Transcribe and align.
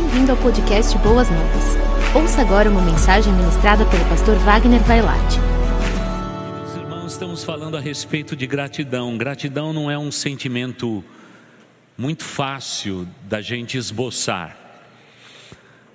Bem-vindo 0.00 0.32
ao 0.32 0.38
podcast 0.38 0.96
Boas 0.96 1.28
Novas. 1.28 1.76
Ouça 2.16 2.40
agora 2.40 2.70
uma 2.70 2.80
mensagem 2.80 3.30
ministrada 3.34 3.84
pelo 3.84 4.02
pastor 4.06 4.34
Wagner 4.38 4.80
Vailate. 4.80 5.38
Meus 6.56 6.74
irmãos, 6.74 7.12
estamos 7.12 7.44
falando 7.44 7.76
a 7.76 7.80
respeito 7.80 8.34
de 8.34 8.46
gratidão. 8.46 9.18
Gratidão 9.18 9.74
não 9.74 9.90
é 9.90 9.98
um 9.98 10.10
sentimento 10.10 11.04
muito 11.98 12.24
fácil 12.24 13.06
da 13.24 13.42
gente 13.42 13.76
esboçar. 13.76 14.56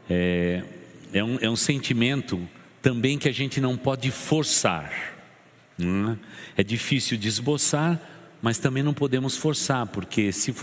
É, 0.08 0.62
é, 1.12 1.24
um, 1.24 1.40
é 1.42 1.50
um 1.50 1.56
sentimento 1.56 2.48
também 2.84 3.18
que 3.18 3.28
a 3.28 3.34
gente 3.34 3.60
não 3.60 3.76
pode 3.76 4.12
forçar. 4.12 4.94
Não 5.80 6.12
é? 6.12 6.18
é 6.58 6.64
difícil 6.64 7.18
de 7.18 7.28
esboçar, 7.28 8.00
mas 8.40 8.60
também 8.60 8.84
não 8.84 8.94
podemos 8.94 9.36
forçar, 9.36 9.88
porque 9.88 10.32
se 10.32 10.54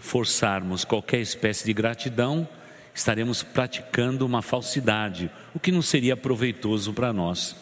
forçarmos 0.00 0.86
qualquer 0.86 1.20
espécie 1.20 1.66
de 1.66 1.74
gratidão, 1.74 2.48
estaremos 2.98 3.42
praticando 3.42 4.26
uma 4.26 4.42
falsidade, 4.42 5.30
o 5.54 5.60
que 5.60 5.72
não 5.72 5.82
seria 5.82 6.16
proveitoso 6.16 6.92
para 6.92 7.12
nós. 7.12 7.56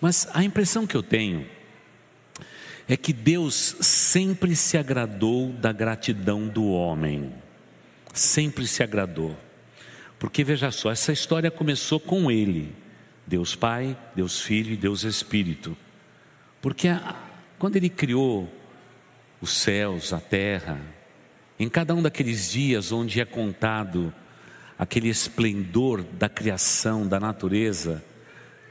Mas 0.00 0.28
a 0.34 0.42
impressão 0.42 0.86
que 0.86 0.96
eu 0.96 1.02
tenho 1.02 1.46
é 2.88 2.96
que 2.96 3.12
Deus 3.12 3.76
sempre 3.80 4.54
se 4.54 4.76
agradou 4.76 5.52
da 5.52 5.72
gratidão 5.72 6.46
do 6.46 6.66
homem, 6.66 7.32
sempre 8.12 8.66
se 8.66 8.82
agradou. 8.82 9.36
Porque 10.18 10.44
veja 10.44 10.70
só, 10.70 10.90
essa 10.90 11.12
história 11.12 11.50
começou 11.50 11.98
com 11.98 12.30
ele, 12.30 12.74
Deus 13.26 13.54
Pai, 13.54 13.96
Deus 14.14 14.40
Filho 14.40 14.72
e 14.72 14.76
Deus 14.76 15.04
Espírito. 15.04 15.76
Porque 16.60 16.88
quando 17.58 17.76
ele 17.76 17.88
criou 17.88 18.52
os 19.40 19.50
céus, 19.50 20.12
a 20.12 20.20
terra, 20.20 20.80
em 21.58 21.68
cada 21.68 21.94
um 21.94 22.02
daqueles 22.02 22.50
dias 22.50 22.90
onde 22.92 23.20
é 23.20 23.24
contado 23.24 24.12
aquele 24.78 25.08
esplendor 25.08 26.02
da 26.02 26.28
criação, 26.28 27.06
da 27.06 27.20
natureza, 27.20 28.04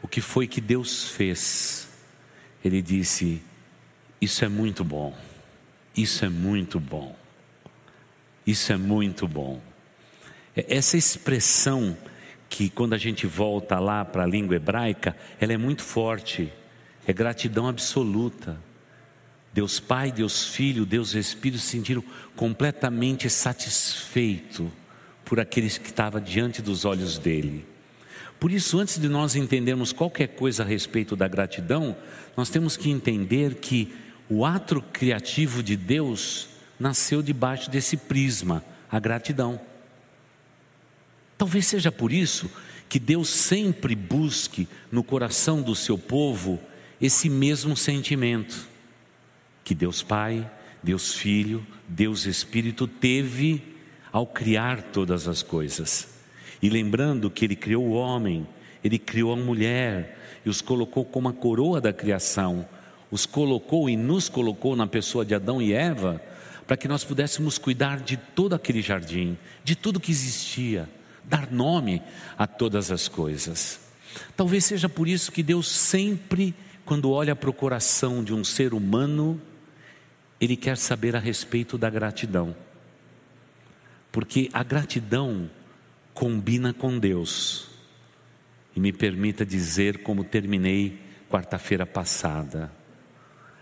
o 0.01 0.07
que 0.07 0.21
foi 0.21 0.47
que 0.47 0.59
Deus 0.59 1.09
fez? 1.09 1.87
Ele 2.63 2.81
disse: 2.81 3.41
Isso 4.19 4.43
é 4.43 4.49
muito 4.49 4.83
bom, 4.83 5.15
isso 5.95 6.25
é 6.25 6.29
muito 6.29 6.79
bom, 6.79 7.15
isso 8.45 8.71
é 8.71 8.77
muito 8.77 9.27
bom. 9.27 9.61
Essa 10.55 10.97
expressão 10.97 11.97
que 12.49 12.69
quando 12.69 12.93
a 12.93 12.97
gente 12.97 13.25
volta 13.25 13.79
lá 13.79 14.05
para 14.05 14.23
a 14.23 14.27
língua 14.27 14.55
hebraica, 14.55 15.15
ela 15.39 15.53
é 15.53 15.57
muito 15.57 15.81
forte, 15.81 16.51
é 17.07 17.13
gratidão 17.13 17.67
absoluta. 17.67 18.59
Deus 19.51 19.79
Pai, 19.79 20.11
Deus 20.11 20.47
Filho, 20.47 20.85
Deus 20.85 21.13
Espírito 21.13 21.61
se 21.61 21.69
sentiram 21.69 22.03
completamente 22.35 23.29
satisfeitos 23.29 24.67
por 25.25 25.39
aqueles 25.39 25.77
que 25.77 25.88
estavam 25.88 26.21
diante 26.21 26.61
dos 26.61 26.85
olhos 26.85 27.17
dele. 27.17 27.66
Por 28.39 28.52
isso, 28.52 28.79
antes 28.79 28.99
de 28.99 29.07
nós 29.07 29.35
entendermos 29.35 29.93
qualquer 29.93 30.27
coisa 30.27 30.63
a 30.63 30.66
respeito 30.66 31.16
da 31.16 31.27
gratidão, 31.27 31.95
nós 32.35 32.49
temos 32.49 32.75
que 32.75 32.89
entender 32.89 33.55
que 33.55 33.94
o 34.29 34.45
ato 34.45 34.81
criativo 34.91 35.63
de 35.63 35.77
Deus 35.77 36.49
nasceu 36.79 37.21
debaixo 37.21 37.69
desse 37.69 37.95
prisma, 37.95 38.63
a 38.91 38.99
gratidão. 38.99 39.59
Talvez 41.38 41.67
seja 41.67 41.91
por 41.91 42.11
isso 42.11 42.49
que 42.89 42.99
Deus 42.99 43.29
sempre 43.29 43.95
busque 43.95 44.67
no 44.91 45.03
coração 45.03 45.61
do 45.61 45.75
seu 45.75 45.97
povo 45.97 46.59
esse 47.01 47.29
mesmo 47.29 47.75
sentimento 47.75 48.67
que 49.63 49.73
Deus 49.73 50.03
Pai, 50.03 50.49
Deus 50.81 51.16
Filho, 51.16 51.66
Deus 51.88 52.25
Espírito 52.25 52.88
teve 52.88 53.72
ao 54.14 54.28
criar 54.28 54.83
todas 54.83 55.28
as 55.28 55.42
coisas. 55.42 56.08
E 56.61 56.69
lembrando 56.69 57.31
que 57.31 57.44
Ele 57.44 57.56
criou 57.56 57.83
o 57.83 57.94
homem, 57.94 58.47
Ele 58.83 59.00
criou 59.00 59.33
a 59.33 59.36
mulher 59.36 60.19
e 60.45 60.50
os 60.50 60.61
colocou 60.61 61.03
como 61.03 61.28
a 61.28 61.33
coroa 61.33 61.81
da 61.81 61.91
criação, 61.91 62.66
os 63.09 63.25
colocou 63.25 63.90
e 63.90 63.97
nos 63.97 64.29
colocou 64.29 64.75
na 64.75 64.85
pessoa 64.85 65.25
de 65.25 65.34
Adão 65.34 65.59
e 65.59 65.73
Eva, 65.73 66.22
para 66.68 66.78
que 66.78 66.88
nós 66.88 67.03
pudéssemos 67.03 67.57
cuidar 67.57 68.00
de 68.00 68.16
todo 68.16 68.53
aquele 68.53 68.84
jardim, 68.84 69.35
de 69.63 69.75
tudo 69.75 70.00
que 70.00 70.12
existia, 70.12 70.88
dar 71.23 71.52
nome 71.52 72.02
a 72.38 72.46
todas 72.46 72.91
as 72.91 73.07
coisas. 73.07 73.79
Talvez 74.38 74.63
seja 74.66 74.88
por 74.88 75.07
isso 75.07 75.31
que 75.31 75.41
Deus 75.41 75.68
sempre, 75.68 76.53
quando 76.85 77.12
olha 77.12 77.35
para 77.35 77.50
o 77.50 77.53
coração 77.53 78.23
de 78.23 78.34
um 78.34 78.44
ser 78.44 78.73
humano, 78.73 79.41
ele 80.40 80.56
quer 80.56 80.78
saber 80.78 81.16
a 81.16 81.19
respeito 81.19 81.78
da 81.78 81.90
gratidão. 81.90 82.56
Porque 84.13 84.47
a 84.53 84.63
gratidão 84.63 85.50
combina 86.13 86.72
com 86.72 87.00
Deus. 87.00 87.68
E 88.75 88.79
me 88.79 88.94
permita 88.94 89.44
dizer, 89.44 90.03
como 90.03 90.24
terminei 90.24 91.00
quarta-feira 91.31 91.84
passada, 91.84 92.72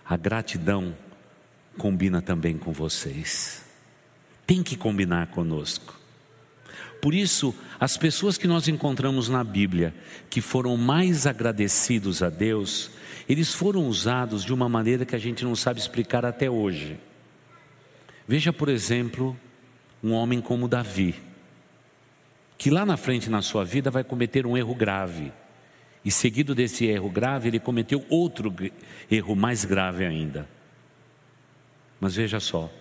a 0.06 0.18
gratidão 0.18 0.94
combina 1.78 2.22
também 2.22 2.58
com 2.58 2.74
vocês. 2.74 3.64
Tem 4.46 4.62
que 4.62 4.76
combinar 4.76 5.28
conosco. 5.28 5.98
Por 7.02 7.14
isso, 7.14 7.56
as 7.80 7.96
pessoas 7.96 8.38
que 8.38 8.46
nós 8.46 8.68
encontramos 8.68 9.30
na 9.30 9.46
Bíblia 9.46 9.96
que 10.30 10.42
foram 10.42 10.76
mais 10.76 11.26
agradecidos 11.26 12.22
a 12.22 12.30
Deus, 12.30 12.92
eles 13.30 13.54
foram 13.54 13.88
usados 13.88 14.44
de 14.44 14.54
uma 14.54 14.68
maneira 14.68 15.06
que 15.06 15.16
a 15.16 15.20
gente 15.20 15.46
não 15.46 15.56
sabe 15.56 15.80
explicar 15.80 16.26
até 16.26 16.50
hoje. 16.50 17.00
Veja, 18.28 18.52
por 18.52 18.68
exemplo, 18.68 19.38
um 20.04 20.12
homem 20.14 20.42
como 20.42 20.68
Davi, 20.68 21.16
que 22.58 22.70
lá 22.70 22.86
na 22.86 22.98
frente 22.98 23.30
na 23.30 23.42
sua 23.42 23.64
vida 23.66 23.90
vai 23.90 24.04
cometer 24.04 24.46
um 24.46 24.58
erro 24.58 24.76
grave. 24.76 25.32
E 26.04 26.12
seguido 26.12 26.56
desse 26.56 26.86
erro 26.86 27.10
grave, 27.10 27.48
ele 27.48 27.60
cometeu 27.60 28.06
outro 28.10 28.54
erro 29.10 29.36
mais 29.36 29.66
grave 29.66 30.06
ainda. 30.06 30.48
Mas 32.00 32.16
veja 32.16 32.40
só, 32.40 32.72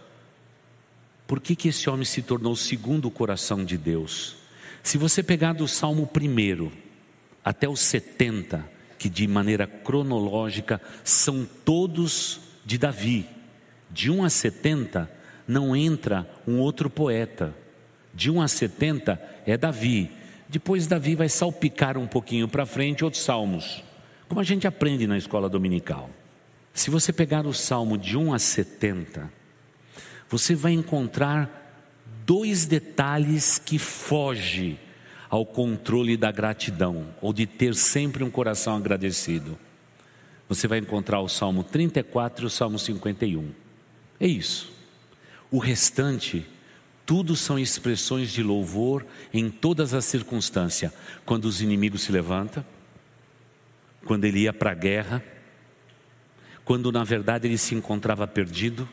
por 1.27 1.41
que, 1.41 1.55
que 1.55 1.69
esse 1.69 1.89
homem 1.89 2.05
se 2.05 2.23
tornou 2.23 2.57
segundo 2.57 3.07
o 3.07 3.11
coração 3.11 3.65
de 3.65 3.77
Deus? 3.77 4.37
Se 4.83 4.97
você 4.97 5.23
pegar 5.23 5.53
do 5.53 5.69
Salmo 5.69 6.09
1 6.15 6.73
até 7.45 7.69
o 7.69 7.77
70, 7.77 8.67
que 8.99 9.09
de 9.09 9.27
maneira 9.27 9.67
cronológica 9.67 10.81
são 11.05 11.47
todos 11.65 12.41
de 12.65 12.77
Davi. 12.77 13.27
De 13.91 14.11
1 14.11 14.25
a 14.25 14.31
70 14.31 15.20
não 15.51 15.75
entra 15.75 16.31
um 16.47 16.61
outro 16.61 16.89
poeta. 16.89 17.53
De 18.15 18.31
1 18.31 18.41
a 18.41 18.47
70 18.47 19.21
é 19.45 19.57
Davi. 19.57 20.11
Depois 20.49 20.87
Davi 20.87 21.17
vai 21.17 21.29
salpicar 21.29 21.99
um 21.99 22.07
pouquinho 22.07 22.47
para 22.47 22.65
frente 22.65 23.05
outros 23.05 23.23
salmos, 23.23 23.83
como 24.29 24.41
a 24.41 24.45
gente 24.45 24.67
aprende 24.67 25.07
na 25.07 25.19
escola 25.19 25.49
dominical. 25.49 26.09
Se 26.73 26.89
você 26.89 27.13
pegar 27.13 27.47
o 27.47 27.53
salmo 27.53 27.99
de 27.99 28.17
1 28.17 28.33
a 28.33 28.39
70, 28.39 29.31
você 30.29 30.55
vai 30.55 30.73
encontrar 30.73 31.59
dois 32.25 32.65
detalhes 32.65 33.59
que 33.59 33.79
fogem 33.79 34.79
ao 35.29 35.45
controle 35.45 36.17
da 36.17 36.31
gratidão, 36.31 37.09
ou 37.21 37.33
de 37.33 37.47
ter 37.47 37.75
sempre 37.75 38.23
um 38.23 38.31
coração 38.31 38.77
agradecido. 38.77 39.59
Você 40.49 40.67
vai 40.67 40.79
encontrar 40.79 41.21
o 41.21 41.29
Salmo 41.29 41.63
34 41.63 42.45
e 42.45 42.47
o 42.47 42.51
Salmo 42.51 42.79
51. 42.79 43.51
É 44.19 44.27
isso. 44.27 44.80
O 45.51 45.59
restante, 45.59 46.47
tudo 47.05 47.35
são 47.35 47.59
expressões 47.59 48.31
de 48.31 48.43
louvor 48.43 49.05
em 49.33 49.51
todas 49.51 49.95
as 49.95 50.05
circunstâncias. 50.05 50.93
Quando 51.25 51.47
os 51.47 51.61
inimigos 51.61 52.03
se 52.03 52.13
levantam, 52.13 52.65
quando 54.05 54.25
ele 54.25 54.41
ia 54.41 54.53
para 54.53 54.71
a 54.71 54.75
guerra, 54.75 55.23
quando 56.65 56.93
na 56.93 57.03
verdade 57.03 57.49
ele 57.49 57.59
se 57.59 57.75
encontrava 57.75 58.27
perdido, 58.27 58.89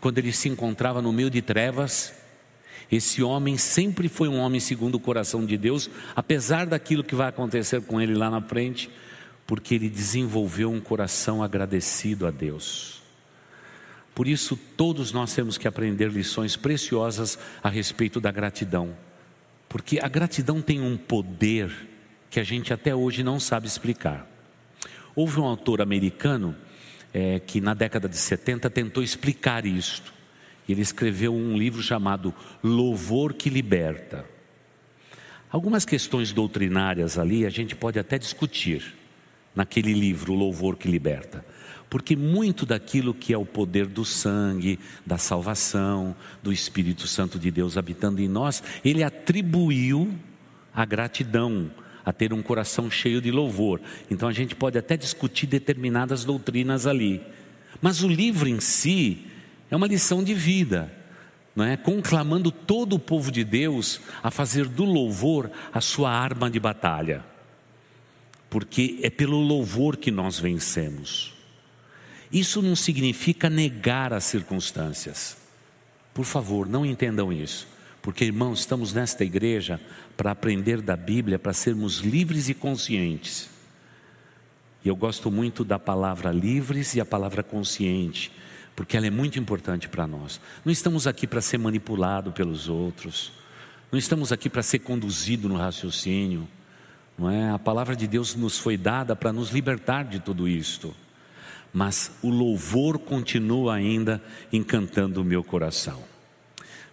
quando 0.00 0.18
ele 0.18 0.32
se 0.32 0.48
encontrava 0.48 1.02
no 1.02 1.12
meio 1.12 1.28
de 1.28 1.42
trevas, 1.42 2.14
esse 2.90 3.22
homem 3.22 3.58
sempre 3.58 4.08
foi 4.08 4.28
um 4.28 4.38
homem 4.38 4.60
segundo 4.60 4.94
o 4.94 5.00
coração 5.00 5.44
de 5.44 5.56
Deus, 5.56 5.90
apesar 6.14 6.66
daquilo 6.66 7.02
que 7.02 7.14
vai 7.14 7.28
acontecer 7.28 7.82
com 7.82 8.00
ele 8.00 8.14
lá 8.14 8.30
na 8.30 8.40
frente, 8.40 8.88
porque 9.46 9.74
ele 9.74 9.88
desenvolveu 9.88 10.70
um 10.70 10.80
coração 10.80 11.42
agradecido 11.42 12.26
a 12.26 12.30
Deus. 12.30 13.03
Por 14.14 14.28
isso, 14.28 14.56
todos 14.76 15.12
nós 15.12 15.34
temos 15.34 15.58
que 15.58 15.66
aprender 15.66 16.10
lições 16.10 16.56
preciosas 16.56 17.38
a 17.62 17.68
respeito 17.68 18.20
da 18.20 18.30
gratidão, 18.30 18.96
porque 19.68 19.98
a 20.00 20.08
gratidão 20.08 20.62
tem 20.62 20.80
um 20.80 20.96
poder 20.96 21.70
que 22.30 22.38
a 22.38 22.44
gente 22.44 22.72
até 22.72 22.94
hoje 22.94 23.22
não 23.22 23.40
sabe 23.40 23.66
explicar. 23.66 24.28
Houve 25.16 25.40
um 25.40 25.44
autor 25.44 25.80
americano 25.80 26.54
é, 27.12 27.38
que 27.40 27.60
na 27.60 27.74
década 27.74 28.08
de 28.08 28.16
70 28.16 28.68
tentou 28.70 29.02
explicar 29.02 29.66
isto. 29.66 30.12
Ele 30.68 30.80
escreveu 30.80 31.34
um 31.34 31.56
livro 31.56 31.82
chamado 31.82 32.34
Louvor 32.62 33.34
que 33.34 33.50
Liberta. 33.50 34.24
Algumas 35.50 35.84
questões 35.84 36.32
doutrinárias 36.32 37.16
ali 37.16 37.46
a 37.46 37.50
gente 37.50 37.76
pode 37.76 37.98
até 37.98 38.18
discutir 38.18 38.94
naquele 39.54 39.92
livro, 39.92 40.34
Louvor 40.34 40.76
que 40.76 40.88
Liberta. 40.88 41.44
Porque 41.88 42.16
muito 42.16 42.66
daquilo 42.66 43.14
que 43.14 43.32
é 43.32 43.38
o 43.38 43.46
poder 43.46 43.86
do 43.86 44.04
sangue, 44.04 44.78
da 45.06 45.18
salvação, 45.18 46.14
do 46.42 46.52
Espírito 46.52 47.06
Santo 47.06 47.38
de 47.38 47.50
Deus 47.50 47.76
habitando 47.76 48.20
em 48.20 48.28
nós, 48.28 48.62
ele 48.84 49.02
atribuiu 49.02 50.12
a 50.74 50.84
gratidão, 50.84 51.70
a 52.04 52.12
ter 52.12 52.32
um 52.32 52.42
coração 52.42 52.90
cheio 52.90 53.20
de 53.20 53.30
louvor. 53.30 53.80
Então 54.10 54.28
a 54.28 54.32
gente 54.32 54.54
pode 54.54 54.76
até 54.76 54.96
discutir 54.96 55.46
determinadas 55.46 56.24
doutrinas 56.24 56.86
ali. 56.86 57.22
Mas 57.80 58.02
o 58.02 58.08
livro 58.08 58.48
em 58.48 58.60
si 58.60 59.26
é 59.70 59.76
uma 59.76 59.86
lição 59.86 60.22
de 60.22 60.34
vida, 60.34 60.92
não 61.54 61.64
é? 61.64 61.76
conclamando 61.76 62.50
todo 62.50 62.96
o 62.96 62.98
povo 62.98 63.30
de 63.30 63.44
Deus 63.44 64.00
a 64.22 64.30
fazer 64.30 64.66
do 64.66 64.84
louvor 64.84 65.50
a 65.72 65.80
sua 65.80 66.10
arma 66.10 66.50
de 66.50 66.58
batalha. 66.58 67.24
Porque 68.50 68.98
é 69.02 69.10
pelo 69.10 69.40
louvor 69.40 69.96
que 69.96 70.10
nós 70.10 70.38
vencemos. 70.38 71.33
Isso 72.34 72.60
não 72.60 72.74
significa 72.74 73.48
negar 73.48 74.12
as 74.12 74.24
circunstâncias. 74.24 75.36
Por 76.12 76.24
favor, 76.24 76.68
não 76.68 76.84
entendam 76.84 77.32
isso. 77.32 77.68
Porque, 78.02 78.24
irmãos, 78.24 78.58
estamos 78.58 78.92
nesta 78.92 79.24
igreja 79.24 79.80
para 80.16 80.32
aprender 80.32 80.82
da 80.82 80.96
Bíblia, 80.96 81.38
para 81.38 81.52
sermos 81.52 81.98
livres 81.98 82.48
e 82.48 82.54
conscientes. 82.54 83.48
E 84.84 84.88
eu 84.88 84.96
gosto 84.96 85.30
muito 85.30 85.64
da 85.64 85.78
palavra 85.78 86.32
livres 86.32 86.96
e 86.96 87.00
a 87.00 87.04
palavra 87.06 87.40
consciente, 87.44 88.32
porque 88.74 88.96
ela 88.96 89.06
é 89.06 89.10
muito 89.10 89.38
importante 89.38 89.88
para 89.88 90.04
nós. 90.04 90.40
Não 90.64 90.72
estamos 90.72 91.06
aqui 91.06 91.28
para 91.28 91.40
ser 91.40 91.58
manipulado 91.58 92.32
pelos 92.32 92.68
outros, 92.68 93.30
não 93.92 93.98
estamos 93.98 94.32
aqui 94.32 94.50
para 94.50 94.62
ser 94.62 94.80
conduzido 94.80 95.48
no 95.48 95.56
raciocínio, 95.56 96.48
não 97.16 97.30
é? 97.30 97.50
A 97.50 97.60
palavra 97.60 97.94
de 97.94 98.08
Deus 98.08 98.34
nos 98.34 98.58
foi 98.58 98.76
dada 98.76 99.14
para 99.14 99.32
nos 99.32 99.50
libertar 99.50 100.02
de 100.04 100.18
tudo 100.18 100.48
isto. 100.48 100.94
Mas 101.74 102.12
o 102.22 102.30
louvor 102.30 103.00
continua 103.00 103.74
ainda 103.74 104.22
encantando 104.52 105.20
o 105.20 105.24
meu 105.24 105.42
coração. 105.42 106.04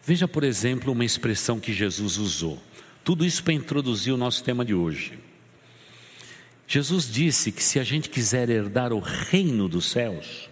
Veja, 0.04 0.28
por 0.28 0.44
exemplo, 0.44 0.92
uma 0.92 1.06
expressão 1.06 1.60
que 1.60 1.72
Jesus 1.72 2.18
usou. 2.18 2.60
Tudo 3.04 3.24
isso 3.24 3.44
para 3.44 3.54
introduzir 3.54 4.12
o 4.12 4.18
nosso 4.18 4.44
tema 4.44 4.66
de 4.66 4.74
hoje. 4.74 5.20
Jesus 6.68 7.08
disse 7.12 7.52
que 7.52 7.64
se 7.64 7.80
a 7.80 7.84
gente 7.84 8.10
quiser 8.10 8.50
herdar 8.50 8.92
o 8.92 9.00
reino 9.00 9.70
dos 9.70 9.92
céus, 9.92 10.50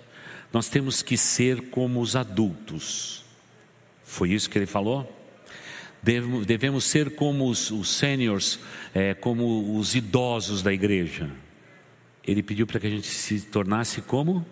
nós 0.53 0.69
temos 0.69 1.01
que 1.01 1.17
ser 1.17 1.69
como 1.69 1.99
os 1.99 2.15
adultos. 2.15 3.23
Foi 4.03 4.29
isso 4.31 4.47
que 4.47 4.59
ele 4.59 4.67
falou? 4.67 5.11
Devemos 6.03 6.85
ser 6.85 7.15
como 7.15 7.49
os, 7.49 7.71
os 7.71 7.89
seniors, 7.89 8.59
é, 8.93 9.15
como 9.15 9.75
os 9.77 9.95
idosos 9.95 10.61
da 10.61 10.71
igreja. 10.71 11.31
Ele 12.23 12.43
pediu 12.43 12.67
para 12.67 12.79
que 12.79 12.87
a 12.87 12.89
gente 12.89 13.07
se 13.07 13.41
tornasse 13.41 14.01
como 14.01 14.45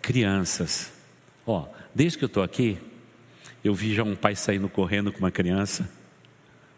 crianças. 0.00 0.92
Ó, 1.46 1.66
desde 1.94 2.18
que 2.18 2.24
eu 2.24 2.26
estou 2.26 2.42
aqui, 2.42 2.78
eu 3.62 3.74
vi 3.74 3.94
já 3.94 4.02
um 4.02 4.16
pai 4.16 4.34
saindo 4.34 4.68
correndo 4.68 5.12
com 5.12 5.18
uma 5.18 5.30
criança 5.30 5.88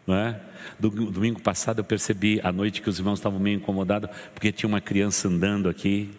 não 0.05 0.15
é? 0.15 0.39
Domingo 0.79 1.41
passado 1.41 1.79
eu 1.79 1.83
percebi 1.83 2.39
à 2.43 2.51
noite 2.51 2.81
que 2.81 2.89
os 2.89 2.99
irmãos 2.99 3.19
estavam 3.19 3.39
meio 3.39 3.57
incomodados 3.57 4.09
porque 4.33 4.51
tinha 4.51 4.67
uma 4.67 4.81
criança 4.81 5.27
andando 5.27 5.67
aqui. 5.67 6.11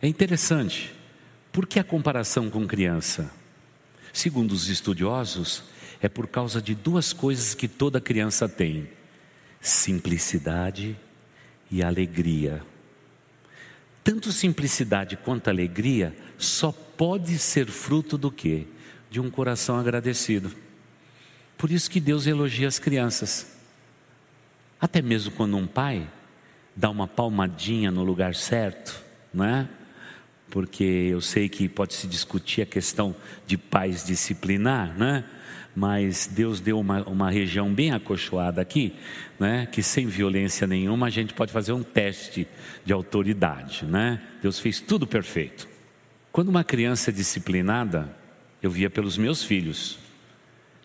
É 0.00 0.06
interessante, 0.06 0.92
por 1.52 1.66
que 1.66 1.80
a 1.80 1.84
comparação 1.84 2.50
com 2.50 2.66
criança? 2.66 3.30
Segundo 4.12 4.52
os 4.52 4.68
estudiosos, 4.68 5.64
é 6.00 6.08
por 6.08 6.26
causa 6.28 6.60
de 6.60 6.74
duas 6.74 7.12
coisas 7.12 7.54
que 7.54 7.66
toda 7.66 8.00
criança 8.00 8.48
tem: 8.48 8.88
simplicidade 9.60 10.96
e 11.70 11.82
alegria. 11.82 12.62
Tanto 14.02 14.30
simplicidade 14.30 15.16
quanto 15.16 15.48
alegria 15.48 16.16
só 16.38 16.70
pode 16.70 17.38
ser 17.38 17.66
fruto 17.66 18.16
do 18.16 18.30
que? 18.30 18.66
De 19.10 19.20
um 19.20 19.30
coração 19.30 19.78
agradecido. 19.78 20.52
Por 21.58 21.70
isso 21.70 21.90
que 21.90 22.00
Deus 22.00 22.26
elogia 22.26 22.68
as 22.68 22.78
crianças. 22.78 23.56
Até 24.80 25.00
mesmo 25.00 25.32
quando 25.32 25.56
um 25.56 25.66
pai 25.66 26.08
dá 26.74 26.90
uma 26.90 27.08
palmadinha 27.08 27.90
no 27.90 28.04
lugar 28.04 28.34
certo, 28.34 29.02
não 29.32 29.44
é? 29.44 29.68
Porque 30.50 30.84
eu 30.84 31.20
sei 31.20 31.48
que 31.48 31.68
pode 31.68 31.94
se 31.94 32.06
discutir 32.06 32.62
a 32.62 32.66
questão 32.66 33.16
de 33.46 33.56
pais 33.56 34.04
disciplinar, 34.04 34.96
né? 34.96 35.24
Mas 35.76 36.26
Deus 36.26 36.58
deu 36.58 36.80
uma, 36.80 37.02
uma 37.02 37.30
região 37.30 37.70
bem 37.72 37.92
acolchoada 37.92 38.62
aqui, 38.62 38.94
né? 39.38 39.66
Que 39.66 39.82
sem 39.82 40.06
violência 40.06 40.66
nenhuma 40.66 41.08
a 41.08 41.10
gente 41.10 41.34
pode 41.34 41.52
fazer 41.52 41.72
um 41.72 41.82
teste 41.82 42.48
de 42.82 42.94
autoridade, 42.94 43.84
né? 43.84 44.22
Deus 44.40 44.58
fez 44.58 44.80
tudo 44.80 45.06
perfeito. 45.06 45.68
Quando 46.32 46.48
uma 46.48 46.64
criança 46.64 47.10
é 47.10 47.12
disciplinada, 47.12 48.08
eu 48.62 48.70
via 48.70 48.88
pelos 48.88 49.18
meus 49.18 49.44
filhos, 49.44 49.98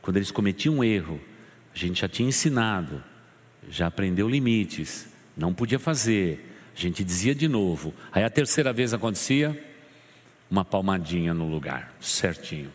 quando 0.02 0.18
eles 0.18 0.30
cometiam 0.30 0.76
um 0.76 0.84
erro, 0.84 1.22
a 1.74 1.78
gente 1.78 2.02
já 2.02 2.10
tinha 2.10 2.28
ensinado, 2.28 3.02
já 3.70 3.88
aprendeu 3.88 4.28
limites, 4.28 5.08
não 5.38 5.54
podia 5.54 5.80
fazer, 5.80 6.54
a 6.76 6.80
gente 6.80 7.02
dizia 7.02 7.34
de 7.34 7.48
novo. 7.48 7.94
Aí 8.12 8.26
a 8.26 8.30
terceira 8.30 8.74
vez 8.74 8.94
acontecia, 8.94 9.58
uma 10.50 10.66
palmadinha 10.66 11.34
no 11.34 11.48
lugar, 11.48 11.94
certinho. 12.02 12.72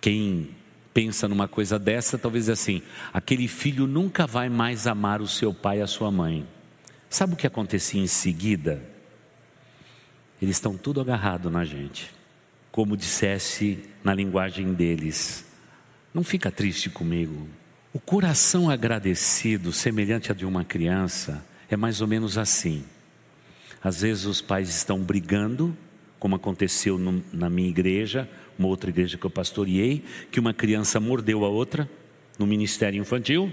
Quem 0.00 0.50
pensa 0.92 1.28
numa 1.28 1.46
coisa 1.46 1.78
dessa, 1.78 2.18
talvez 2.18 2.48
assim, 2.48 2.82
aquele 3.12 3.46
filho 3.48 3.86
nunca 3.86 4.26
vai 4.26 4.48
mais 4.48 4.86
amar 4.86 5.20
o 5.20 5.28
seu 5.28 5.54
pai 5.54 5.78
e 5.78 5.82
a 5.82 5.86
sua 5.86 6.10
mãe. 6.10 6.46
Sabe 7.08 7.34
o 7.34 7.36
que 7.36 7.46
acontecia 7.46 8.00
em 8.00 8.06
seguida? 8.06 8.82
Eles 10.40 10.56
estão 10.56 10.76
tudo 10.76 11.00
agarrado 11.00 11.50
na 11.50 11.64
gente, 11.64 12.10
como 12.70 12.96
dissesse 12.96 13.84
na 14.02 14.14
linguagem 14.14 14.72
deles. 14.72 15.44
Não 16.14 16.24
fica 16.24 16.50
triste 16.50 16.88
comigo. 16.88 17.46
O 17.92 18.00
coração 18.00 18.70
agradecido, 18.70 19.72
semelhante 19.72 20.30
a 20.30 20.34
de 20.34 20.46
uma 20.46 20.64
criança, 20.64 21.44
é 21.68 21.76
mais 21.76 22.00
ou 22.00 22.06
menos 22.06 22.38
assim. 22.38 22.84
Às 23.82 24.02
vezes 24.02 24.24
os 24.24 24.40
pais 24.40 24.68
estão 24.68 25.00
brigando, 25.00 25.76
como 26.18 26.36
aconteceu 26.36 26.98
no, 26.98 27.22
na 27.32 27.48
minha 27.50 27.68
igreja, 27.68 28.28
uma 28.60 28.68
outra 28.68 28.90
igreja 28.90 29.18
que 29.18 29.24
eu 29.24 29.30
pastoreei, 29.30 30.04
que 30.30 30.38
uma 30.38 30.54
criança 30.54 31.00
mordeu 31.00 31.44
a 31.44 31.48
outra 31.48 31.90
no 32.38 32.46
ministério 32.46 33.00
infantil, 33.00 33.52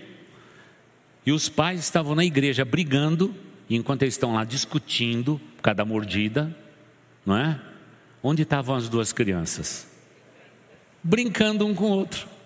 e 1.25 1.31
os 1.31 1.50
pais 1.50 1.80
estavam 1.80 2.13
na 2.13 2.24
igreja 2.24 2.63
brigando, 2.63 3.33
e 3.68 3.75
enquanto 3.75 4.04
eles 4.04 4.13
estão 4.13 4.33
lá 4.33 4.44
discutindo 4.44 5.42
cada 5.62 5.83
mordida, 5.83 6.56
não 7.25 7.36
é? 7.36 7.59
Onde 8.21 8.44
estavam 8.44 8.75
as 8.75 8.88
duas 8.88 9.12
crianças? 9.12 9.88
Brincando 11.04 11.65
um 11.65 11.74
com 11.74 11.86
o 11.86 11.92
outro 11.92 12.38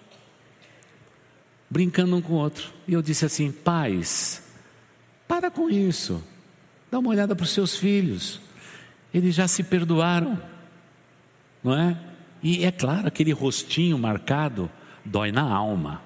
brincando 1.72 2.18
um 2.18 2.22
com 2.22 2.34
o 2.34 2.36
outro. 2.36 2.74
E 2.86 2.92
eu 2.92 3.02
disse 3.02 3.26
assim: 3.26 3.50
pais, 3.50 4.44
para 5.26 5.50
com 5.50 5.70
isso. 5.70 6.22
Dá 6.92 7.00
uma 7.00 7.10
olhada 7.10 7.34
para 7.34 7.46
os 7.46 7.52
seus 7.52 7.78
filhos. 7.78 8.42
Eles 9.14 9.34
já 9.34 9.48
se 9.48 9.64
perdoaram, 9.64 10.38
não 11.64 11.74
é? 11.74 11.98
E 12.44 12.66
é 12.66 12.72
claro, 12.72 13.08
aquele 13.08 13.32
rostinho 13.32 13.98
marcado 13.98 14.70
dói 15.06 15.32
na 15.32 15.44
alma. 15.44 16.02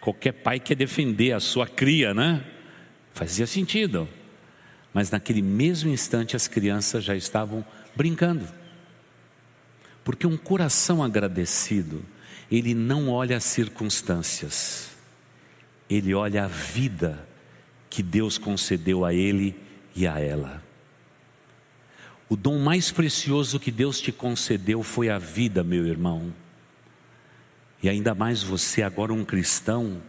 Qualquer 0.00 0.32
pai 0.32 0.60
quer 0.60 0.74
defender 0.74 1.32
a 1.32 1.40
sua 1.40 1.66
cria, 1.66 2.12
né? 2.12 2.44
Fazia 3.12 3.46
sentido. 3.46 4.08
Mas 4.92 5.10
naquele 5.10 5.42
mesmo 5.42 5.90
instante 5.90 6.36
as 6.36 6.46
crianças 6.46 7.02
já 7.02 7.16
estavam 7.16 7.64
brincando. 7.96 8.46
Porque 10.04 10.26
um 10.26 10.36
coração 10.36 11.02
agradecido 11.02 12.04
ele 12.50 12.74
não 12.74 13.08
olha 13.08 13.36
as 13.36 13.44
circunstâncias, 13.44 14.90
ele 15.88 16.14
olha 16.14 16.44
a 16.44 16.48
vida 16.48 17.26
que 17.88 18.02
Deus 18.02 18.38
concedeu 18.38 19.04
a 19.04 19.14
ele 19.14 19.56
e 19.94 20.06
a 20.06 20.18
ela. 20.20 20.63
O 22.28 22.36
dom 22.36 22.58
mais 22.58 22.90
precioso 22.90 23.60
que 23.60 23.70
Deus 23.70 24.00
te 24.00 24.10
concedeu 24.10 24.82
foi 24.82 25.10
a 25.10 25.18
vida, 25.18 25.62
meu 25.62 25.86
irmão. 25.86 26.32
E 27.82 27.88
ainda 27.88 28.14
mais 28.14 28.42
você, 28.42 28.82
agora 28.82 29.12
um 29.12 29.24
cristão, 29.24 30.02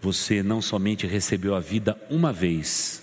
você 0.00 0.42
não 0.42 0.62
somente 0.62 1.06
recebeu 1.06 1.54
a 1.54 1.60
vida 1.60 2.00
uma 2.08 2.32
vez, 2.32 3.02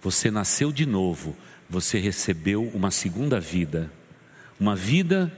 você 0.00 0.30
nasceu 0.30 0.72
de 0.72 0.86
novo, 0.86 1.36
você 1.68 1.98
recebeu 1.98 2.62
uma 2.72 2.90
segunda 2.90 3.38
vida, 3.38 3.92
uma 4.58 4.74
vida 4.74 5.32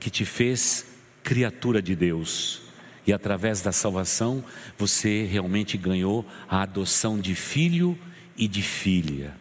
que 0.00 0.10
te 0.10 0.24
fez 0.24 0.86
criatura 1.22 1.80
de 1.80 1.94
Deus. 1.94 2.62
E 3.06 3.12
através 3.12 3.60
da 3.60 3.70
salvação, 3.70 4.44
você 4.76 5.24
realmente 5.24 5.78
ganhou 5.78 6.26
a 6.48 6.62
adoção 6.62 7.20
de 7.20 7.34
filho 7.34 7.96
e 8.36 8.48
de 8.48 8.62
filha. 8.62 9.32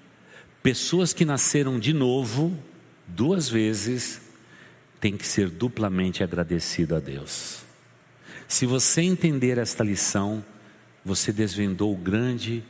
Pessoas 0.66 1.14
que 1.14 1.26
nasceram 1.26 1.80
de 1.80 1.94
novo, 1.94 2.58
duas 3.06 3.48
vezes, 3.48 4.20
têm 5.00 5.16
que 5.16 5.28
ser 5.28 5.48
duplamente 5.48 6.24
agradecido 6.24 6.96
a 6.96 7.00
Deus. 7.00 7.62
Se 8.48 8.66
você 8.66 9.04
entender 9.04 9.60
esta 9.60 9.84
lição, 9.84 10.44
você 11.06 11.32
desvendou 11.32 11.94
o 11.94 11.96
grande 11.96 12.64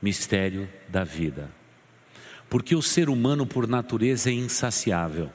mistério 0.00 0.66
da 0.88 1.04
vida. 1.04 1.50
Porque 2.48 2.74
o 2.74 2.80
ser 2.80 3.10
humano, 3.10 3.46
por 3.46 3.68
natureza, 3.68 4.30
é 4.30 4.32
insaciável. 4.32 5.30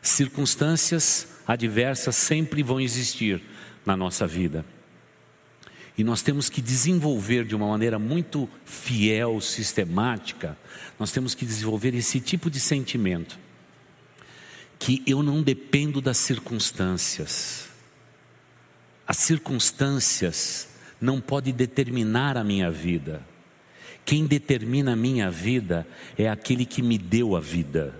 Circunstâncias 0.00 1.28
adversas 1.46 2.16
sempre 2.16 2.62
vão 2.62 2.80
existir 2.80 3.42
na 3.84 3.94
nossa 3.94 4.26
vida. 4.26 4.64
E 6.00 6.02
nós 6.02 6.22
temos 6.22 6.48
que 6.48 6.62
desenvolver 6.62 7.44
de 7.44 7.54
uma 7.54 7.68
maneira 7.68 7.98
muito 7.98 8.48
fiel, 8.64 9.38
sistemática, 9.38 10.56
nós 10.98 11.12
temos 11.12 11.34
que 11.34 11.44
desenvolver 11.44 11.94
esse 11.94 12.18
tipo 12.18 12.48
de 12.48 12.58
sentimento. 12.58 13.38
Que 14.78 15.02
eu 15.06 15.22
não 15.22 15.42
dependo 15.42 16.00
das 16.00 16.16
circunstâncias. 16.16 17.68
As 19.06 19.18
circunstâncias 19.18 20.70
não 20.98 21.20
podem 21.20 21.52
determinar 21.52 22.38
a 22.38 22.42
minha 22.42 22.70
vida. 22.70 23.22
Quem 24.02 24.24
determina 24.24 24.94
a 24.94 24.96
minha 24.96 25.30
vida 25.30 25.86
é 26.16 26.30
aquele 26.30 26.64
que 26.64 26.80
me 26.80 26.96
deu 26.96 27.36
a 27.36 27.40
vida. 27.40 27.94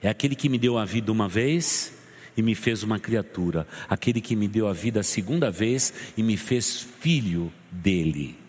É 0.00 0.08
aquele 0.08 0.34
que 0.34 0.48
me 0.48 0.56
deu 0.56 0.78
a 0.78 0.86
vida 0.86 1.12
uma 1.12 1.28
vez 1.28 1.92
e 2.36 2.42
me 2.42 2.54
fez 2.54 2.82
uma 2.82 2.98
criatura, 2.98 3.66
aquele 3.88 4.20
que 4.20 4.36
me 4.36 4.48
deu 4.48 4.66
a 4.68 4.72
vida 4.72 5.00
a 5.00 5.04
segunda 5.04 5.50
vez 5.50 5.92
e 6.16 6.22
me 6.22 6.36
fez 6.36 6.80
filho 7.00 7.52
dele. 7.70 8.42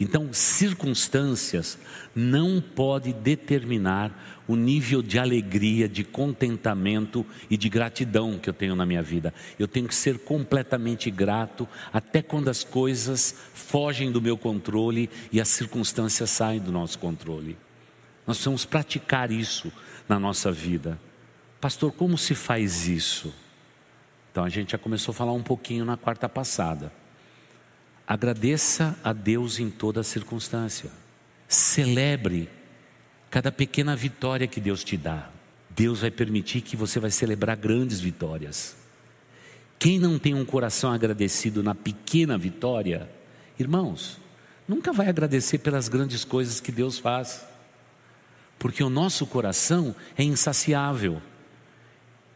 Então, 0.00 0.32
circunstâncias 0.32 1.78
não 2.16 2.58
podem 2.58 3.12
determinar 3.12 4.42
o 4.48 4.56
nível 4.56 5.02
de 5.02 5.18
alegria, 5.18 5.86
de 5.86 6.02
contentamento 6.02 7.24
e 7.50 7.56
de 7.56 7.68
gratidão 7.68 8.38
que 8.38 8.48
eu 8.48 8.54
tenho 8.54 8.74
na 8.74 8.86
minha 8.86 9.02
vida. 9.02 9.34
Eu 9.58 9.68
tenho 9.68 9.86
que 9.86 9.94
ser 9.94 10.18
completamente 10.20 11.10
grato, 11.10 11.68
até 11.92 12.22
quando 12.22 12.48
as 12.48 12.64
coisas 12.64 13.34
fogem 13.52 14.10
do 14.10 14.22
meu 14.22 14.38
controle 14.38 15.10
e 15.30 15.38
as 15.38 15.48
circunstâncias 15.48 16.30
saem 16.30 16.60
do 16.60 16.72
nosso 16.72 16.98
controle. 16.98 17.58
Nós 18.26 18.38
precisamos 18.38 18.64
praticar 18.64 19.30
isso 19.30 19.70
na 20.08 20.18
nossa 20.18 20.50
vida. 20.50 20.98
Pastor, 21.60 21.92
como 21.92 22.16
se 22.16 22.34
faz 22.34 22.88
isso? 22.88 23.34
Então 24.30 24.44
a 24.44 24.48
gente 24.48 24.72
já 24.72 24.78
começou 24.78 25.12
a 25.12 25.14
falar 25.14 25.32
um 25.32 25.42
pouquinho 25.42 25.84
na 25.84 25.96
quarta 25.96 26.28
passada. 26.28 26.92
Agradeça 28.06 28.98
a 29.04 29.12
Deus 29.12 29.58
em 29.58 29.68
toda 29.68 30.02
circunstância. 30.02 30.90
Celebre 31.46 32.48
cada 33.30 33.52
pequena 33.52 33.94
vitória 33.94 34.46
que 34.46 34.60
Deus 34.60 34.82
te 34.82 34.96
dá. 34.96 35.30
Deus 35.68 36.00
vai 36.00 36.10
permitir 36.10 36.62
que 36.62 36.76
você 36.76 36.98
vai 36.98 37.10
celebrar 37.10 37.56
grandes 37.56 38.00
vitórias. 38.00 38.76
Quem 39.78 39.98
não 39.98 40.18
tem 40.18 40.34
um 40.34 40.44
coração 40.44 40.92
agradecido 40.92 41.62
na 41.62 41.74
pequena 41.74 42.36
vitória, 42.36 43.10
irmãos, 43.58 44.18
nunca 44.66 44.92
vai 44.92 45.08
agradecer 45.08 45.58
pelas 45.58 45.88
grandes 45.88 46.24
coisas 46.24 46.60
que 46.60 46.72
Deus 46.72 46.98
faz. 46.98 47.44
Porque 48.58 48.82
o 48.82 48.90
nosso 48.90 49.26
coração 49.26 49.94
é 50.16 50.22
insaciável. 50.22 51.22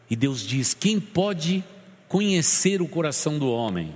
E 0.09 0.15
Deus 0.15 0.41
diz: 0.41 0.73
quem 0.73 0.99
pode 0.99 1.63
conhecer 2.07 2.81
o 2.81 2.87
coração 2.87 3.37
do 3.39 3.49
homem? 3.49 3.95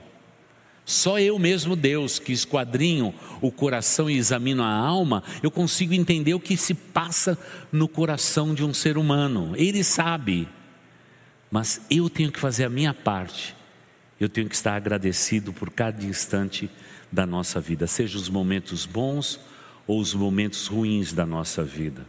Só 0.89 1.19
eu 1.19 1.37
mesmo, 1.37 1.75
Deus, 1.75 2.17
que 2.17 2.31
esquadrinho 2.31 3.13
o 3.41 3.51
coração 3.51 4.09
e 4.09 4.17
examino 4.17 4.63
a 4.63 4.73
alma, 4.73 5.23
eu 5.43 5.51
consigo 5.51 5.93
entender 5.93 6.33
o 6.33 6.39
que 6.39 6.57
se 6.57 6.73
passa 6.73 7.37
no 7.71 7.87
coração 7.87 8.55
de 8.55 8.63
um 8.63 8.73
ser 8.73 8.97
humano. 8.97 9.53
Ele 9.55 9.83
sabe, 9.83 10.47
mas 11.51 11.79
eu 11.91 12.09
tenho 12.09 12.31
que 12.31 12.39
fazer 12.39 12.65
a 12.65 12.69
minha 12.69 12.91
parte. 12.91 13.55
Eu 14.19 14.27
tenho 14.27 14.49
que 14.49 14.55
estar 14.55 14.75
agradecido 14.75 15.53
por 15.53 15.69
cada 15.69 16.03
instante 16.03 16.67
da 17.11 17.23
nossa 17.23 17.61
vida, 17.61 17.85
seja 17.85 18.17
os 18.17 18.27
momentos 18.27 18.87
bons 18.87 19.39
ou 19.85 19.99
os 19.99 20.15
momentos 20.15 20.65
ruins 20.65 21.13
da 21.13 21.25
nossa 21.25 21.63
vida. 21.63 22.05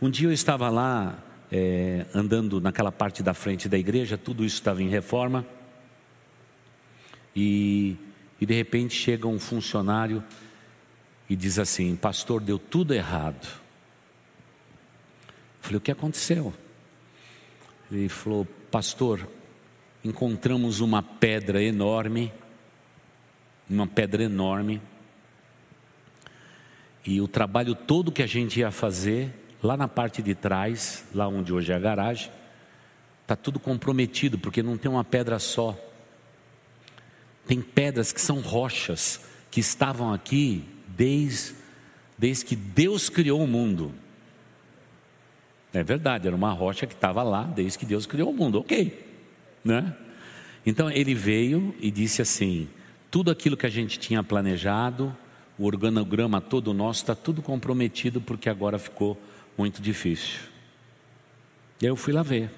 Um 0.00 0.10
dia 0.10 0.26
eu 0.26 0.32
estava 0.32 0.68
lá 0.68 1.16
é, 1.54 2.06
andando 2.14 2.62
naquela 2.62 2.90
parte 2.90 3.22
da 3.22 3.34
frente 3.34 3.68
da 3.68 3.76
igreja, 3.76 4.16
tudo 4.16 4.42
isso 4.42 4.56
estava 4.56 4.82
em 4.82 4.88
reforma. 4.88 5.46
E, 7.36 7.94
e 8.40 8.46
de 8.46 8.54
repente 8.54 8.94
chega 8.94 9.28
um 9.28 9.38
funcionário 9.38 10.24
e 11.28 11.36
diz 11.36 11.58
assim: 11.58 11.94
Pastor, 11.94 12.40
deu 12.40 12.58
tudo 12.58 12.94
errado. 12.94 13.46
Eu 15.26 15.60
falei: 15.60 15.76
O 15.76 15.80
que 15.80 15.90
aconteceu? 15.90 16.54
Ele 17.90 18.08
falou: 18.08 18.46
Pastor, 18.70 19.28
encontramos 20.02 20.80
uma 20.80 21.02
pedra 21.02 21.62
enorme, 21.62 22.32
uma 23.68 23.86
pedra 23.86 24.22
enorme, 24.22 24.80
e 27.04 27.20
o 27.20 27.28
trabalho 27.28 27.74
todo 27.74 28.10
que 28.10 28.22
a 28.22 28.26
gente 28.26 28.60
ia 28.60 28.70
fazer 28.70 29.41
Lá 29.62 29.76
na 29.76 29.86
parte 29.86 30.20
de 30.22 30.34
trás, 30.34 31.04
lá 31.14 31.28
onde 31.28 31.52
hoje 31.52 31.70
é 31.72 31.76
a 31.76 31.78
garagem, 31.78 32.30
está 33.22 33.36
tudo 33.36 33.60
comprometido, 33.60 34.36
porque 34.36 34.62
não 34.62 34.76
tem 34.76 34.90
uma 34.90 35.04
pedra 35.04 35.38
só. 35.38 35.78
Tem 37.46 37.60
pedras 37.60 38.12
que 38.12 38.20
são 38.20 38.40
rochas, 38.40 39.20
que 39.50 39.60
estavam 39.60 40.12
aqui 40.12 40.64
desde, 40.88 41.54
desde 42.18 42.44
que 42.44 42.56
Deus 42.56 43.08
criou 43.08 43.42
o 43.42 43.46
mundo. 43.46 43.92
É 45.72 45.82
verdade, 45.82 46.26
era 46.26 46.36
uma 46.36 46.52
rocha 46.52 46.86
que 46.86 46.94
estava 46.94 47.22
lá 47.22 47.44
desde 47.44 47.78
que 47.78 47.86
Deus 47.86 48.04
criou 48.04 48.30
o 48.30 48.34
mundo, 48.34 48.58
ok. 48.58 49.06
Né? 49.64 49.96
Então 50.66 50.90
ele 50.90 51.14
veio 51.14 51.74
e 51.80 51.90
disse 51.90 52.20
assim: 52.20 52.68
tudo 53.10 53.30
aquilo 53.30 53.56
que 53.56 53.66
a 53.66 53.70
gente 53.70 53.98
tinha 53.98 54.22
planejado, 54.22 55.16
o 55.58 55.64
organograma 55.66 56.40
todo 56.40 56.74
nosso 56.74 57.02
está 57.02 57.14
tudo 57.14 57.40
comprometido 57.40 58.20
porque 58.20 58.48
agora 58.48 58.78
ficou 58.78 59.18
muito 59.56 59.82
difícil. 59.82 60.40
E 61.80 61.86
aí 61.86 61.90
eu 61.90 61.96
fui 61.96 62.12
lá 62.12 62.22
ver. 62.22 62.50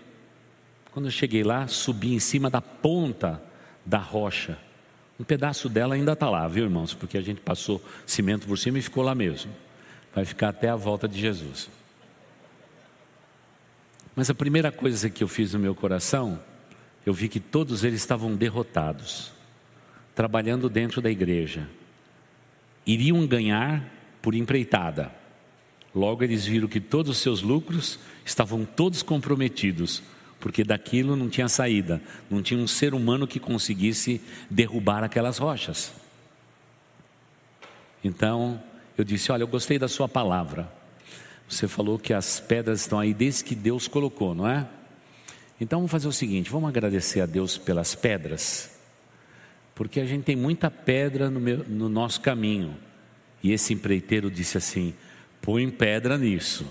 Quando 0.92 1.06
eu 1.06 1.10
cheguei 1.10 1.42
lá, 1.42 1.66
subi 1.66 2.14
em 2.14 2.20
cima 2.20 2.48
da 2.48 2.60
ponta 2.60 3.42
da 3.84 3.98
rocha. 3.98 4.58
Um 5.18 5.24
pedaço 5.24 5.68
dela 5.68 5.94
ainda 5.94 6.12
está 6.12 6.28
lá, 6.28 6.46
viu 6.46 6.64
irmãos? 6.64 6.94
Porque 6.94 7.18
a 7.18 7.22
gente 7.22 7.40
passou 7.40 7.82
cimento 8.06 8.46
por 8.46 8.58
cima 8.58 8.78
e 8.78 8.82
ficou 8.82 9.02
lá 9.02 9.14
mesmo. 9.14 9.52
Vai 10.14 10.24
ficar 10.24 10.50
até 10.50 10.68
a 10.68 10.76
volta 10.76 11.08
de 11.08 11.18
Jesus. 11.18 11.68
Mas 14.14 14.30
a 14.30 14.34
primeira 14.34 14.70
coisa 14.70 15.10
que 15.10 15.24
eu 15.24 15.28
fiz 15.28 15.52
no 15.52 15.58
meu 15.58 15.74
coração, 15.74 16.40
eu 17.04 17.12
vi 17.12 17.28
que 17.28 17.40
todos 17.40 17.82
eles 17.82 18.00
estavam 18.00 18.34
derrotados, 18.34 19.32
trabalhando 20.14 20.68
dentro 20.68 21.00
da 21.00 21.10
igreja. 21.10 21.68
Iriam 22.86 23.26
ganhar 23.26 23.82
por 24.22 24.34
empreitada 24.34 25.10
Logo 25.94 26.24
eles 26.24 26.44
viram 26.44 26.66
que 26.66 26.80
todos 26.80 27.12
os 27.12 27.18
seus 27.18 27.40
lucros 27.40 27.98
estavam 28.24 28.64
todos 28.64 29.02
comprometidos, 29.02 30.02
porque 30.40 30.64
daquilo 30.64 31.14
não 31.14 31.28
tinha 31.28 31.48
saída, 31.48 32.02
não 32.28 32.42
tinha 32.42 32.58
um 32.58 32.66
ser 32.66 32.94
humano 32.94 33.26
que 33.26 33.38
conseguisse 33.38 34.20
derrubar 34.50 35.04
aquelas 35.04 35.38
rochas. 35.38 35.92
Então 38.02 38.60
eu 38.98 39.04
disse: 39.04 39.30
Olha, 39.30 39.42
eu 39.42 39.48
gostei 39.48 39.78
da 39.78 39.88
sua 39.88 40.08
palavra. 40.08 40.70
Você 41.48 41.68
falou 41.68 41.98
que 41.98 42.12
as 42.12 42.40
pedras 42.40 42.80
estão 42.80 42.98
aí 42.98 43.14
desde 43.14 43.44
que 43.44 43.54
Deus 43.54 43.86
colocou, 43.86 44.34
não 44.34 44.48
é? 44.48 44.66
Então 45.60 45.78
vamos 45.78 45.92
fazer 45.92 46.08
o 46.08 46.12
seguinte: 46.12 46.50
vamos 46.50 46.68
agradecer 46.68 47.20
a 47.20 47.26
Deus 47.26 47.56
pelas 47.56 47.94
pedras, 47.94 48.70
porque 49.74 50.00
a 50.00 50.04
gente 50.04 50.24
tem 50.24 50.34
muita 50.34 50.70
pedra 50.70 51.30
no, 51.30 51.38
meu, 51.38 51.58
no 51.68 51.88
nosso 51.88 52.20
caminho. 52.20 52.76
E 53.42 53.52
esse 53.52 53.72
empreiteiro 53.72 54.30
disse 54.30 54.58
assim: 54.58 54.94
põe 55.44 55.68
pedra 55.68 56.16
nisso. 56.16 56.66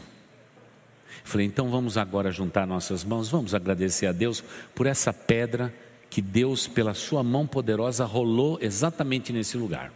Falei, 1.23 1.45
então 1.45 1.69
vamos 1.69 1.95
agora 1.95 2.31
juntar 2.31 2.65
nossas 2.65 3.03
mãos, 3.03 3.29
vamos 3.29 3.53
agradecer 3.53 4.07
a 4.07 4.11
Deus 4.11 4.43
por 4.73 4.87
essa 4.87 5.13
pedra 5.13 5.71
que 6.09 6.21
Deus, 6.21 6.67
pela 6.67 6.95
sua 6.95 7.23
mão 7.23 7.45
poderosa, 7.45 8.03
rolou 8.03 8.57
exatamente 8.59 9.31
nesse 9.31 9.57
lugar. 9.57 9.93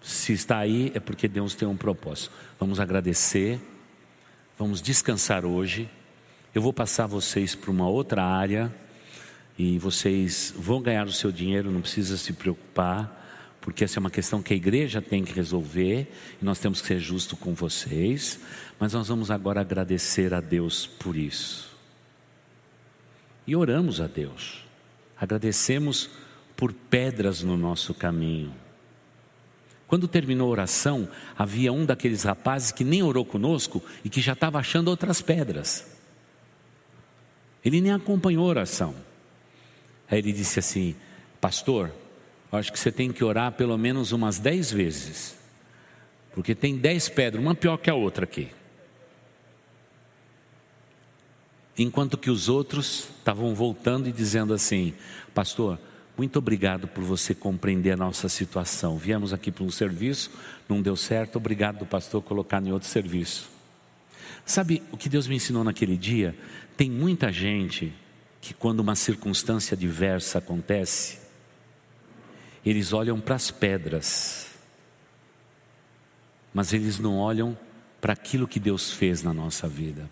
Se 0.00 0.32
está 0.32 0.56
aí, 0.56 0.90
é 0.94 1.00
porque 1.00 1.28
Deus 1.28 1.54
tem 1.54 1.68
um 1.68 1.76
propósito. 1.76 2.32
Vamos 2.58 2.80
agradecer, 2.80 3.60
vamos 4.58 4.80
descansar 4.80 5.44
hoje. 5.44 5.88
Eu 6.54 6.62
vou 6.62 6.72
passar 6.72 7.06
vocês 7.06 7.54
para 7.54 7.70
uma 7.70 7.88
outra 7.88 8.24
área 8.24 8.74
e 9.58 9.78
vocês 9.78 10.52
vão 10.56 10.80
ganhar 10.80 11.06
o 11.06 11.12
seu 11.12 11.30
dinheiro, 11.30 11.70
não 11.70 11.82
precisa 11.82 12.16
se 12.16 12.32
preocupar 12.32 13.19
porque 13.60 13.84
essa 13.84 13.98
é 13.98 14.00
uma 14.00 14.10
questão 14.10 14.42
que 14.42 14.54
a 14.54 14.56
igreja 14.56 15.02
tem 15.02 15.24
que 15.24 15.32
resolver 15.32 16.10
e 16.40 16.44
nós 16.44 16.58
temos 16.58 16.80
que 16.80 16.88
ser 16.88 16.98
justos 16.98 17.38
com 17.38 17.54
vocês, 17.54 18.40
mas 18.78 18.94
nós 18.94 19.08
vamos 19.08 19.30
agora 19.30 19.60
agradecer 19.60 20.32
a 20.32 20.40
Deus 20.40 20.86
por 20.86 21.16
isso. 21.16 21.70
E 23.46 23.54
oramos 23.54 24.00
a 24.00 24.06
Deus, 24.06 24.64
agradecemos 25.18 26.08
por 26.56 26.72
pedras 26.72 27.42
no 27.42 27.56
nosso 27.56 27.92
caminho. 27.92 28.54
Quando 29.86 30.06
terminou 30.06 30.46
a 30.48 30.52
oração, 30.52 31.08
havia 31.36 31.72
um 31.72 31.84
daqueles 31.84 32.22
rapazes 32.22 32.70
que 32.70 32.84
nem 32.84 33.02
orou 33.02 33.24
conosco 33.24 33.82
e 34.04 34.08
que 34.08 34.20
já 34.20 34.34
estava 34.34 34.58
achando 34.58 34.88
outras 34.88 35.20
pedras. 35.20 35.84
Ele 37.64 37.80
nem 37.80 37.92
acompanhou 37.92 38.44
a 38.44 38.50
oração. 38.50 38.94
Aí 40.08 40.18
ele 40.18 40.32
disse 40.32 40.60
assim: 40.60 40.94
Pastor, 41.40 41.92
acho 42.52 42.72
que 42.72 42.78
você 42.78 42.90
tem 42.90 43.12
que 43.12 43.22
orar 43.22 43.52
pelo 43.52 43.76
menos 43.78 44.12
umas 44.12 44.38
dez 44.38 44.70
vezes. 44.72 45.36
Porque 46.32 46.54
tem 46.54 46.76
dez 46.76 47.08
pedras, 47.08 47.42
uma 47.42 47.54
pior 47.54 47.76
que 47.76 47.90
a 47.90 47.94
outra 47.94 48.24
aqui. 48.24 48.48
Enquanto 51.78 52.18
que 52.18 52.30
os 52.30 52.48
outros 52.48 53.08
estavam 53.18 53.54
voltando 53.54 54.08
e 54.08 54.12
dizendo 54.12 54.52
assim: 54.52 54.94
Pastor, 55.34 55.78
muito 56.16 56.38
obrigado 56.38 56.86
por 56.86 57.02
você 57.02 57.34
compreender 57.34 57.92
a 57.92 57.96
nossa 57.96 58.28
situação. 58.28 58.98
Viemos 58.98 59.32
aqui 59.32 59.50
para 59.50 59.64
um 59.64 59.70
serviço, 59.70 60.30
não 60.68 60.82
deu 60.82 60.94
certo, 60.96 61.36
obrigado, 61.36 61.86
pastor, 61.86 62.22
colocar 62.22 62.62
em 62.62 62.72
outro 62.72 62.88
serviço. 62.88 63.48
Sabe 64.44 64.82
o 64.92 64.96
que 64.96 65.08
Deus 65.08 65.26
me 65.26 65.36
ensinou 65.36 65.64
naquele 65.64 65.96
dia? 65.96 66.36
Tem 66.76 66.90
muita 66.90 67.32
gente 67.32 67.92
que, 68.40 68.52
quando 68.52 68.80
uma 68.80 68.94
circunstância 68.94 69.76
diversa 69.76 70.38
acontece, 70.38 71.19
eles 72.64 72.92
olham 72.92 73.20
para 73.20 73.34
as 73.34 73.50
pedras, 73.50 74.48
mas 76.52 76.72
eles 76.72 76.98
não 76.98 77.18
olham 77.18 77.56
para 78.00 78.12
aquilo 78.12 78.48
que 78.48 78.60
Deus 78.60 78.92
fez 78.92 79.22
na 79.22 79.32
nossa 79.32 79.68
vida. 79.68 80.10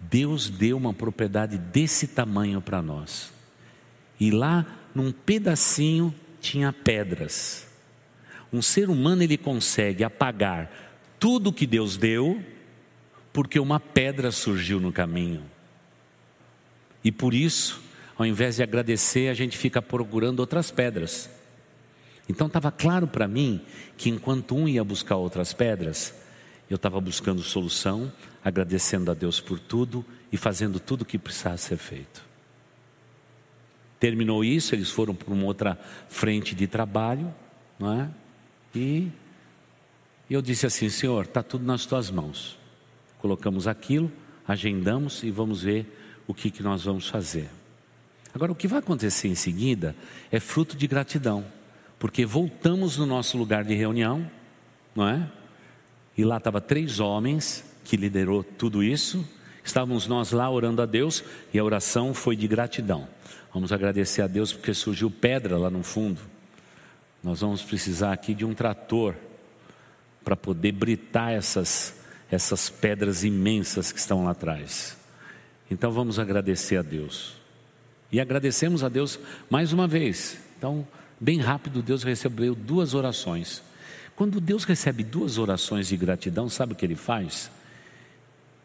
Deus 0.00 0.48
deu 0.48 0.76
uma 0.76 0.94
propriedade 0.94 1.58
desse 1.58 2.06
tamanho 2.06 2.60
para 2.60 2.80
nós, 2.80 3.32
e 4.18 4.30
lá, 4.30 4.66
num 4.94 5.12
pedacinho, 5.12 6.14
tinha 6.40 6.72
pedras. 6.72 7.66
Um 8.52 8.62
ser 8.62 8.88
humano 8.88 9.22
ele 9.22 9.36
consegue 9.36 10.02
apagar 10.02 10.70
tudo 11.18 11.52
que 11.52 11.66
Deus 11.66 11.96
deu 11.96 12.42
porque 13.32 13.60
uma 13.60 13.78
pedra 13.78 14.32
surgiu 14.32 14.80
no 14.80 14.92
caminho. 14.92 15.44
E 17.04 17.12
por 17.12 17.34
isso, 17.34 17.80
ao 18.18 18.26
invés 18.26 18.56
de 18.56 18.62
agradecer, 18.62 19.28
a 19.28 19.34
gente 19.34 19.56
fica 19.56 19.80
procurando 19.80 20.40
outras 20.40 20.70
pedras. 20.70 21.30
Então 22.28 22.48
estava 22.48 22.70
claro 22.70 23.06
para 23.06 23.28
mim 23.28 23.62
que 23.96 24.10
enquanto 24.10 24.54
um 24.54 24.68
ia 24.68 24.82
buscar 24.84 25.16
outras 25.16 25.52
pedras, 25.52 26.12
eu 26.68 26.76
estava 26.76 27.00
buscando 27.00 27.40
solução, 27.42 28.12
agradecendo 28.44 29.10
a 29.10 29.14
Deus 29.14 29.40
por 29.40 29.58
tudo 29.58 30.04
e 30.30 30.36
fazendo 30.36 30.78
tudo 30.80 31.02
o 31.02 31.04
que 31.04 31.18
precisava 31.18 31.56
ser 31.56 31.78
feito. 31.78 32.22
Terminou 33.98 34.44
isso, 34.44 34.74
eles 34.74 34.90
foram 34.90 35.14
para 35.14 35.32
uma 35.32 35.44
outra 35.44 35.78
frente 36.08 36.54
de 36.54 36.66
trabalho, 36.66 37.32
não 37.78 37.92
é? 38.02 38.08
E 38.74 39.08
eu 40.28 40.42
disse 40.42 40.66
assim: 40.66 40.88
Senhor, 40.88 41.24
está 41.24 41.42
tudo 41.42 41.64
nas 41.64 41.86
tuas 41.86 42.10
mãos 42.10 42.58
colocamos 43.18 43.66
aquilo, 43.66 44.10
agendamos 44.46 45.22
e 45.22 45.30
vamos 45.30 45.62
ver 45.62 46.22
o 46.26 46.32
que, 46.32 46.50
que 46.50 46.62
nós 46.62 46.84
vamos 46.84 47.08
fazer. 47.08 47.48
Agora, 48.38 48.52
o 48.52 48.54
que 48.54 48.68
vai 48.68 48.78
acontecer 48.78 49.26
em 49.26 49.34
seguida 49.34 49.96
é 50.30 50.38
fruto 50.38 50.76
de 50.76 50.86
gratidão, 50.86 51.44
porque 51.98 52.24
voltamos 52.24 52.96
no 52.96 53.04
nosso 53.04 53.36
lugar 53.36 53.64
de 53.64 53.74
reunião, 53.74 54.30
não 54.94 55.08
é? 55.08 55.28
E 56.16 56.22
lá 56.24 56.36
estavam 56.36 56.60
três 56.60 57.00
homens 57.00 57.64
que 57.82 57.96
liderou 57.96 58.44
tudo 58.44 58.80
isso. 58.80 59.28
Estávamos 59.64 60.06
nós 60.06 60.30
lá 60.30 60.48
orando 60.48 60.80
a 60.80 60.86
Deus 60.86 61.24
e 61.52 61.58
a 61.58 61.64
oração 61.64 62.14
foi 62.14 62.36
de 62.36 62.46
gratidão. 62.46 63.08
Vamos 63.52 63.72
agradecer 63.72 64.22
a 64.22 64.28
Deus 64.28 64.52
porque 64.52 64.72
surgiu 64.72 65.10
pedra 65.10 65.58
lá 65.58 65.68
no 65.68 65.82
fundo. 65.82 66.20
Nós 67.24 67.40
vamos 67.40 67.64
precisar 67.64 68.12
aqui 68.12 68.34
de 68.34 68.44
um 68.44 68.54
trator 68.54 69.16
para 70.22 70.36
poder 70.36 70.70
britar 70.70 71.32
essas 71.32 72.00
essas 72.30 72.70
pedras 72.70 73.24
imensas 73.24 73.90
que 73.90 73.98
estão 73.98 74.22
lá 74.22 74.30
atrás. 74.30 74.96
Então 75.68 75.90
vamos 75.90 76.20
agradecer 76.20 76.76
a 76.76 76.82
Deus. 76.82 77.37
E 78.10 78.20
agradecemos 78.20 78.82
a 78.82 78.88
Deus 78.88 79.18
mais 79.50 79.72
uma 79.72 79.86
vez. 79.86 80.38
Então, 80.56 80.86
bem 81.20 81.38
rápido, 81.38 81.82
Deus 81.82 82.02
recebeu 82.02 82.54
duas 82.54 82.94
orações. 82.94 83.62
Quando 84.16 84.40
Deus 84.40 84.64
recebe 84.64 85.04
duas 85.04 85.38
orações 85.38 85.88
de 85.88 85.96
gratidão, 85.96 86.48
sabe 86.48 86.72
o 86.72 86.76
que 86.76 86.84
ele 86.84 86.96
faz? 86.96 87.50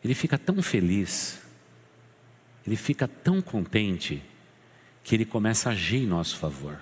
Ele 0.03 0.13
fica 0.13 0.37
tão 0.37 0.61
feliz, 0.61 1.39
ele 2.65 2.75
fica 2.75 3.07
tão 3.07 3.41
contente, 3.41 4.21
que 5.03 5.15
ele 5.15 5.25
começa 5.25 5.69
a 5.69 5.73
agir 5.73 5.97
em 5.97 6.07
nosso 6.07 6.37
favor. 6.37 6.79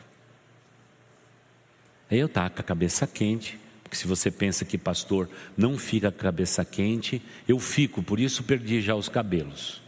Aí 2.10 2.20
eu 2.20 2.28
estava 2.28 2.50
com 2.50 2.62
a 2.62 2.64
cabeça 2.64 3.08
quente, 3.08 3.60
porque 3.84 3.96
se 3.96 4.08
você 4.08 4.30
pensa 4.30 4.64
que 4.64 4.78
pastor 4.78 5.30
não 5.58 5.78
fica 5.78 6.12
com 6.12 6.20
a 6.20 6.24
cabeça 6.24 6.64
quente, 6.64 7.22
eu 7.48 7.60
fico, 7.60 8.04
por 8.04 8.20
isso 8.20 8.44
perdi 8.44 8.80
já 8.80 8.96
os 8.96 9.10
cabelos. 9.10 9.82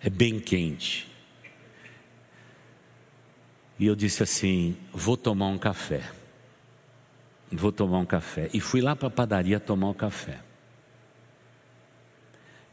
É 0.00 0.10
bem 0.10 0.38
quente. 0.38 1.11
E 3.82 3.86
eu 3.86 3.96
disse 3.96 4.22
assim: 4.22 4.76
vou 4.92 5.16
tomar 5.16 5.48
um 5.48 5.58
café. 5.58 6.08
Vou 7.50 7.72
tomar 7.72 7.98
um 7.98 8.06
café. 8.06 8.48
E 8.54 8.60
fui 8.60 8.80
lá 8.80 8.94
para 8.94 9.08
a 9.08 9.10
padaria 9.10 9.58
tomar 9.58 9.88
o 9.88 9.90
um 9.90 9.94
café. 9.94 10.38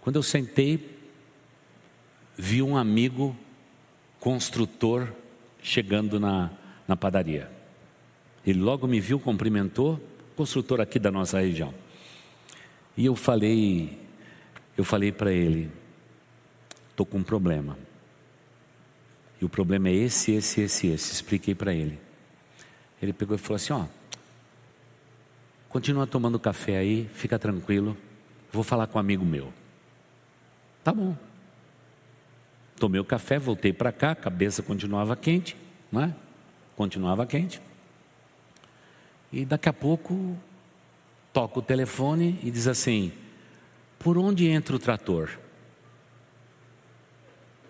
Quando 0.01 0.17
eu 0.17 0.21
sentei, 0.21 0.99
vi 2.37 2.61
um 2.61 2.77
amigo 2.77 3.35
construtor 4.19 5.11
chegando 5.63 6.19
na, 6.19 6.51
na 6.87 6.95
padaria. 6.95 7.49
Ele 8.45 8.59
logo 8.59 8.85
me 8.85 8.99
viu, 8.99 9.19
cumprimentou 9.19 9.99
construtor 10.35 10.79
aqui 10.79 10.99
da 10.99 11.09
nossa 11.09 11.39
região. 11.39 11.73
E 12.95 13.07
eu 13.07 13.15
falei, 13.15 13.97
eu 14.77 14.83
falei 14.83 15.11
para 15.11 15.33
ele, 15.33 15.71
estou 16.91 17.03
com 17.03 17.17
um 17.17 17.23
problema. 17.23 17.88
E 19.41 19.45
o 19.45 19.49
problema 19.49 19.89
é 19.89 19.93
esse, 19.93 20.33
esse, 20.33 20.61
esse, 20.61 20.87
esse. 20.87 21.13
Expliquei 21.13 21.55
para 21.55 21.73
ele. 21.73 21.99
Ele 23.01 23.13
pegou 23.13 23.35
e 23.35 23.39
falou 23.39 23.55
assim: 23.55 23.73
ó, 23.73 23.85
continua 25.69 26.05
tomando 26.05 26.39
café 26.39 26.77
aí, 26.77 27.09
fica 27.13 27.39
tranquilo. 27.39 27.95
Vou 28.51 28.63
falar 28.63 28.87
com 28.87 28.97
um 28.97 29.01
amigo 29.01 29.23
meu. 29.23 29.53
Tá 30.83 30.91
bom. 30.91 31.15
Tomei 32.77 32.99
o 32.99 33.05
café, 33.05 33.37
voltei 33.37 33.71
para 33.71 33.91
cá, 33.91 34.11
a 34.11 34.15
cabeça 34.15 34.63
continuava 34.63 35.15
quente, 35.15 35.55
não 35.91 36.01
é? 36.01 36.15
Continuava 36.75 37.25
quente. 37.25 37.61
E 39.31 39.45
daqui 39.45 39.69
a 39.69 39.73
pouco 39.73 40.37
toca 41.31 41.59
o 41.59 41.61
telefone 41.61 42.39
e 42.43 42.51
diz 42.51 42.67
assim: 42.67 43.13
Por 43.97 44.17
onde 44.17 44.47
entra 44.47 44.75
o 44.75 44.79
trator? 44.79 45.29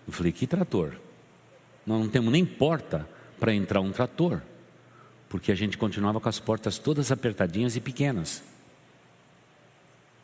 Eu 0.06 0.12
falei: 0.12 0.32
Que 0.32 0.46
trator? 0.46 0.96
Nós 1.86 2.00
não 2.00 2.08
temos 2.08 2.32
nem 2.32 2.44
porta 2.44 3.08
para 3.38 3.54
entrar 3.54 3.80
um 3.80 3.90
trator, 3.90 4.42
porque 5.28 5.50
a 5.50 5.54
gente 5.54 5.78
continuava 5.78 6.20
com 6.20 6.28
as 6.28 6.38
portas 6.38 6.78
todas 6.78 7.10
apertadinhas 7.10 7.76
e 7.76 7.80
pequenas. 7.80 8.42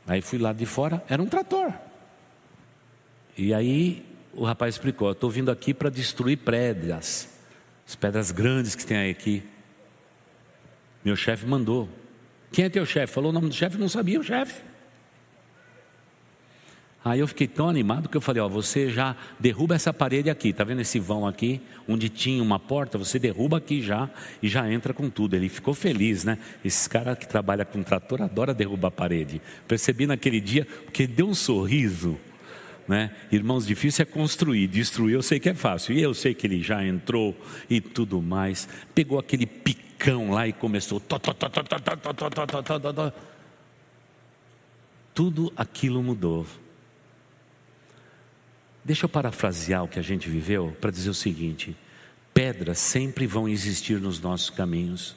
Aí 0.07 0.21
fui 0.21 0.39
lá 0.39 0.53
de 0.53 0.67
fora, 0.67 1.03
era 1.09 1.23
um 1.23 1.27
trator. 1.27 1.73
E 3.37 3.53
aí 3.53 4.05
o 4.33 4.45
rapaz 4.45 4.75
explicou: 4.75 5.11
Estou 5.11 5.31
vindo 5.31 5.51
aqui 5.51 5.75
para 5.75 5.91
destruir 5.91 6.39
pedras, 6.39 7.29
as 7.87 7.97
pedras 7.97 8.31
grandes 8.31 8.75
que 8.75 8.87
tem 8.87 9.11
aqui. 9.11 9.43
Meu 11.05 11.17
chefe 11.17 11.47
mandou. 11.47 11.89
Quem 12.53 12.65
é 12.65 12.69
teu 12.69 12.87
chefe? 12.87 13.13
Falou 13.13 13.31
o 13.31 13.33
nome 13.33 13.49
do 13.49 13.55
chefe, 13.55 13.77
não 13.77 13.89
sabia 13.89 14.21
o 14.21 14.23
chefe. 14.23 14.63
Aí 17.07 17.21
eu 17.21 17.29
fiquei 17.29 17.47
tão 17.47 17.69
animado 17.69 18.09
que 18.09 18.17
eu 18.17 18.21
falei: 18.21 18.43
Ó, 18.43 18.49
você 18.49 18.91
já 18.91 19.15
derruba 19.39 19.77
essa 19.77 19.95
parede 19.95 20.29
aqui, 20.29 20.53
tá 20.53 20.65
vendo 20.65 20.81
esse 20.81 20.99
vão 20.99 21.25
aqui, 21.25 21.61
onde 21.87 22.09
tinha 22.09 22.43
uma 22.43 22.59
porta? 22.59 22.99
Você 22.99 23.17
derruba 23.17 23.59
aqui 23.59 23.81
já 23.81 24.11
e 24.43 24.49
já 24.49 24.69
entra 24.69 24.93
com 24.93 25.09
tudo. 25.09 25.37
Ele 25.37 25.49
ficou 25.49 25.73
feliz, 25.73 26.25
né? 26.25 26.37
Esses 26.65 26.89
caras 26.89 27.17
que 27.17 27.29
trabalham 27.29 27.65
com 27.65 27.81
trator 27.81 28.21
adora 28.23 28.53
derrubar 28.53 28.89
a 28.89 28.91
parede. 28.91 29.41
Percebi 29.69 30.05
naquele 30.05 30.41
dia, 30.41 30.67
porque 30.85 31.05
ele 31.05 31.13
deu 31.13 31.29
um 31.29 31.35
sorriso. 31.35 32.19
Né? 32.89 33.13
Irmãos, 33.31 33.65
difícil 33.65 34.03
é 34.03 34.07
construir, 34.07 34.67
destruir 34.67 35.15
eu 35.15 35.23
sei 35.23 35.39
que 35.39 35.49
é 35.49 35.55
fácil. 35.55 35.95
E 35.95 36.03
eu 36.03 36.13
sei 36.13 36.35
que 36.35 36.45
ele 36.45 36.61
já 36.61 36.85
entrou 36.85 37.37
e 37.71 37.81
tudo 37.81 38.21
mais. 38.21 38.69
Pegou 38.97 39.17
aquele 39.17 39.47
pique 39.47 39.95
cão 39.97 40.33
lá 40.33 40.49
e 40.49 40.53
começou. 40.53 41.01
Tudo 45.15 45.53
aquilo 45.57 46.03
mudou. 46.03 46.45
Deixa 48.87 49.05
eu 49.05 49.09
parafrasear 49.09 49.83
o 49.83 49.89
que 49.89 49.99
a 49.99 50.03
gente 50.03 50.29
viveu 50.29 50.77
para 50.81 50.93
dizer 50.93 51.11
o 51.11 51.15
seguinte: 51.15 51.77
pedras 52.33 52.79
sempre 52.79 53.27
vão 53.27 53.49
existir 53.49 54.01
nos 54.01 54.21
nossos 54.21 54.49
caminhos, 54.49 55.17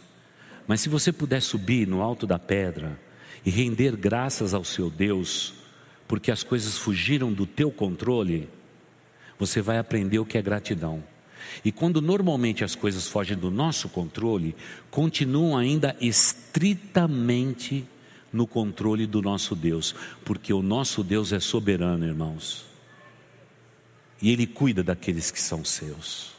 mas 0.67 0.81
se 0.81 0.89
você 0.89 1.11
puder 1.11 1.39
subir 1.39 1.87
no 1.87 2.01
alto 2.01 2.25
da 2.25 2.39
pedra 2.39 2.99
e 3.45 3.51
render 3.51 3.95
graças 3.95 4.55
ao 4.55 4.63
seu 4.63 4.89
Deus, 4.89 5.53
porque 6.07 6.31
as 6.31 6.41
coisas 6.41 6.79
fugiram 6.79 7.31
do 7.31 7.45
teu 7.45 7.69
controle, 7.69 8.49
você 9.37 9.61
vai 9.61 9.77
aprender 9.77 10.17
o 10.17 10.25
que 10.25 10.39
é 10.39 10.41
gratidão. 10.41 11.03
E 11.63 11.71
quando 11.71 12.01
normalmente 12.01 12.63
as 12.63 12.73
coisas 12.73 13.07
fogem 13.07 13.37
do 13.37 13.51
nosso 13.51 13.87
controle, 13.87 14.55
continuam 14.89 15.55
ainda 15.55 15.95
estritamente 16.01 17.85
no 18.33 18.47
controle 18.47 19.05
do 19.05 19.21
nosso 19.21 19.55
Deus, 19.55 19.93
porque 20.25 20.51
o 20.51 20.63
nosso 20.63 21.03
Deus 21.03 21.31
é 21.31 21.39
soberano, 21.39 22.03
irmãos. 22.03 22.68
E 24.21 24.31
Ele 24.31 24.45
cuida 24.45 24.83
daqueles 24.83 25.31
que 25.31 25.41
são 25.41 25.63
seus. 25.63 26.33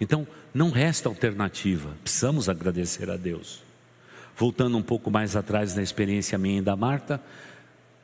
Então, 0.00 0.26
não 0.54 0.70
resta 0.70 1.08
alternativa, 1.08 1.96
precisamos 2.02 2.48
agradecer 2.48 3.10
a 3.10 3.16
Deus. 3.16 3.62
Voltando 4.36 4.78
um 4.78 4.82
pouco 4.82 5.10
mais 5.10 5.34
atrás 5.34 5.74
na 5.74 5.82
experiência 5.82 6.38
minha 6.38 6.58
e 6.58 6.62
da 6.62 6.76
Marta, 6.76 7.20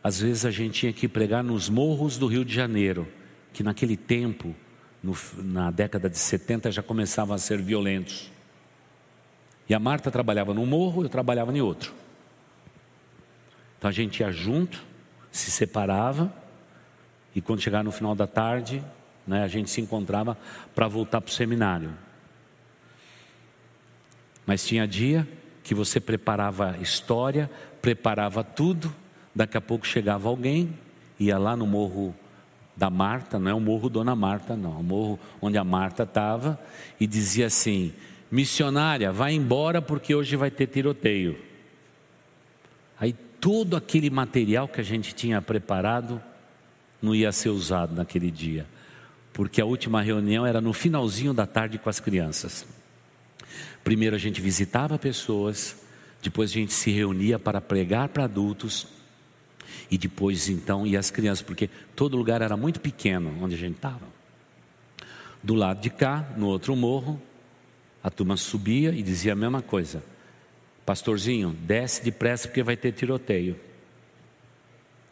às 0.03 0.21
vezes 0.21 0.45
a 0.45 0.51
gente 0.51 0.81
tinha 0.81 0.93
que 0.93 1.09
pregar 1.09 1.43
nos 1.43 1.69
morros 1.69 2.19
do 2.19 2.27
Rio 2.27 2.45
de 2.45 2.53
Janeiro, 2.53 3.09
que 3.53 3.63
naquele 3.63 3.97
tempo, 3.97 4.55
no, 5.03 5.17
na 5.39 5.71
década 5.71 6.11
de 6.11 6.19
70, 6.19 6.73
já 6.73 6.83
começavam 6.83 7.35
a 7.35 7.39
ser 7.39 7.63
violentos. 7.63 8.31
E 9.69 9.75
a 9.75 9.79
Marta 9.79 10.11
trabalhava 10.11 10.53
num 10.53 10.67
morro, 10.67 11.05
eu 11.05 11.09
trabalhava 11.09 11.57
em 11.57 11.61
outro. 11.61 11.95
Então 13.79 13.89
a 13.89 13.93
gente 13.93 14.21
ia 14.21 14.31
junto, 14.31 14.83
se 15.31 15.51
separava, 15.51 16.35
e 17.35 17.41
quando 17.41 17.61
chegava 17.61 17.85
no 17.85 17.93
final 17.93 18.15
da 18.15 18.27
tarde, 18.27 18.83
né, 19.27 19.43
a 19.43 19.49
gente 19.49 19.71
se 19.71 19.81
encontrava 19.81 20.37
para 20.75 20.87
voltar 20.87 21.21
para 21.21 21.31
o 21.31 21.33
seminário. 21.33 21.91
Mas 24.47 24.65
tinha 24.65 24.87
dia 24.87 25.27
que 25.63 25.75
você 25.75 25.99
preparava 25.99 26.77
história, 26.81 27.51
preparava 27.81 28.45
tudo, 28.45 28.95
daqui 29.35 29.57
a 29.57 29.61
pouco 29.61 29.87
chegava 29.87 30.29
alguém, 30.29 30.79
ia 31.19 31.39
lá 31.39 31.57
no 31.57 31.67
morro 31.67 32.15
da 32.77 32.91
Marta, 32.91 33.39
não 33.39 33.51
é 33.51 33.55
o 33.55 33.61
morro 33.61 33.89
Dona 33.89 34.15
Marta, 34.15 34.57
não, 34.57 34.77
é 34.77 34.81
o 34.81 34.83
morro 34.83 35.19
onde 35.41 35.57
a 35.57 35.65
Marta 35.65 36.03
estava, 36.03 36.61
e 37.01 37.07
dizia 37.07 37.47
assim: 37.47 37.93
missionária, 38.31 39.11
vai 39.11 39.33
embora 39.33 39.81
porque 39.81 40.15
hoje 40.15 40.37
vai 40.37 40.51
ter 40.51 40.67
tiroteio. 40.67 41.39
Aí 42.99 43.13
todo 43.41 43.77
aquele 43.77 44.11
material 44.11 44.69
que 44.69 44.81
a 44.81 44.85
gente 44.85 45.15
tinha 45.15 45.41
preparado 45.41 46.21
não 47.05 47.15
ia 47.15 47.31
ser 47.31 47.51
usado 47.51 47.95
naquele 47.95 48.31
dia 48.31 48.67
porque 49.35 49.61
a 49.61 49.65
última 49.65 50.01
reunião 50.01 50.47
era 50.47 50.61
no 50.61 50.73
finalzinho 50.73 51.35
da 51.35 51.45
tarde 51.45 51.77
com 51.77 51.91
as 51.91 51.99
crianças. 51.99 52.65
Primeiro 53.83 54.15
a 54.15 54.19
gente 54.19 54.41
visitava 54.41 54.97
pessoas, 54.97 55.77
depois 56.23 56.51
a 56.51 56.55
gente 56.55 56.73
se 56.73 56.91
reunia 56.93 57.37
para 57.37 57.61
pregar 57.61 58.09
para 58.09 58.25
adultos 58.25 58.87
e 59.91 59.99
depois 59.99 60.49
então 60.49 60.87
ia 60.87 61.01
as 61.01 61.11
crianças, 61.11 61.43
porque 61.43 61.69
todo 61.97 62.17
lugar 62.17 62.41
era 62.41 62.57
muito 62.57 62.81
pequeno 62.81 63.37
onde 63.43 63.57
a 63.57 63.59
gente 63.59 63.75
estava. 63.75 64.07
Do 65.43 65.55
lado 65.55 65.81
de 65.81 65.91
cá, 65.91 66.33
no 66.37 66.47
outro 66.47 66.75
morro, 66.77 67.21
a 68.03 68.11
turma 68.11 68.37
subia 68.37 68.93
e 68.93 69.03
dizia 69.03 69.33
a 69.33 69.37
mesma 69.37 69.61
coisa: 69.61 70.03
Pastorzinho, 70.87 71.51
desce 71.51 72.05
depressa 72.05 72.47
porque 72.47 72.63
vai 72.63 72.77
ter 72.77 72.93
tiroteio. 72.93 73.59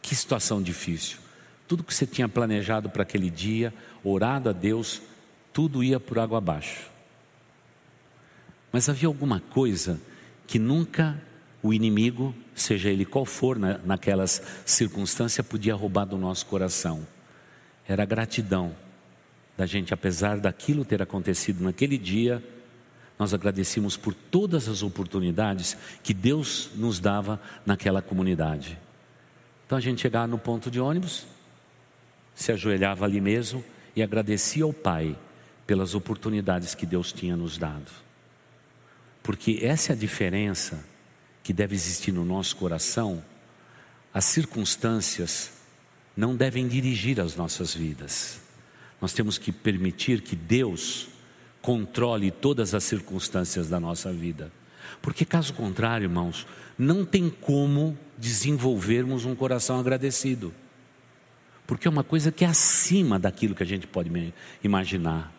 Que 0.00 0.14
situação 0.14 0.62
difícil. 0.62 1.21
Tudo 1.72 1.85
que 1.85 1.94
você 1.94 2.06
tinha 2.06 2.28
planejado 2.28 2.90
para 2.90 3.02
aquele 3.02 3.30
dia, 3.30 3.72
orado 4.04 4.50
a 4.50 4.52
Deus, 4.52 5.00
tudo 5.54 5.82
ia 5.82 5.98
por 5.98 6.18
água 6.18 6.37
abaixo. 6.37 6.90
Mas 8.70 8.90
havia 8.90 9.08
alguma 9.08 9.40
coisa 9.40 9.98
que 10.46 10.58
nunca 10.58 11.18
o 11.62 11.72
inimigo, 11.72 12.35
seja 12.54 12.90
ele 12.90 13.06
qual 13.06 13.24
for 13.24 13.58
na, 13.58 13.78
naquelas 13.78 14.42
circunstâncias, 14.66 15.46
podia 15.46 15.74
roubar 15.74 16.04
do 16.04 16.18
nosso 16.18 16.44
coração. 16.44 17.08
Era 17.88 18.02
a 18.02 18.06
gratidão 18.06 18.76
da 19.56 19.64
gente, 19.64 19.94
apesar 19.94 20.40
daquilo 20.40 20.85
ter 20.85 21.00
acontecido 21.00 21.64
naquele 21.64 21.96
dia, 21.96 22.44
nós 23.18 23.32
agradecemos 23.32 23.96
por 23.96 24.12
todas 24.12 24.68
as 24.68 24.82
oportunidades 24.82 25.74
que 26.02 26.12
Deus 26.12 26.68
nos 26.76 27.00
dava 27.00 27.40
naquela 27.64 28.02
comunidade. 28.02 28.78
Então 29.64 29.78
a 29.78 29.80
gente 29.80 30.02
chegava 30.02 30.26
no 30.26 30.37
ponto 30.37 30.70
de 30.70 30.78
ônibus, 30.78 31.31
se 32.34 32.52
ajoelhava 32.52 33.04
ali 33.04 33.20
mesmo 33.20 33.64
e 33.94 34.02
agradecia 34.02 34.64
ao 34.64 34.72
Pai 34.72 35.16
pelas 35.66 35.94
oportunidades 35.94 36.74
que 36.74 36.86
Deus 36.86 37.12
tinha 37.12 37.36
nos 37.36 37.58
dado. 37.58 37.90
Porque 39.22 39.60
essa 39.62 39.92
é 39.92 39.94
a 39.94 39.98
diferença 39.98 40.84
que 41.42 41.52
deve 41.52 41.74
existir 41.74 42.12
no 42.12 42.24
nosso 42.24 42.56
coração. 42.56 43.22
As 44.12 44.24
circunstâncias 44.24 45.52
não 46.16 46.34
devem 46.34 46.66
dirigir 46.66 47.20
as 47.20 47.36
nossas 47.36 47.74
vidas. 47.74 48.40
Nós 49.00 49.12
temos 49.12 49.38
que 49.38 49.52
permitir 49.52 50.20
que 50.20 50.36
Deus 50.36 51.08
controle 51.60 52.30
todas 52.30 52.74
as 52.74 52.84
circunstâncias 52.84 53.68
da 53.68 53.78
nossa 53.78 54.12
vida. 54.12 54.52
Porque, 55.00 55.24
caso 55.24 55.54
contrário, 55.54 56.06
irmãos, 56.06 56.46
não 56.76 57.04
tem 57.04 57.30
como 57.30 57.96
desenvolvermos 58.18 59.24
um 59.24 59.34
coração 59.34 59.78
agradecido 59.78 60.52
porque 61.72 61.88
é 61.88 61.90
uma 61.90 62.04
coisa 62.04 62.30
que 62.30 62.44
é 62.44 62.48
acima 62.48 63.18
daquilo 63.18 63.54
que 63.54 63.62
a 63.62 63.66
gente 63.66 63.87
pode 63.87 64.35
imaginar. 64.62 65.32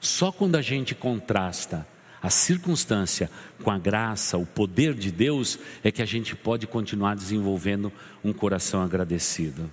Só 0.00 0.32
quando 0.32 0.56
a 0.56 0.60
gente 0.60 0.92
contrasta 0.92 1.86
a 2.20 2.28
circunstância 2.28 3.30
com 3.62 3.70
a 3.70 3.78
graça, 3.78 4.36
o 4.36 4.44
poder 4.44 4.92
de 4.92 5.12
Deus, 5.12 5.56
é 5.84 5.92
que 5.92 6.02
a 6.02 6.04
gente 6.04 6.34
pode 6.34 6.66
continuar 6.66 7.14
desenvolvendo 7.14 7.92
um 8.24 8.32
coração 8.32 8.82
agradecido. 8.82 9.70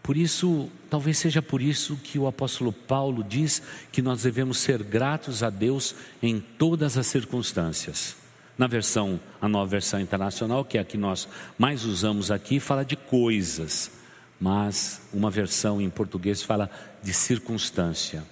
Por 0.00 0.16
isso, 0.16 0.70
talvez 0.88 1.18
seja 1.18 1.42
por 1.42 1.60
isso 1.60 1.96
que 1.96 2.16
o 2.16 2.28
apóstolo 2.28 2.72
Paulo 2.72 3.24
diz 3.24 3.60
que 3.90 4.00
nós 4.00 4.22
devemos 4.22 4.58
ser 4.58 4.84
gratos 4.84 5.42
a 5.42 5.50
Deus 5.50 5.96
em 6.22 6.38
todas 6.38 6.96
as 6.96 7.08
circunstâncias. 7.08 8.14
Na 8.56 8.68
versão, 8.68 9.18
a 9.40 9.48
nova 9.48 9.66
versão 9.66 9.98
internacional, 9.98 10.64
que 10.64 10.78
é 10.78 10.80
a 10.80 10.84
que 10.84 10.96
nós 10.96 11.26
mais 11.58 11.84
usamos 11.84 12.30
aqui, 12.30 12.60
fala 12.60 12.84
de 12.84 12.94
coisas 12.94 14.03
mas 14.40 15.02
uma 15.12 15.30
versão 15.30 15.80
em 15.80 15.88
português 15.88 16.42
fala 16.42 16.70
de 17.02 17.12
circunstância. 17.12 18.24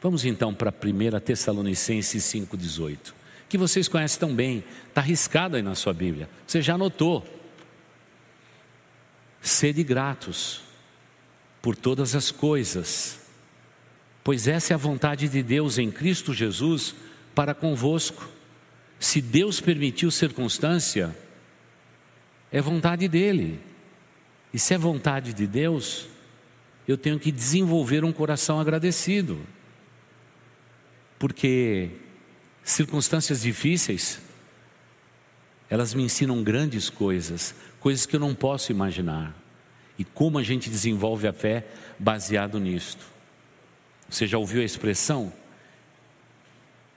Vamos 0.00 0.24
então 0.24 0.54
para 0.54 0.70
1 0.72 1.20
Tessalonicenses 1.20 2.22
5,18, 2.24 3.12
que 3.48 3.58
vocês 3.58 3.88
conhecem 3.88 4.20
tão 4.20 4.34
bem, 4.34 4.64
está 4.88 5.00
arriscado 5.00 5.56
aí 5.56 5.62
na 5.62 5.74
sua 5.74 5.92
Bíblia, 5.92 6.28
você 6.46 6.62
já 6.62 6.74
anotou. 6.74 7.26
Sede 9.40 9.82
gratos 9.82 10.62
por 11.62 11.74
todas 11.74 12.14
as 12.14 12.30
coisas, 12.30 13.20
pois 14.22 14.46
essa 14.46 14.72
é 14.72 14.74
a 14.74 14.78
vontade 14.78 15.28
de 15.28 15.42
Deus 15.42 15.78
em 15.78 15.90
Cristo 15.90 16.32
Jesus 16.32 16.94
para 17.34 17.54
convosco. 17.54 18.28
Se 19.00 19.20
Deus 19.20 19.60
permitiu 19.60 20.10
circunstância, 20.10 21.16
é 22.50 22.60
vontade 22.60 23.06
dele. 23.08 23.60
E 24.52 24.58
se 24.58 24.74
é 24.74 24.78
vontade 24.78 25.32
de 25.32 25.46
Deus, 25.46 26.06
eu 26.86 26.96
tenho 26.96 27.18
que 27.18 27.30
desenvolver 27.30 28.04
um 28.04 28.12
coração 28.12 28.58
agradecido. 28.58 29.38
Porque 31.18 31.90
circunstâncias 32.62 33.42
difíceis, 33.42 34.20
elas 35.68 35.92
me 35.92 36.02
ensinam 36.02 36.42
grandes 36.42 36.88
coisas, 36.88 37.54
coisas 37.80 38.06
que 38.06 38.16
eu 38.16 38.20
não 38.20 38.34
posso 38.34 38.72
imaginar. 38.72 39.34
E 39.98 40.04
como 40.04 40.38
a 40.38 40.42
gente 40.42 40.70
desenvolve 40.70 41.26
a 41.26 41.32
fé 41.32 41.66
baseado 41.98 42.58
nisto. 42.58 43.04
Você 44.08 44.26
já 44.26 44.38
ouviu 44.38 44.62
a 44.62 44.64
expressão 44.64 45.32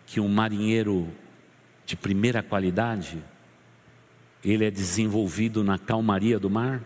que 0.06 0.20
um 0.20 0.30
marinheiro 0.30 1.10
de 1.86 1.96
primeira 1.96 2.42
qualidade, 2.42 3.22
ele 4.44 4.64
é 4.64 4.72
desenvolvido 4.72 5.64
na 5.64 5.78
calmaria 5.78 6.40
do 6.40 6.50
mar? 6.50 6.82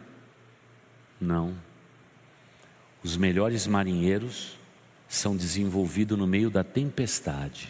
Não. 1.19 1.55
Os 3.03 3.17
melhores 3.17 3.67
marinheiros 3.67 4.57
são 5.07 5.35
desenvolvidos 5.35 6.17
no 6.17 6.25
meio 6.25 6.49
da 6.49 6.63
tempestade. 6.63 7.69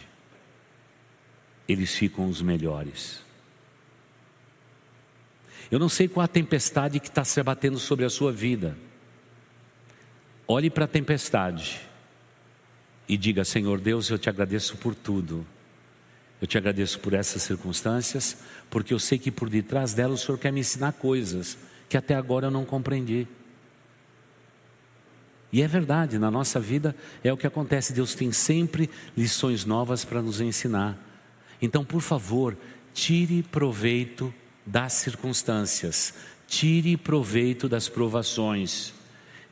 Eles 1.68 1.94
ficam 1.94 2.28
os 2.28 2.40
melhores. 2.40 3.20
Eu 5.70 5.78
não 5.78 5.88
sei 5.88 6.08
qual 6.08 6.24
a 6.24 6.28
tempestade 6.28 7.00
que 7.00 7.08
está 7.08 7.24
se 7.24 7.40
abatendo 7.40 7.78
sobre 7.78 8.04
a 8.04 8.10
sua 8.10 8.32
vida. 8.32 8.76
Olhe 10.46 10.70
para 10.70 10.84
a 10.84 10.88
tempestade 10.88 11.80
e 13.08 13.16
diga: 13.16 13.44
Senhor 13.44 13.80
Deus, 13.80 14.08
eu 14.08 14.18
te 14.18 14.28
agradeço 14.28 14.76
por 14.76 14.94
tudo. 14.94 15.46
Eu 16.40 16.46
te 16.46 16.58
agradeço 16.58 17.00
por 17.00 17.14
essas 17.14 17.42
circunstâncias, 17.42 18.38
porque 18.70 18.92
eu 18.92 18.98
sei 18.98 19.18
que 19.18 19.30
por 19.30 19.48
detrás 19.48 19.94
delas 19.94 20.22
o 20.22 20.26
Senhor 20.26 20.38
quer 20.38 20.52
me 20.52 20.60
ensinar 20.60 20.92
coisas 20.92 21.56
que 21.88 21.96
até 21.96 22.14
agora 22.14 22.46
eu 22.46 22.50
não 22.50 22.64
compreendi. 22.64 23.26
E 25.52 25.62
é 25.62 25.68
verdade, 25.68 26.18
na 26.18 26.30
nossa 26.30 26.58
vida 26.58 26.94
é 27.22 27.32
o 27.32 27.36
que 27.36 27.46
acontece, 27.46 27.92
Deus 27.92 28.14
tem 28.14 28.32
sempre 28.32 28.90
lições 29.16 29.64
novas 29.64 30.04
para 30.04 30.20
nos 30.20 30.40
ensinar. 30.40 30.98
Então, 31.62 31.84
por 31.84 32.00
favor, 32.00 32.56
tire 32.92 33.42
proveito 33.42 34.34
das 34.66 34.92
circunstâncias, 34.94 36.12
tire 36.46 36.96
proveito 36.96 37.68
das 37.68 37.88
provações, 37.88 38.92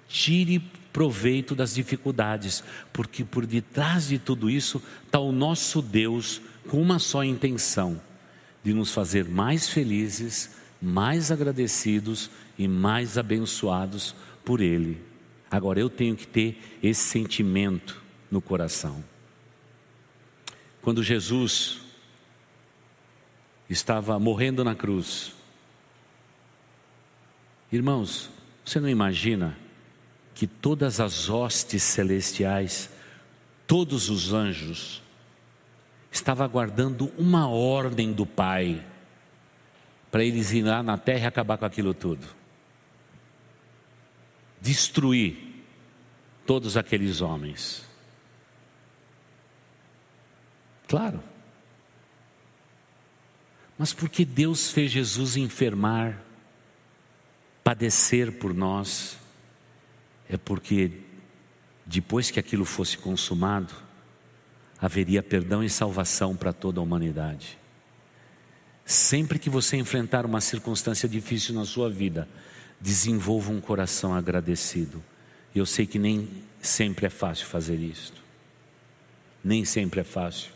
tire 0.09 0.61
proveito 0.93 1.55
das 1.55 1.75
dificuldades, 1.75 2.63
porque 2.93 3.25
por 3.25 3.47
detrás 3.47 4.09
de 4.09 4.19
tudo 4.19 4.51
isso 4.51 4.83
está 5.07 5.19
o 5.19 5.33
nosso 5.33 5.81
Deus 5.81 6.41
com 6.69 6.81
uma 6.81 6.99
só 6.99 7.25
intenção: 7.25 8.01
de 8.63 8.73
nos 8.73 8.93
fazer 8.93 9.25
mais 9.25 9.69
felizes, 9.69 10.51
mais 10.85 11.33
agradecidos 11.33 12.31
e 12.59 12.69
mais 12.69 13.17
abençoados 13.17 14.15
por 14.45 14.61
Ele. 14.61 15.03
Agora 15.51 15.81
eu 15.81 15.89
tenho 15.89 16.15
que 16.15 16.27
ter 16.27 16.79
esse 16.83 17.03
sentimento 17.03 18.03
no 18.31 18.41
coração. 18.41 19.03
quando 20.83 21.03
Jesus 21.03 21.81
estava 23.71 24.19
morrendo 24.19 24.63
na 24.63 24.75
cruz. 24.75 25.33
Irmãos, 27.73 28.29
você 28.63 28.79
não 28.79 28.89
imagina 28.91 29.57
que 30.35 30.47
todas 30.47 31.01
as 31.01 31.31
hostes 31.31 31.83
celestiais, 31.83 32.91
todos 33.67 34.11
os 34.11 34.35
anjos, 34.35 35.03
estavam 36.13 36.45
aguardando 36.45 37.11
uma 37.17 37.49
ordem 37.49 38.13
do 38.13 38.27
Pai 38.27 38.85
para 40.15 40.23
eles 40.23 40.53
ir 40.53 40.63
lá 40.63 40.81
na 40.81 40.97
terra 40.97 41.25
e 41.25 41.27
acabar 41.27 41.59
com 41.59 41.65
aquilo 41.65 41.93
tudo. 41.93 42.25
Destruir 44.61 45.65
todos 46.47 46.77
aqueles 46.77 47.21
homens. 47.21 47.85
Claro. 50.87 51.21
Mas 53.77 53.93
por 53.93 54.09
que 54.09 54.25
Deus 54.25 54.71
fez 54.71 54.93
Jesus 54.93 55.37
enfermar, 55.37 56.23
padecer 57.65 58.39
por 58.39 58.55
nós? 58.55 59.19
É 60.29 60.37
porque 60.37 60.93
depois 61.85 62.31
que 62.31 62.39
aquilo 62.39 62.65
fosse 62.65 62.97
consumado, 62.97 63.75
haveria 64.81 65.25
perdão 65.25 65.65
e 65.65 65.69
salvação 65.69 66.37
para 66.37 66.53
toda 66.53 66.79
a 66.79 66.85
humanidade. 66.85 67.64
Sempre 68.85 69.39
que 69.39 69.49
você 69.49 69.77
enfrentar 69.77 70.27
uma 70.27 70.41
circunstância 70.41 71.09
difícil 71.09 71.55
na 71.55 71.65
sua 71.65 71.89
vida, 71.89 72.29
desenvolva 72.81 73.51
um 73.51 73.61
coração 73.61 74.15
agradecido. 74.15 75.03
Eu 75.55 75.65
sei 75.65 75.87
que 75.87 75.99
nem 75.99 76.29
sempre 76.61 77.07
é 77.07 77.11
fácil 77.11 77.47
fazer 77.47 77.79
isto. 77.79 78.23
Nem 79.43 79.65
sempre 79.65 80.01
é 80.01 80.05
fácil. 80.05 80.53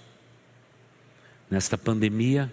Nesta 1.51 1.79
pandemia, 1.79 2.53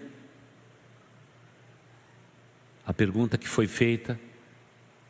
a 2.86 2.94
pergunta 2.94 3.36
que 3.36 3.48
foi 3.48 3.66
feita 3.66 4.18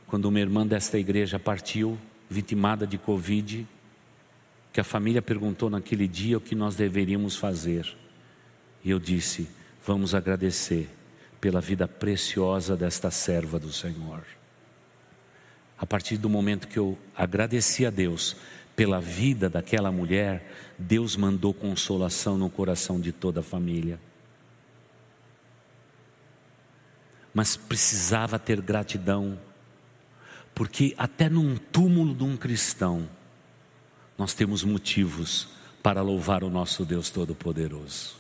quando 0.06 0.24
uma 0.26 0.40
irmã 0.40 0.66
desta 0.66 0.98
igreja 0.98 1.38
partiu, 1.38 1.98
vitimada 2.28 2.86
de 2.86 2.98
Covid, 2.98 3.66
que 4.72 4.80
a 4.80 4.84
família 4.84 5.22
perguntou 5.22 5.70
naquele 5.70 6.08
dia 6.08 6.38
o 6.38 6.40
que 6.40 6.54
nós 6.54 6.74
deveríamos 6.74 7.36
fazer. 7.36 7.94
E 8.84 8.90
eu 8.90 8.98
disse: 8.98 9.48
vamos 9.86 10.14
agradecer 10.14 10.90
pela 11.40 11.60
vida 11.60 11.86
preciosa 11.86 12.76
desta 12.76 13.08
serva 13.08 13.56
do 13.56 13.72
Senhor. 13.72 14.24
A 15.78 15.86
partir 15.86 16.16
do 16.16 16.28
momento 16.28 16.66
que 16.66 16.78
eu 16.78 16.98
agradeci 17.14 17.86
a 17.86 17.90
Deus 17.90 18.36
pela 18.74 19.00
vida 19.00 19.48
daquela 19.48 19.92
mulher, 19.92 20.74
Deus 20.76 21.16
mandou 21.16 21.54
consolação 21.54 22.36
no 22.36 22.50
coração 22.50 23.00
de 23.00 23.12
toda 23.12 23.40
a 23.40 23.44
família. 23.44 24.00
Mas 27.32 27.56
precisava 27.56 28.38
ter 28.38 28.60
gratidão, 28.60 29.38
porque 30.54 30.94
até 30.98 31.28
num 31.28 31.56
túmulo 31.56 32.14
de 32.14 32.24
um 32.24 32.36
cristão, 32.36 33.08
nós 34.18 34.34
temos 34.34 34.64
motivos 34.64 35.48
para 35.82 36.02
louvar 36.02 36.42
o 36.42 36.50
nosso 36.50 36.84
Deus 36.84 37.10
Todo-Poderoso. 37.10 38.15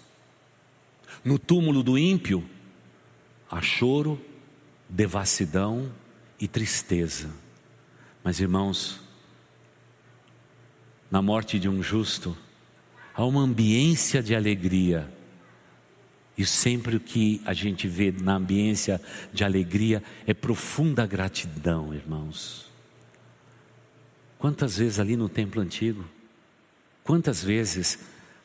No 1.26 1.40
túmulo 1.40 1.82
do 1.82 1.98
ímpio, 1.98 2.48
há 3.50 3.60
choro, 3.60 4.24
devassidão 4.88 5.92
e 6.38 6.46
tristeza. 6.46 7.28
Mas 8.22 8.38
irmãos, 8.38 9.00
na 11.10 11.20
morte 11.20 11.58
de 11.58 11.68
um 11.68 11.82
justo, 11.82 12.38
há 13.12 13.24
uma 13.24 13.40
ambiência 13.40 14.22
de 14.22 14.36
alegria. 14.36 15.12
E 16.38 16.46
sempre 16.46 16.94
o 16.94 17.00
que 17.00 17.42
a 17.44 17.52
gente 17.52 17.88
vê 17.88 18.12
na 18.12 18.36
ambiência 18.36 19.00
de 19.32 19.42
alegria 19.42 20.04
é 20.28 20.32
profunda 20.32 21.04
gratidão, 21.08 21.92
irmãos. 21.92 22.70
Quantas 24.38 24.78
vezes 24.78 25.00
ali 25.00 25.16
no 25.16 25.28
templo 25.28 25.60
antigo, 25.60 26.04
quantas 27.02 27.42
vezes 27.42 27.98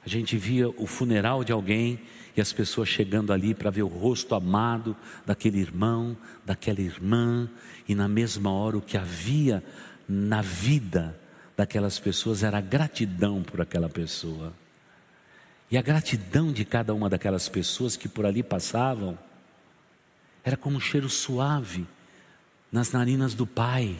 a 0.04 0.10
gente 0.10 0.36
via 0.36 0.68
o 0.68 0.88
funeral 0.88 1.44
de 1.44 1.52
alguém 1.52 2.00
e 2.36 2.42
as 2.42 2.54
pessoas 2.54 2.88
chegando 2.88 3.34
ali 3.34 3.54
para 3.54 3.70
ver 3.70 3.84
o 3.84 3.88
rosto 3.88 4.36
amado 4.36 4.96
daquele 5.26 5.60
irmão, 5.60 6.16
daquela 6.46 6.80
irmã, 6.80 7.50
e 7.88 7.94
na 7.94 8.08
mesma 8.08 8.52
hora 8.52 8.78
o 8.78 8.82
que 8.82 8.98
havia 8.98 9.64
na 10.08 10.42
vida 10.42 11.20
daquelas 11.58 12.00
pessoas 12.00 12.44
era 12.44 12.58
a 12.58 12.62
gratidão 12.62 13.44
por 13.44 13.62
aquela 13.62 13.90
pessoa. 13.90 14.54
E 15.70 15.78
a 15.78 15.82
gratidão 15.82 16.52
de 16.52 16.66
cada 16.66 16.94
uma 16.94 17.10
daquelas 17.10 17.48
pessoas 17.48 17.96
que 17.96 18.10
por 18.10 18.26
ali 18.26 18.44
passavam 18.44 19.18
era 20.44 20.58
como 20.58 20.78
um 20.78 20.82
cheiro 20.82 21.10
suave 21.10 21.86
nas 22.72 22.92
narinas 22.92 23.34
do 23.34 23.46
Pai, 23.46 23.98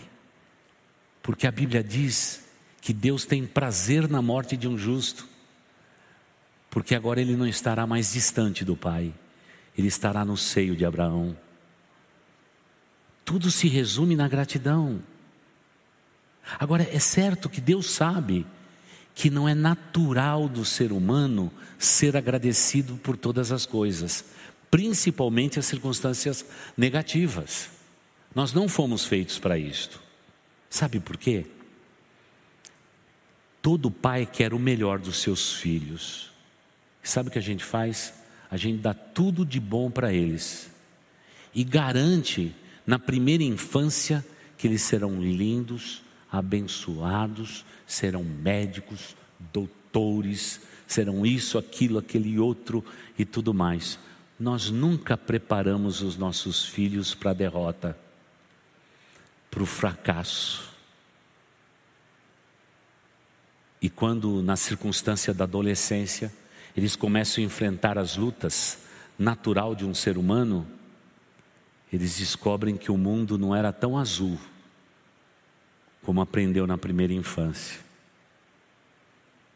porque 1.22 1.46
a 1.46 1.52
Bíblia 1.52 1.84
diz 1.84 2.46
que 2.82 2.94
Deus 2.94 3.26
tem 3.26 3.46
prazer 3.46 4.10
na 4.10 4.22
morte 4.22 4.58
de 4.58 4.68
um 4.68 4.78
justo 4.78 5.31
porque 6.72 6.96
agora 6.96 7.20
ele 7.20 7.36
não 7.36 7.46
estará 7.46 7.86
mais 7.86 8.14
distante 8.14 8.64
do 8.64 8.78
Pai, 8.78 9.14
ele 9.78 9.90
estará 9.90 10.24
no 10.24 10.38
seio 10.38 10.74
de 10.76 10.86
Abraão. 10.86 11.38
Tudo 13.26 13.52
se 13.52 13.68
resume 13.68 14.16
na 14.16 14.28
gratidão. 14.28 15.04
Agora, 16.58 16.84
é 16.84 16.98
certo 16.98 17.50
que 17.50 17.60
Deus 17.60 17.92
sabe 17.92 18.48
que 19.14 19.30
não 19.30 19.48
é 19.48 19.54
natural 19.54 20.48
do 20.48 20.64
ser 20.64 20.94
humano 20.94 21.52
ser 21.78 22.16
agradecido 22.16 22.96
por 22.96 23.18
todas 23.18 23.52
as 23.52 23.66
coisas, 23.66 24.24
principalmente 24.72 25.60
as 25.60 25.66
circunstâncias 25.66 26.46
negativas. 26.78 27.70
Nós 28.34 28.54
não 28.54 28.70
fomos 28.70 29.04
feitos 29.06 29.38
para 29.38 29.58
isto. 29.58 30.02
Sabe 30.70 31.02
por 31.02 31.18
quê? 31.18 31.46
Todo 33.62 33.92
pai 33.92 34.26
quer 34.26 34.54
o 34.54 34.60
melhor 34.60 35.00
dos 35.00 35.22
seus 35.22 35.54
filhos. 35.54 36.31
Sabe 37.04 37.30
o 37.30 37.32
que 37.32 37.40
a 37.40 37.42
gente 37.42 37.64
faz? 37.64 38.14
A 38.50 38.58
gente 38.58 38.80
dá 38.80 38.94
tudo 38.94 39.46
de 39.46 39.60
bom 39.60 39.90
para 39.90 40.14
eles 40.14 40.70
e 41.54 41.64
garante 41.64 42.56
na 42.86 43.00
primeira 43.00 43.44
infância 43.44 44.26
que 44.58 44.68
eles 44.68 44.82
serão 44.82 45.22
lindos, 45.22 46.04
abençoados, 46.32 47.66
serão 47.86 48.24
médicos, 48.24 49.16
doutores, 49.52 50.62
serão 50.88 51.26
isso, 51.26 51.58
aquilo, 51.58 51.98
aquele 51.98 52.38
outro 52.38 52.84
e 53.18 53.26
tudo 53.26 53.54
mais. 53.54 53.98
Nós 54.40 54.70
nunca 54.70 55.18
preparamos 55.18 56.02
os 56.02 56.18
nossos 56.18 56.66
filhos 56.66 57.14
para 57.14 57.32
a 57.32 57.34
derrota, 57.36 57.98
para 59.50 59.64
o 59.64 59.66
fracasso. 59.66 60.70
E 63.82 63.90
quando, 63.90 64.42
na 64.42 64.56
circunstância 64.56 65.34
da 65.34 65.44
adolescência, 65.44 66.32
eles 66.76 66.96
começam 66.96 67.44
a 67.44 67.46
enfrentar 67.46 67.98
as 67.98 68.16
lutas 68.16 68.80
natural 69.18 69.76
de 69.76 69.86
um 69.86 69.94
ser 69.94 70.18
humano, 70.18 70.68
eles 71.92 72.18
descobrem 72.18 72.78
que 72.78 72.92
o 72.92 72.98
mundo 72.98 73.38
não 73.38 73.56
era 73.56 73.72
tão 73.72 73.98
azul 73.98 74.40
como 76.02 76.22
aprendeu 76.22 76.66
na 76.66 76.78
primeira 76.78 77.14
infância. 77.14 77.80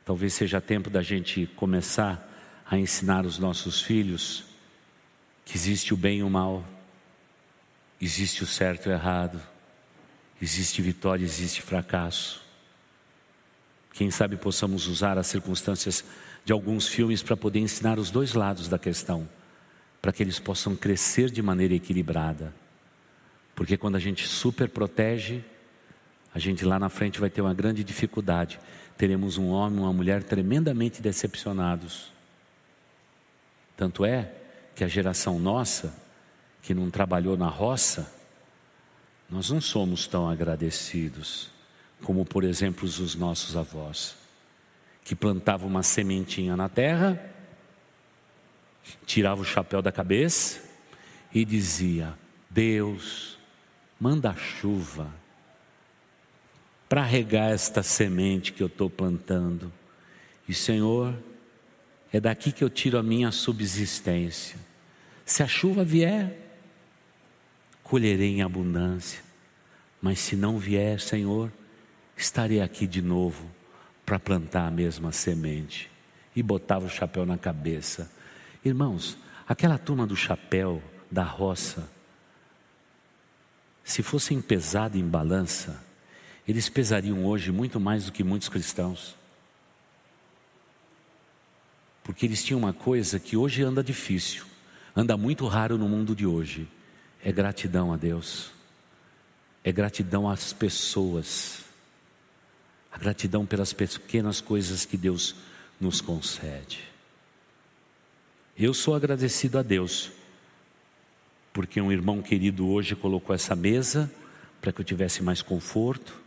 Talvez 0.03 0.33
seja 0.33 0.61
tempo 0.61 0.89
da 0.89 1.01
gente 1.01 1.47
começar 1.55 2.31
a 2.69 2.77
ensinar 2.77 3.25
os 3.25 3.39
nossos 3.39 3.81
filhos 3.81 4.45
que 5.43 5.55
existe 5.55 5.93
o 5.93 5.97
bem 5.97 6.19
e 6.19 6.23
o 6.23 6.29
mal, 6.29 6.63
existe 7.99 8.43
o 8.43 8.47
certo 8.47 8.87
e 8.87 8.89
o 8.89 8.93
errado, 8.93 9.41
existe 10.41 10.81
vitória, 10.81 11.23
existe 11.23 11.61
fracasso. 11.61 12.43
Quem 13.93 14.11
sabe 14.11 14.35
possamos 14.35 14.87
usar 14.87 15.17
as 15.17 15.27
circunstâncias 15.27 16.03
de 16.45 16.53
alguns 16.53 16.87
filmes 16.87 17.23
para 17.23 17.35
poder 17.35 17.59
ensinar 17.59 17.97
os 17.97 18.11
dois 18.11 18.33
lados 18.33 18.67
da 18.67 18.77
questão, 18.77 19.27
para 19.99 20.13
que 20.13 20.21
eles 20.21 20.39
possam 20.39 20.75
crescer 20.75 21.31
de 21.31 21.41
maneira 21.41 21.73
equilibrada. 21.73 22.53
Porque 23.55 23.75
quando 23.75 23.95
a 23.95 23.99
gente 23.99 24.27
super 24.27 24.69
protege, 24.69 25.43
a 26.31 26.37
gente 26.37 26.63
lá 26.63 26.77
na 26.77 26.87
frente 26.87 27.19
vai 27.19 27.31
ter 27.31 27.41
uma 27.41 27.53
grande 27.53 27.83
dificuldade. 27.83 28.59
Teremos 28.95 29.39
um 29.39 29.49
homem, 29.49 29.79
uma 29.79 29.91
mulher 29.91 30.21
tremendamente 30.21 31.01
decepcionados. 31.01 32.13
Tanto 33.75 34.05
é 34.05 34.31
que 34.75 34.83
a 34.83 34.87
geração 34.87 35.39
nossa, 35.39 35.95
que 36.61 36.75
não 36.75 36.91
trabalhou 36.91 37.35
na 37.35 37.47
roça, 37.47 38.13
nós 39.27 39.49
não 39.49 39.59
somos 39.59 40.05
tão 40.05 40.29
agradecidos 40.29 41.49
como, 42.03 42.23
por 42.23 42.43
exemplo, 42.43 42.87
os 42.87 43.15
nossos 43.15 43.57
avós 43.57 44.24
que 45.05 45.15
plantava 45.15 45.67
uma 45.67 45.83
sementinha 45.83 46.57
na 46.57 46.67
terra, 46.67 47.31
tirava 49.05 49.39
o 49.39 49.45
chapéu 49.45 49.79
da 49.79 49.91
cabeça 49.91 50.59
e 51.31 51.45
dizia: 51.45 52.17
Deus, 52.49 53.37
manda 53.99 54.35
chuva 54.35 55.13
para 56.89 57.03
regar 57.03 57.51
esta 57.51 57.83
semente 57.83 58.51
que 58.51 58.63
eu 58.63 58.67
estou 58.67 58.89
plantando. 58.89 59.71
E 60.49 60.53
Senhor, 60.55 61.15
é 62.11 62.19
daqui 62.19 62.51
que 62.51 62.63
eu 62.63 62.69
tiro 62.69 62.97
a 62.97 63.03
minha 63.03 63.31
subsistência. 63.31 64.57
Se 65.23 65.43
a 65.43 65.47
chuva 65.47 65.83
vier, 65.83 66.35
colherei 67.83 68.37
em 68.37 68.41
abundância. 68.41 69.23
Mas 70.01 70.19
se 70.19 70.35
não 70.35 70.57
vier, 70.57 70.99
Senhor, 70.99 71.51
estarei 72.17 72.61
aqui 72.61 72.87
de 72.87 73.01
novo 73.03 73.54
para 74.05 74.19
plantar 74.19 74.67
a 74.67 74.71
mesma 74.71 75.11
semente. 75.11 75.89
E 76.35 76.43
botava 76.43 76.85
o 76.85 76.89
chapéu 76.89 77.25
na 77.25 77.37
cabeça. 77.37 78.11
Irmãos, 78.63 79.17
aquela 79.47 79.77
turma 79.77 80.05
do 80.05 80.15
chapéu, 80.15 80.83
da 81.09 81.23
roça, 81.23 81.89
se 83.83 84.01
fossem 84.01 84.41
pesados 84.41 84.99
em 84.99 85.07
balança, 85.07 85.83
eles 86.47 86.69
pesariam 86.69 87.25
hoje 87.25 87.51
muito 87.51 87.79
mais 87.79 88.05
do 88.05 88.11
que 88.11 88.23
muitos 88.23 88.49
cristãos. 88.49 89.15
Porque 92.03 92.25
eles 92.25 92.43
tinham 92.43 92.59
uma 92.59 92.73
coisa 92.73 93.19
que 93.19 93.35
hoje 93.35 93.63
anda 93.63 93.83
difícil, 93.83 94.45
anda 94.95 95.17
muito 95.17 95.47
raro 95.47 95.77
no 95.77 95.89
mundo 95.89 96.15
de 96.15 96.25
hoje: 96.25 96.67
é 97.23 97.31
gratidão 97.31 97.91
a 97.91 97.97
Deus, 97.97 98.51
é 99.63 99.71
gratidão 99.71 100.29
às 100.29 100.53
pessoas, 100.53 101.64
a 102.95 102.97
gratidão 102.97 103.45
pelas 103.45 103.73
pequenas 103.73 104.39
coisas 104.39 104.85
que 104.85 104.95
Deus 104.95 105.35
nos 105.81 105.99
concede. 105.99 106.79
Eu 108.57 108.73
sou 108.73 108.95
agradecido 108.95 109.59
a 109.59 109.61
Deus, 109.61 110.13
porque 111.51 111.81
um 111.81 111.91
irmão 111.91 112.21
querido 112.21 112.69
hoje 112.69 112.95
colocou 112.95 113.35
essa 113.35 113.53
mesa 113.53 114.09
para 114.61 114.71
que 114.71 114.79
eu 114.79 114.85
tivesse 114.85 115.21
mais 115.21 115.41
conforto, 115.41 116.17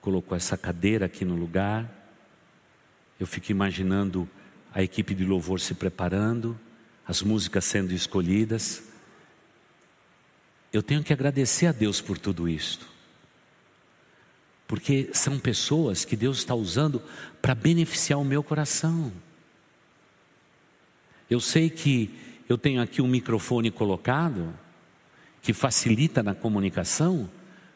colocou 0.00 0.36
essa 0.36 0.56
cadeira 0.56 1.06
aqui 1.06 1.24
no 1.24 1.36
lugar. 1.36 1.88
Eu 3.20 3.26
fico 3.26 3.52
imaginando 3.52 4.28
a 4.74 4.82
equipe 4.82 5.14
de 5.14 5.24
louvor 5.24 5.60
se 5.60 5.74
preparando, 5.74 6.58
as 7.06 7.22
músicas 7.22 7.64
sendo 7.64 7.92
escolhidas. 7.92 8.82
Eu 10.72 10.82
tenho 10.82 11.04
que 11.04 11.12
agradecer 11.12 11.66
a 11.66 11.72
Deus 11.72 12.00
por 12.00 12.18
tudo 12.18 12.48
isto, 12.48 12.88
porque 14.70 15.10
são 15.12 15.36
pessoas 15.36 16.04
que 16.04 16.14
Deus 16.14 16.38
está 16.38 16.54
usando 16.54 17.02
para 17.42 17.56
beneficiar 17.56 18.20
o 18.20 18.24
meu 18.24 18.40
coração. 18.40 19.12
Eu 21.28 21.40
sei 21.40 21.68
que 21.68 22.14
eu 22.48 22.56
tenho 22.56 22.80
aqui 22.80 23.02
um 23.02 23.08
microfone 23.08 23.72
colocado, 23.72 24.54
que 25.42 25.52
facilita 25.52 26.22
na 26.22 26.36
comunicação, 26.36 27.28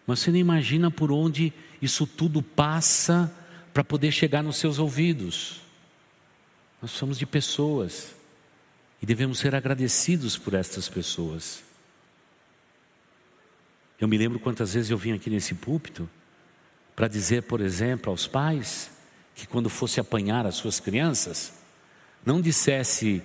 mas 0.06 0.20
você 0.20 0.30
não 0.30 0.38
imagina 0.38 0.88
por 0.88 1.10
onde 1.10 1.52
isso 1.82 2.06
tudo 2.06 2.40
passa 2.40 3.28
para 3.72 3.82
poder 3.82 4.12
chegar 4.12 4.44
nos 4.44 4.58
seus 4.58 4.78
ouvidos. 4.78 5.62
Nós 6.80 6.92
somos 6.92 7.18
de 7.18 7.26
pessoas 7.26 8.14
e 9.02 9.06
devemos 9.06 9.40
ser 9.40 9.52
agradecidos 9.52 10.38
por 10.38 10.54
estas 10.54 10.88
pessoas. 10.88 11.60
Eu 14.00 14.06
me 14.06 14.16
lembro 14.16 14.38
quantas 14.38 14.74
vezes 14.74 14.92
eu 14.92 14.96
vim 14.96 15.10
aqui 15.10 15.28
nesse 15.28 15.56
púlpito 15.56 16.08
para 16.94 17.08
dizer, 17.08 17.42
por 17.44 17.60
exemplo, 17.60 18.10
aos 18.10 18.26
pais 18.26 18.90
que 19.34 19.46
quando 19.46 19.68
fosse 19.68 19.98
apanhar 19.98 20.46
as 20.46 20.54
suas 20.54 20.78
crianças, 20.78 21.52
não 22.24 22.40
dissesse 22.40 23.22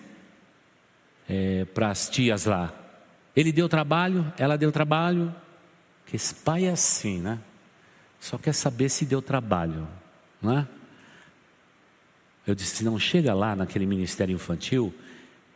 é, 1.30 1.66
para 1.66 1.90
as 1.90 2.10
tias 2.10 2.46
lá, 2.46 2.74
ele 3.36 3.52
deu 3.52 3.70
trabalho, 3.70 4.32
ela 4.38 4.58
deu 4.58 4.72
trabalho, 4.72 5.34
que 6.06 6.16
esse 6.16 6.34
pai 6.34 6.66
é 6.66 6.72
assim, 6.72 7.20
né? 7.20 7.40
Só 8.20 8.38
quer 8.38 8.54
saber 8.54 8.90
se 8.90 9.06
deu 9.06 9.22
trabalho, 9.22 9.88
não 10.42 10.58
é? 10.58 10.68
Eu 12.46 12.56
disse: 12.56 12.84
não 12.84 12.98
chega 12.98 13.34
lá 13.34 13.56
naquele 13.56 13.86
ministério 13.86 14.34
infantil, 14.34 14.94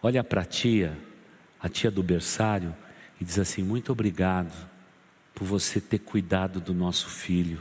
olha 0.01 0.23
para 0.23 0.41
a 0.41 0.45
tia, 0.45 0.97
a 1.59 1.67
tia 1.67 1.89
do 1.89 2.03
berçário, 2.03 2.73
e 3.19 3.25
diz 3.25 3.39
assim: 3.39 3.63
muito 3.63 3.91
obrigado 3.91 4.53
por 5.33 5.45
você 5.45 5.81
ter 5.81 5.99
cuidado 5.99 6.61
do 6.61 6.73
nosso 6.73 7.09
filho, 7.09 7.59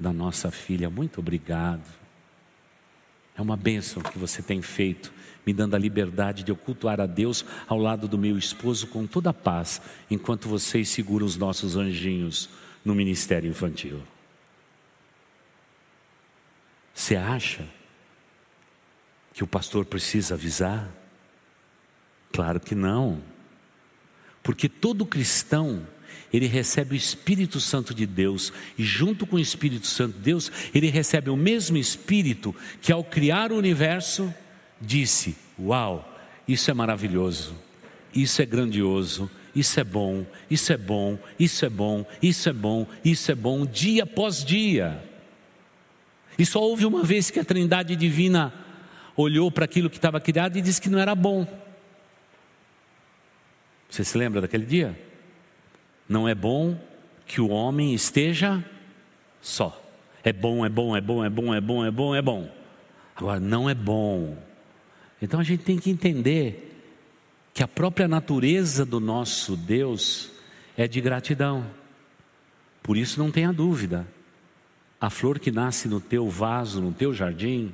da 0.00 0.12
nossa 0.12 0.50
filha, 0.50 0.88
muito 0.88 1.20
obrigado. 1.20 1.84
É 3.36 3.42
uma 3.42 3.56
bênção 3.56 4.02
que 4.02 4.18
você 4.18 4.42
tem 4.42 4.62
feito, 4.62 5.12
me 5.46 5.52
dando 5.52 5.74
a 5.74 5.78
liberdade 5.78 6.42
de 6.42 6.50
eu 6.50 6.56
cultuar 6.56 7.00
a 7.00 7.06
Deus 7.06 7.44
ao 7.68 7.78
lado 7.78 8.08
do 8.08 8.18
meu 8.18 8.38
esposo 8.38 8.86
com 8.86 9.06
toda 9.06 9.30
a 9.30 9.34
paz, 9.34 9.80
enquanto 10.10 10.48
vocês 10.48 10.88
seguram 10.88 11.26
os 11.26 11.36
nossos 11.36 11.76
anjinhos 11.76 12.48
no 12.84 12.94
ministério 12.94 13.48
infantil. 13.48 14.02
Você 16.94 17.16
acha 17.16 17.66
que 19.32 19.44
o 19.44 19.46
pastor 19.46 19.84
precisa 19.84 20.34
avisar? 20.34 20.88
Claro 22.32 22.58
que 22.58 22.74
não. 22.74 23.22
Porque 24.42 24.68
todo 24.68 25.06
cristão, 25.06 25.86
ele 26.32 26.46
recebe 26.46 26.94
o 26.94 26.96
Espírito 26.96 27.60
Santo 27.60 27.92
de 27.92 28.06
Deus, 28.06 28.52
e 28.78 28.84
junto 28.84 29.26
com 29.26 29.36
o 29.36 29.40
Espírito 29.40 29.86
Santo 29.86 30.14
de 30.14 30.22
Deus, 30.22 30.50
ele 30.74 30.88
recebe 30.88 31.30
o 31.30 31.36
mesmo 31.36 31.76
Espírito 31.76 32.54
que, 32.80 32.92
ao 32.92 33.02
criar 33.02 33.52
o 33.52 33.56
universo, 33.56 34.32
disse: 34.80 35.36
Uau, 35.58 36.18
isso 36.46 36.70
é 36.70 36.74
maravilhoso, 36.74 37.54
isso 38.14 38.40
é 38.40 38.46
grandioso, 38.46 39.30
isso 39.54 39.80
é 39.80 39.84
bom, 39.84 40.24
isso 40.48 40.72
é 40.72 40.76
bom, 40.76 41.18
isso 41.38 41.64
é 41.64 41.68
bom, 41.68 42.06
isso 42.22 42.48
é 42.48 42.52
bom, 42.52 42.86
isso 43.04 43.32
é 43.32 43.34
bom, 43.34 43.66
dia 43.66 44.04
após 44.04 44.44
dia. 44.44 45.02
E 46.38 46.46
só 46.46 46.60
houve 46.60 46.86
uma 46.86 47.02
vez 47.02 47.30
que 47.30 47.40
a 47.40 47.44
Trindade 47.44 47.94
Divina 47.96 48.54
olhou 49.16 49.50
para 49.50 49.64
aquilo 49.64 49.90
que 49.90 49.96
estava 49.96 50.20
criado 50.20 50.56
e 50.56 50.62
disse 50.62 50.80
que 50.80 50.88
não 50.88 50.98
era 50.98 51.14
bom. 51.14 51.46
Você 53.90 54.04
se 54.04 54.16
lembra 54.16 54.40
daquele 54.40 54.64
dia? 54.64 55.09
Não 56.10 56.28
é 56.28 56.34
bom 56.34 56.76
que 57.24 57.40
o 57.40 57.50
homem 57.50 57.94
esteja 57.94 58.64
só. 59.40 59.80
É 60.24 60.32
bom, 60.32 60.66
é 60.66 60.68
bom, 60.68 60.96
é 60.96 61.00
bom, 61.00 61.24
é 61.24 61.30
bom, 61.30 61.54
é 61.54 61.60
bom, 61.60 61.84
é 61.84 61.90
bom, 61.92 62.14
é 62.16 62.20
bom. 62.20 62.50
Agora, 63.14 63.38
não 63.38 63.70
é 63.70 63.74
bom. 63.74 64.36
Então 65.22 65.38
a 65.38 65.44
gente 65.44 65.62
tem 65.62 65.78
que 65.78 65.88
entender 65.88 66.84
que 67.54 67.62
a 67.62 67.68
própria 67.68 68.08
natureza 68.08 68.84
do 68.84 68.98
nosso 68.98 69.56
Deus 69.56 70.32
é 70.76 70.88
de 70.88 71.00
gratidão. 71.00 71.64
Por 72.82 72.96
isso 72.96 73.20
não 73.20 73.30
tenha 73.30 73.52
dúvida. 73.52 74.04
A 75.00 75.10
flor 75.10 75.38
que 75.38 75.52
nasce 75.52 75.86
no 75.86 76.00
teu 76.00 76.28
vaso, 76.28 76.80
no 76.80 76.92
teu 76.92 77.14
jardim, 77.14 77.72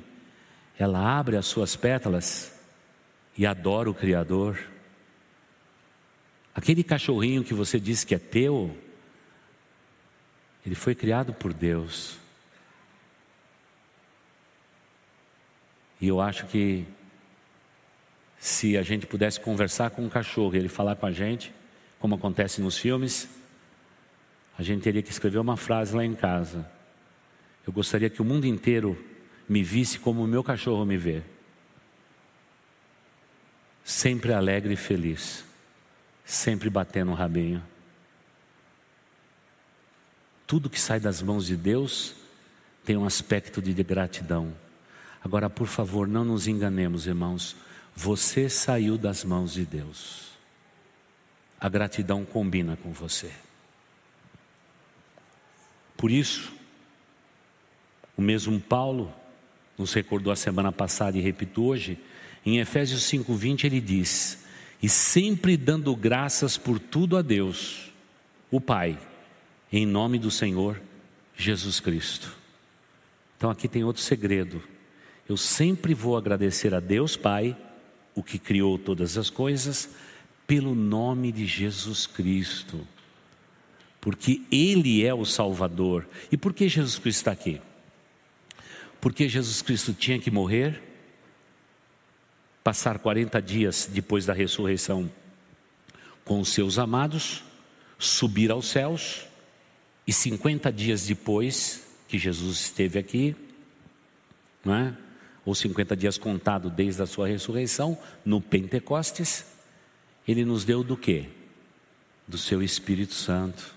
ela 0.77 1.17
abre 1.17 1.37
as 1.37 1.47
suas 1.47 1.75
pétalas 1.75 2.53
e 3.35 3.47
adora 3.47 3.89
o 3.89 3.95
Criador. 3.95 4.59
Aquele 6.57 6.83
cachorrinho 6.83 7.43
que 7.43 7.53
você 7.53 7.79
disse 7.79 8.03
que 8.03 8.15
é 8.15 8.17
teu, 8.17 8.75
ele 10.65 10.73
foi 10.73 10.95
criado 10.95 11.31
por 11.31 11.53
Deus. 11.53 12.17
E 16.01 16.07
eu 16.07 16.19
acho 16.19 16.47
que 16.47 16.83
se 18.39 18.75
a 18.75 18.81
gente 18.81 19.05
pudesse 19.05 19.39
conversar 19.39 19.91
com 19.91 20.03
um 20.03 20.09
cachorro 20.09 20.55
e 20.55 20.57
ele 20.57 20.67
falar 20.67 20.95
com 20.95 21.05
a 21.05 21.11
gente, 21.11 21.53
como 21.99 22.15
acontece 22.15 22.59
nos 22.59 22.75
filmes, 22.75 23.29
a 24.57 24.63
gente 24.63 24.81
teria 24.81 25.03
que 25.03 25.11
escrever 25.11 25.37
uma 25.37 25.57
frase 25.57 25.95
lá 25.95 26.03
em 26.03 26.15
casa. 26.15 26.67
Eu 27.67 27.71
gostaria 27.71 28.09
que 28.09 28.21
o 28.21 28.25
mundo 28.25 28.47
inteiro 28.47 28.97
me 29.47 29.61
visse 29.61 29.99
como 29.99 30.23
o 30.23 30.27
meu 30.27 30.43
cachorro 30.43 30.83
me 30.87 30.97
vê. 30.97 31.21
Sempre 33.83 34.33
alegre 34.33 34.73
e 34.73 34.77
feliz, 34.77 35.45
sempre 36.27 36.69
batendo 36.69 37.11
o 37.11 37.15
rabinho. 37.15 37.63
Tudo 40.45 40.69
que 40.69 40.79
sai 40.79 40.99
das 40.99 41.21
mãos 41.21 41.45
de 41.45 41.55
Deus 41.55 42.15
tem 42.83 42.97
um 42.97 43.05
aspecto 43.05 43.61
de 43.61 43.73
gratidão. 43.81 44.53
Agora, 45.23 45.49
por 45.49 45.67
favor, 45.67 46.05
não 46.05 46.25
nos 46.25 46.45
enganemos, 46.45 47.07
irmãos. 47.07 47.55
Você 47.95 48.49
saiu 48.49 48.97
das 48.97 49.23
mãos 49.23 49.53
de 49.53 49.65
Deus. 49.65 50.27
A 51.59 51.69
gratidão 51.69 52.25
combina 52.25 52.75
com 52.75 52.91
você. 52.91 53.31
Por 55.95 56.11
isso, 56.11 56.53
o 58.17 58.21
mesmo 58.21 58.59
Paulo 58.59 59.13
nos 59.77 59.93
recordou 59.93 60.31
a 60.31 60.35
semana 60.35 60.73
passada 60.73 61.17
e 61.17 61.21
repito 61.21 61.63
hoje, 61.63 61.97
em 62.45 62.59
Efésios 62.59 63.03
5:20 63.03 63.63
ele 63.63 63.81
diz: 63.81 64.45
"E 64.81 64.87
sempre 64.87 65.57
dando 65.57 65.95
graças 65.95 66.57
por 66.57 66.79
tudo 66.79 67.17
a 67.17 67.21
Deus, 67.21 67.91
o 68.51 68.61
Pai, 68.61 68.97
em 69.71 69.85
nome 69.85 70.19
do 70.19 70.31
Senhor 70.31 70.81
Jesus 71.35 71.79
Cristo." 71.79 72.35
Então 73.37 73.49
aqui 73.49 73.67
tem 73.67 73.83
outro 73.83 74.01
segredo. 74.01 74.61
Eu 75.27 75.37
sempre 75.37 75.93
vou 75.93 76.17
agradecer 76.17 76.73
a 76.73 76.79
Deus 76.79 77.15
Pai, 77.17 77.55
o 78.15 78.23
que 78.23 78.39
criou 78.39 78.79
todas 78.79 79.17
as 79.17 79.29
coisas, 79.29 79.89
pelo 80.47 80.73
nome 80.73 81.31
de 81.31 81.45
Jesus 81.45 82.07
Cristo. 82.07 82.87
Porque 83.99 84.41
Ele 84.51 85.05
é 85.05 85.13
o 85.13 85.25
Salvador. 85.25 86.07
E 86.31 86.37
por 86.37 86.53
que 86.53 86.69
Jesus 86.69 86.97
Cristo 86.97 87.19
está 87.19 87.31
aqui? 87.31 87.61
Porque 89.01 89.27
Jesus 89.27 89.61
Cristo 89.61 89.93
tinha 89.93 90.17
que 90.17 90.31
morrer 90.31 90.81
passar 92.67 92.99
40 92.99 93.41
dias 93.41 93.87
depois 93.89 94.25
da 94.25 94.33
ressurreição 94.33 95.09
com 96.25 96.41
os 96.41 96.49
seus 96.49 96.77
amados, 96.77 97.41
subir 97.97 98.51
aos 98.51 98.67
céus, 98.67 99.25
e 100.05 100.11
50 100.11 100.69
dias 100.73 101.07
depois 101.07 101.87
que 102.09 102.19
Jesus 102.19 102.59
esteve 102.59 102.99
aqui, 102.99 103.33
não 104.65 104.75
é? 104.75 104.93
ou 105.45 105.55
50 105.55 105.95
dias 105.95 106.17
contado 106.17 106.69
desde 106.69 107.01
a 107.01 107.05
sua 107.05 107.29
ressurreição, 107.29 107.97
no 108.25 108.41
Pentecostes, 108.41 109.45
ele 110.27 110.43
nos 110.43 110.65
deu 110.65 110.83
do 110.83 110.97
quê? 110.97 111.29
Do 112.27 112.37
seu 112.37 112.61
Espírito 112.61 113.13
Santo. 113.13 113.73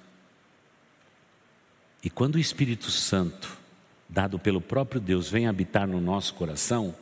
E 2.03 2.11
quando 2.11 2.35
o 2.35 2.41
Espírito 2.41 2.91
Santo, 2.91 3.57
dado 4.09 4.37
pelo 4.37 4.61
próprio 4.61 5.01
Deus, 5.01 5.31
vem 5.31 5.47
habitar 5.47 5.87
no 5.87 6.01
nosso 6.01 6.35
coração, 6.35 6.93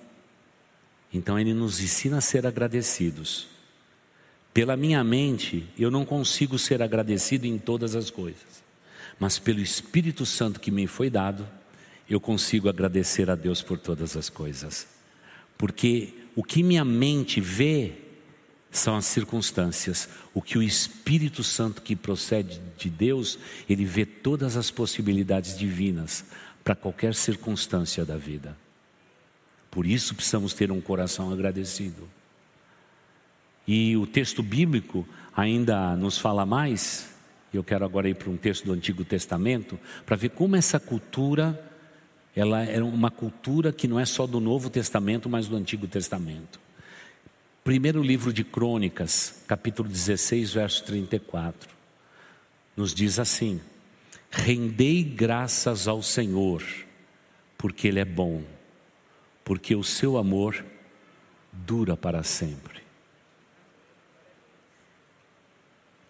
então 1.13 1.39
ele 1.39 1.55
nos 1.55 1.81
ensina 1.81 2.19
a 2.19 2.21
ser 2.21 2.47
agradecidos. 2.47 3.49
Pela 4.53 4.77
minha 4.77 5.03
mente, 5.05 5.69
eu 5.79 5.91
não 5.91 6.05
consigo 6.05 6.59
ser 6.59 6.83
agradecido 6.83 7.47
em 7.47 7.59
todas 7.59 7.95
as 7.95 8.11
coisas, 8.11 8.63
mas 9.19 9.39
pelo 9.39 9.61
Espírito 9.61 10.27
Santo 10.27 10.61
que 10.61 10.71
me 10.71 10.87
foi 10.87 11.11
dado, 11.11 11.49
eu 12.09 12.21
consigo 12.21 12.69
agradecer 12.69 13.31
a 13.31 13.35
Deus 13.35 13.63
por 13.63 13.79
todas 13.79 14.17
as 14.17 14.29
coisas. 14.29 14.87
Porque 15.57 16.15
o 16.35 16.43
que 16.43 16.63
minha 16.63 16.85
mente 16.85 17.41
vê 17.41 17.93
são 18.71 18.97
as 18.97 19.07
circunstâncias. 19.07 20.09
O 20.35 20.43
que 20.43 20.59
o 20.59 20.63
Espírito 20.63 21.43
Santo 21.43 21.83
que 21.83 21.97
procede 21.97 22.61
de 22.77 22.89
Deus, 22.89 23.39
ele 23.69 23.85
vê 23.85 24.05
todas 24.05 24.57
as 24.57 24.71
possibilidades 24.71 25.57
divinas 25.59 26.25
para 26.63 26.75
qualquer 26.75 27.15
circunstância 27.15 28.05
da 28.05 28.17
vida. 28.17 28.57
Por 29.79 29.87
isso 29.87 30.13
precisamos 30.13 30.55
ter 30.55 30.73
um 30.73 30.81
coração 30.81 31.33
agradecido. 31.33 32.09
E 33.65 33.97
o 33.97 34.09
texto 34.09 34.43
bíblico 34.43 35.07
ainda 35.37 35.95
nos 35.95 36.19
fala 36.19 36.45
mais. 36.45 37.15
Eu 37.55 37.63
quero 37.63 37.85
agora 37.85 38.09
ir 38.09 38.17
para 38.17 38.29
um 38.29 38.37
texto 38.37 38.65
do 38.65 38.73
Antigo 38.73 39.05
Testamento 39.05 39.79
para 40.05 40.17
ver 40.17 40.31
como 40.31 40.57
essa 40.57 40.81
cultura 40.81 41.65
ela 42.35 42.65
é 42.65 42.83
uma 42.83 43.09
cultura 43.09 43.73
que 43.73 43.87
não 43.87 44.01
é 44.01 44.05
só 44.05 44.27
do 44.27 44.41
Novo 44.41 44.69
Testamento, 44.69 45.29
mas 45.29 45.47
do 45.47 45.55
Antigo 45.55 45.87
Testamento. 45.87 46.59
Primeiro 47.63 48.03
livro 48.03 48.33
de 48.33 48.43
Crônicas, 48.43 49.45
capítulo 49.47 49.89
16, 49.89 50.55
verso 50.55 50.83
34, 50.87 51.71
nos 52.77 52.93
diz 52.93 53.21
assim: 53.21 53.61
Rendei 54.29 55.05
graças 55.05 55.87
ao 55.87 56.03
Senhor, 56.03 56.65
porque 57.57 57.87
Ele 57.87 58.01
é 58.01 58.05
bom, 58.05 58.43
porque 59.49 59.75
o 59.75 59.83
seu 59.83 60.19
amor 60.19 60.63
dura 61.51 61.97
para 61.97 62.23
sempre. 62.23 62.83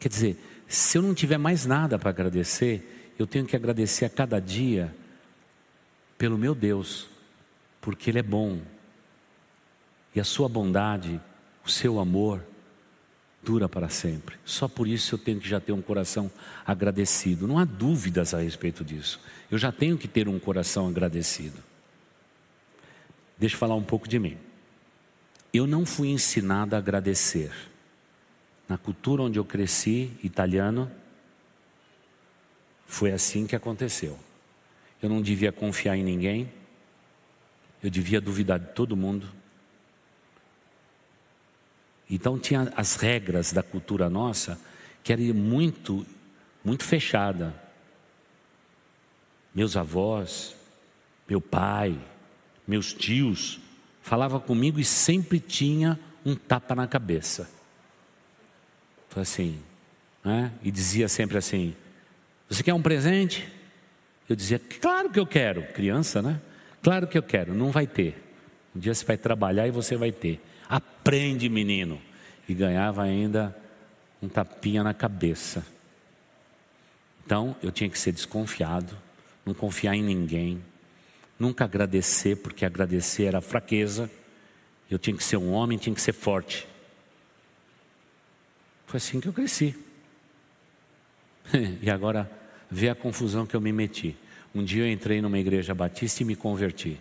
Quer 0.01 0.09
dizer, 0.09 0.37
se 0.67 0.99
eu 0.99 1.03
não 1.03 1.15
tiver 1.15 1.39
mais 1.39 1.65
nada 1.65 2.01
para 2.01 2.11
agradecer, 2.11 3.15
eu 3.17 3.29
tenho 3.29 3.47
que 3.47 3.55
agradecer 3.55 4.05
a 4.05 4.11
cada 4.11 4.41
dia 4.41 4.93
pelo 6.19 6.37
meu 6.37 6.53
Deus, 6.53 7.07
porque 7.81 8.11
Ele 8.11 8.19
é 8.19 8.25
bom, 8.25 8.61
e 10.17 10.19
a 10.19 10.25
Sua 10.25 10.49
bondade, 10.49 11.21
o 11.65 11.71
seu 11.71 12.01
amor, 12.01 12.45
dura 13.41 13.69
para 13.69 13.89
sempre. 13.89 14.35
Só 14.45 14.67
por 14.67 14.89
isso 14.89 15.15
eu 15.15 15.19
tenho 15.19 15.39
que 15.39 15.49
já 15.49 15.61
ter 15.61 15.71
um 15.71 15.81
coração 15.81 16.29
agradecido. 16.67 17.47
Não 17.47 17.57
há 17.57 17.65
dúvidas 17.65 18.35
a 18.35 18.41
respeito 18.41 18.85
disso. 18.85 19.21
Eu 19.49 19.59
já 19.59 19.71
tenho 19.71 19.97
que 19.97 20.09
ter 20.09 20.27
um 20.27 20.41
coração 20.41 20.89
agradecido. 20.89 21.68
Deixa 23.39 23.55
eu 23.55 23.59
falar 23.59 23.77
um 23.77 23.83
pouco 23.83 24.09
de 24.09 24.19
mim. 24.19 24.37
Eu 25.53 25.67
não 25.67 25.87
fui 25.87 26.09
ensinado 26.09 26.75
a 26.75 26.79
agradecer. 26.79 27.53
Na 28.69 28.77
cultura 28.77 29.23
onde 29.23 29.39
eu 29.39 29.45
cresci, 29.45 30.11
italiano, 30.23 30.91
foi 32.87 33.13
assim 33.13 33.47
que 33.47 33.55
aconteceu. 33.55 34.19
Eu 35.01 35.09
não 35.09 35.23
devia 35.23 35.53
confiar 35.53 35.97
em 35.97 36.03
ninguém. 36.03 36.53
Eu 37.83 37.89
devia 37.91 38.21
duvidar 38.21 38.59
de 38.59 38.67
todo 38.73 38.97
mundo. 38.97 39.29
Então 42.11 42.39
tinha 42.39 42.73
as 42.77 42.97
regras 42.97 43.53
da 43.53 43.63
cultura 43.63 44.11
nossa 44.11 44.61
que 45.05 45.13
era 45.13 45.23
muito, 45.33 46.05
muito 46.65 46.85
fechada. 46.85 47.55
Meus 49.55 49.77
avós, 49.77 50.57
meu 51.29 51.41
pai, 51.41 51.99
meus 52.69 52.93
tios 52.93 53.59
falava 54.03 54.39
comigo 54.39 54.79
e 54.79 54.85
sempre 54.85 55.41
tinha 55.41 55.99
um 56.25 56.35
tapa 56.35 56.75
na 56.75 56.87
cabeça. 56.87 57.51
Foi 59.09 59.23
assim, 59.23 59.59
né? 60.23 60.53
E 60.63 60.71
dizia 60.71 61.09
sempre 61.09 61.39
assim: 61.39 61.75
Você 62.49 62.63
quer 62.63 62.75
um 62.75 62.83
presente? 62.83 63.49
Eu 64.29 64.37
dizia, 64.37 64.59
claro 64.59 65.09
que 65.09 65.19
eu 65.19 65.27
quero, 65.27 65.63
criança, 65.73 66.21
né? 66.21 66.39
Claro 66.83 67.07
que 67.07 67.17
eu 67.17 67.23
quero, 67.23 67.55
não 67.55 67.71
vai 67.71 67.87
ter. 67.87 68.23
Um 68.77 68.79
dia 68.79 68.95
você 68.95 69.05
vai 69.05 69.17
trabalhar 69.17 69.67
e 69.67 69.71
você 69.71 69.97
vai 69.97 70.13
ter. 70.13 70.39
Aprende, 70.69 71.49
menino. 71.49 71.99
E 72.47 72.53
ganhava 72.53 73.03
ainda 73.03 73.57
um 74.23 74.29
tapinha 74.29 74.85
na 74.85 74.93
cabeça. 74.93 75.65
Então 77.25 77.57
eu 77.63 77.73
tinha 77.73 77.89
que 77.89 77.99
ser 77.99 78.13
desconfiado, 78.13 78.97
não 79.47 79.55
confiar 79.55 79.95
em 79.95 80.03
ninguém, 80.03 80.63
nunca 81.39 81.65
agradecer, 81.65 82.37
porque 82.37 82.65
agradecer 82.65 83.25
era 83.25 83.41
fraqueza. 83.41 84.11
Eu 84.91 84.99
tinha 84.99 85.17
que 85.17 85.25
ser 85.25 85.37
um 85.37 85.53
homem, 85.53 85.79
tinha 85.79 85.95
que 85.95 86.01
ser 86.01 86.13
forte. 86.13 86.67
Foi 88.87 88.99
assim 88.99 89.21
que 89.21 89.29
eu 89.29 89.33
cresci. 89.33 89.77
e 91.83 91.91
agora 91.91 92.31
Vê 92.71 92.89
a 92.89 92.95
confusão 92.95 93.47
que 93.47 93.57
eu 93.57 93.61
me 93.61 93.73
meti. 93.73 94.17
Um 94.55 94.63
dia 94.63 94.85
eu 94.85 94.93
entrei 94.93 95.23
numa 95.23 95.39
igreja 95.39 95.75
batista 95.75 96.23
e 96.23 96.27
me 96.27 96.37
converti. 96.37 97.01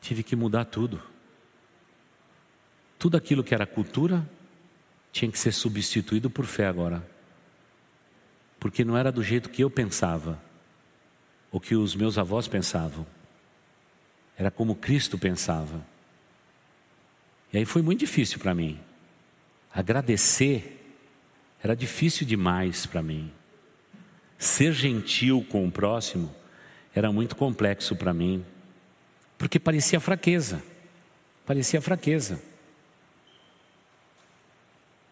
Tive 0.00 0.22
que 0.22 0.36
mudar 0.36 0.66
tudo. 0.66 1.00
Tudo 2.98 3.16
aquilo 3.16 3.42
que 3.42 3.54
era 3.54 3.66
cultura 3.66 4.28
tinha 5.10 5.30
que 5.30 5.38
ser 5.38 5.52
substituído 5.52 6.28
por 6.28 6.44
fé 6.44 6.66
agora. 6.66 7.06
Porque 8.60 8.84
não 8.84 8.96
era 8.96 9.10
do 9.10 9.22
jeito 9.22 9.48
que 9.48 9.62
eu 9.62 9.70
pensava, 9.70 10.40
ou 11.52 11.60
que 11.60 11.76
os 11.76 11.94
meus 11.94 12.18
avós 12.18 12.48
pensavam. 12.48 13.06
Era 14.36 14.50
como 14.50 14.74
Cristo 14.74 15.16
pensava. 15.18 15.86
E 17.52 17.58
aí 17.58 17.64
foi 17.64 17.82
muito 17.82 18.00
difícil 18.00 18.40
para 18.40 18.54
mim. 18.54 18.80
Agradecer 19.72 20.80
era 21.62 21.76
difícil 21.76 22.26
demais 22.26 22.86
para 22.86 23.02
mim. 23.02 23.30
Ser 24.36 24.72
gentil 24.72 25.46
com 25.48 25.64
o 25.66 25.70
próximo 25.70 26.34
era 26.92 27.12
muito 27.12 27.36
complexo 27.36 27.94
para 27.94 28.12
mim, 28.12 28.44
porque 29.38 29.60
parecia 29.60 30.00
fraqueza. 30.00 30.62
Parecia 31.46 31.80
fraqueza. 31.80 32.42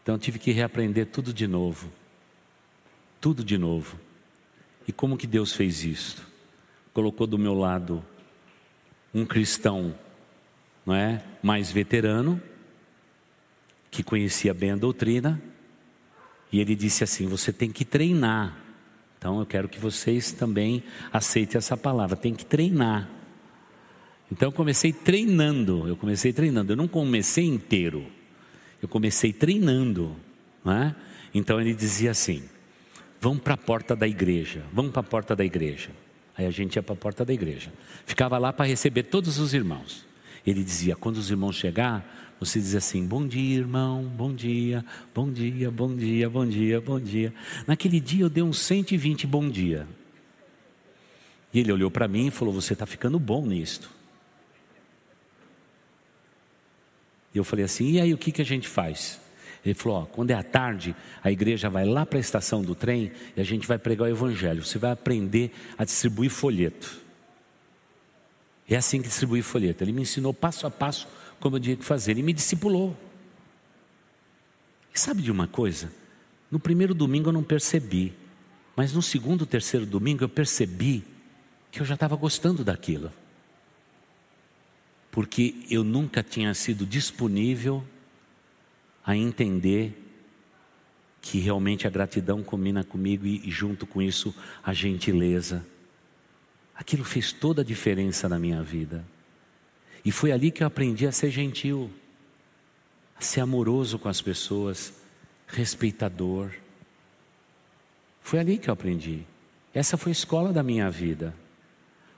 Então 0.02 0.18
tive 0.18 0.38
que 0.38 0.50
reaprender 0.50 1.06
tudo 1.06 1.32
de 1.32 1.46
novo. 1.46 1.90
Tudo 3.20 3.44
de 3.44 3.56
novo. 3.56 3.98
E 4.88 4.92
como 4.92 5.16
que 5.16 5.26
Deus 5.26 5.52
fez 5.52 5.84
isso? 5.84 6.29
Colocou 6.92 7.26
do 7.26 7.38
meu 7.38 7.54
lado 7.54 8.04
um 9.12 9.24
cristão, 9.24 9.94
não 10.86 10.94
é, 10.94 11.22
mais 11.42 11.70
veterano, 11.70 12.40
que 13.90 14.02
conhecia 14.02 14.54
bem 14.54 14.72
a 14.72 14.76
doutrina, 14.76 15.40
e 16.52 16.60
ele 16.60 16.74
disse 16.74 17.02
assim: 17.02 17.26
"Você 17.26 17.52
tem 17.52 17.70
que 17.70 17.84
treinar 17.84 18.56
então 19.20 19.38
eu 19.38 19.44
quero 19.44 19.68
que 19.68 19.78
vocês 19.78 20.32
também 20.32 20.82
aceitem 21.12 21.58
essa 21.58 21.76
palavra. 21.76 22.16
Tem 22.16 22.34
que 22.34 22.46
treinar. 22.46 23.06
Então 24.32 24.48
eu 24.48 24.52
comecei 24.52 24.94
treinando. 24.94 25.86
Eu 25.86 25.94
comecei 25.94 26.32
treinando. 26.32 26.72
Eu 26.72 26.76
não 26.76 26.88
comecei 26.88 27.44
inteiro. 27.44 28.06
Eu 28.80 28.88
comecei 28.88 29.30
treinando. 29.30 30.16
É? 30.64 30.94
Então 31.34 31.60
ele 31.60 31.74
dizia 31.74 32.12
assim: 32.12 32.42
vamos 33.20 33.42
para 33.42 33.52
a 33.52 33.58
porta 33.58 33.94
da 33.94 34.08
igreja. 34.08 34.64
Vamos 34.72 34.90
para 34.90 35.00
a 35.00 35.04
porta 35.04 35.36
da 35.36 35.44
igreja. 35.44 35.90
Aí 36.40 36.46
a 36.46 36.50
gente 36.50 36.76
ia 36.76 36.82
para 36.82 36.94
a 36.94 36.96
porta 36.96 37.22
da 37.22 37.34
igreja. 37.34 37.70
Ficava 38.06 38.38
lá 38.38 38.50
para 38.50 38.64
receber 38.64 39.02
todos 39.02 39.38
os 39.38 39.52
irmãos. 39.52 40.06
Ele 40.46 40.64
dizia: 40.64 40.96
quando 40.96 41.18
os 41.18 41.30
irmãos 41.30 41.54
chegar, 41.54 42.34
você 42.40 42.58
diz 42.58 42.74
assim: 42.74 43.06
bom 43.06 43.26
dia, 43.26 43.58
irmão, 43.58 44.04
bom 44.04 44.32
dia, 44.32 44.82
bom 45.14 45.30
dia, 45.30 45.70
bom 45.70 45.94
dia, 45.94 46.30
bom 46.30 46.46
dia, 46.46 46.80
bom 46.80 46.98
dia. 46.98 47.34
Naquele 47.66 48.00
dia 48.00 48.24
eu 48.24 48.30
dei 48.30 48.42
uns 48.42 48.58
120 48.58 49.26
bom 49.26 49.50
dia. 49.50 49.86
E 51.52 51.60
ele 51.60 51.70
olhou 51.70 51.90
para 51.90 52.08
mim 52.08 52.28
e 52.28 52.30
falou: 52.30 52.54
Você 52.54 52.72
está 52.72 52.86
ficando 52.86 53.18
bom 53.18 53.44
nisto. 53.44 53.90
E 57.34 57.36
eu 57.38 57.44
falei 57.44 57.66
assim: 57.66 57.90
E 57.90 58.00
aí 58.00 58.14
o 58.14 58.18
que, 58.18 58.32
que 58.32 58.40
a 58.40 58.46
gente 58.46 58.66
faz? 58.66 59.19
Ele 59.64 59.74
falou: 59.74 60.02
ó, 60.02 60.04
quando 60.06 60.30
é 60.30 60.34
à 60.34 60.42
tarde, 60.42 60.94
a 61.22 61.30
igreja 61.30 61.68
vai 61.68 61.84
lá 61.84 62.06
para 62.06 62.18
a 62.18 62.20
estação 62.20 62.62
do 62.62 62.74
trem 62.74 63.12
e 63.36 63.40
a 63.40 63.44
gente 63.44 63.66
vai 63.66 63.78
pregar 63.78 64.08
o 64.08 64.10
evangelho. 64.10 64.64
Você 64.64 64.78
vai 64.78 64.90
aprender 64.90 65.52
a 65.76 65.84
distribuir 65.84 66.30
folheto. 66.30 67.00
É 68.68 68.76
assim 68.76 69.02
que 69.02 69.08
distribui 69.08 69.42
folheto. 69.42 69.82
Ele 69.82 69.92
me 69.92 70.02
ensinou 70.02 70.32
passo 70.32 70.66
a 70.66 70.70
passo 70.70 71.08
como 71.40 71.56
eu 71.56 71.60
tinha 71.60 71.76
que 71.76 71.84
fazer. 71.84 72.12
Ele 72.12 72.22
me 72.22 72.32
discipulou. 72.32 72.96
E 74.94 74.98
sabe 74.98 75.22
de 75.22 75.30
uma 75.30 75.48
coisa? 75.48 75.92
No 76.50 76.60
primeiro 76.60 76.94
domingo 76.94 77.28
eu 77.28 77.32
não 77.32 77.42
percebi, 77.42 78.12
mas 78.76 78.92
no 78.92 79.02
segundo, 79.02 79.44
terceiro 79.44 79.84
domingo 79.84 80.24
eu 80.24 80.28
percebi 80.28 81.04
que 81.70 81.80
eu 81.80 81.86
já 81.86 81.94
estava 81.94 82.16
gostando 82.16 82.64
daquilo. 82.64 83.12
Porque 85.10 85.66
eu 85.68 85.82
nunca 85.82 86.22
tinha 86.22 86.54
sido 86.54 86.86
disponível 86.86 87.84
a 89.04 89.16
entender 89.16 89.96
que 91.20 91.38
realmente 91.38 91.86
a 91.86 91.90
gratidão 91.90 92.42
combina 92.42 92.82
comigo 92.82 93.26
e, 93.26 93.46
e 93.46 93.50
junto 93.50 93.86
com 93.86 94.00
isso 94.00 94.34
a 94.62 94.72
gentileza. 94.72 95.64
Aquilo 96.74 97.04
fez 97.04 97.32
toda 97.32 97.62
a 97.62 97.64
diferença 97.64 98.28
na 98.28 98.38
minha 98.38 98.62
vida. 98.62 99.04
E 100.04 100.10
foi 100.10 100.32
ali 100.32 100.50
que 100.50 100.62
eu 100.62 100.66
aprendi 100.66 101.06
a 101.06 101.12
ser 101.12 101.30
gentil, 101.30 101.90
a 103.16 103.20
ser 103.20 103.40
amoroso 103.40 103.98
com 103.98 104.08
as 104.08 104.22
pessoas, 104.22 104.94
respeitador. 105.46 106.52
Foi 108.22 108.38
ali 108.38 108.56
que 108.56 108.70
eu 108.70 108.72
aprendi. 108.72 109.24
Essa 109.74 109.98
foi 109.98 110.10
a 110.10 110.12
escola 110.12 110.52
da 110.52 110.62
minha 110.62 110.90
vida. 110.90 111.34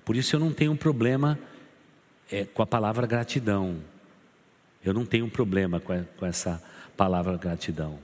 Por 0.04 0.16
isso 0.16 0.36
eu 0.36 0.40
não 0.40 0.52
tenho 0.52 0.76
problema 0.76 1.38
é, 2.30 2.44
com 2.44 2.62
a 2.62 2.66
palavra 2.66 3.06
gratidão. 3.06 3.76
Eu 4.84 4.94
não 4.94 5.04
tenho 5.04 5.28
problema 5.28 5.80
com, 5.80 5.92
a, 5.92 6.04
com 6.16 6.24
essa 6.26 6.62
palavra 7.02 7.36
gratidão. 7.36 7.98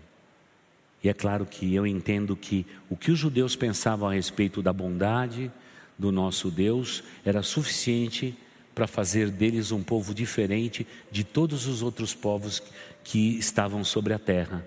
E 1.05 1.09
é 1.09 1.15
claro 1.15 1.47
que 1.47 1.73
eu 1.73 1.87
entendo 1.87 2.35
que 2.35 2.67
o 2.91 2.97
que 2.97 3.13
os 3.13 3.19
judeus 3.21 3.55
pensavam 3.55 4.09
a 4.09 4.15
respeito 4.15 4.61
da 4.61 4.73
bondade 4.73 5.53
do 5.97 6.11
nosso 6.11 6.51
Deus 6.51 7.05
era 7.25 7.41
suficiente 7.41 8.37
para 8.75 8.89
fazer 8.89 9.31
deles 9.31 9.71
um 9.71 9.85
povo 9.85 10.13
diferente 10.13 10.85
de 11.13 11.23
todos 11.23 11.69
os 11.69 11.81
outros 11.81 12.13
povos 12.13 12.61
que 13.05 13.39
estavam 13.39 13.85
sobre 13.85 14.15
a 14.15 14.19
terra, 14.19 14.67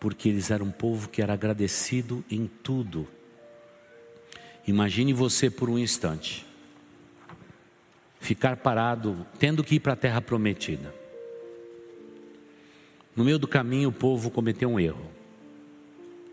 porque 0.00 0.30
eles 0.30 0.50
eram 0.50 0.64
um 0.64 0.70
povo 0.70 1.10
que 1.10 1.20
era 1.20 1.34
agradecido 1.34 2.24
em 2.30 2.46
tudo. 2.46 3.06
Imagine 4.66 5.12
você 5.12 5.50
por 5.50 5.68
um 5.68 5.78
instante 5.78 6.46
ficar 8.18 8.56
parado, 8.56 9.26
tendo 9.38 9.62
que 9.62 9.74
ir 9.74 9.80
para 9.80 9.92
a 9.92 9.96
terra 9.96 10.22
prometida. 10.22 11.01
No 13.14 13.24
meio 13.24 13.38
do 13.38 13.46
caminho, 13.46 13.90
o 13.90 13.92
povo 13.92 14.30
cometeu 14.30 14.70
um 14.70 14.80
erro. 14.80 15.10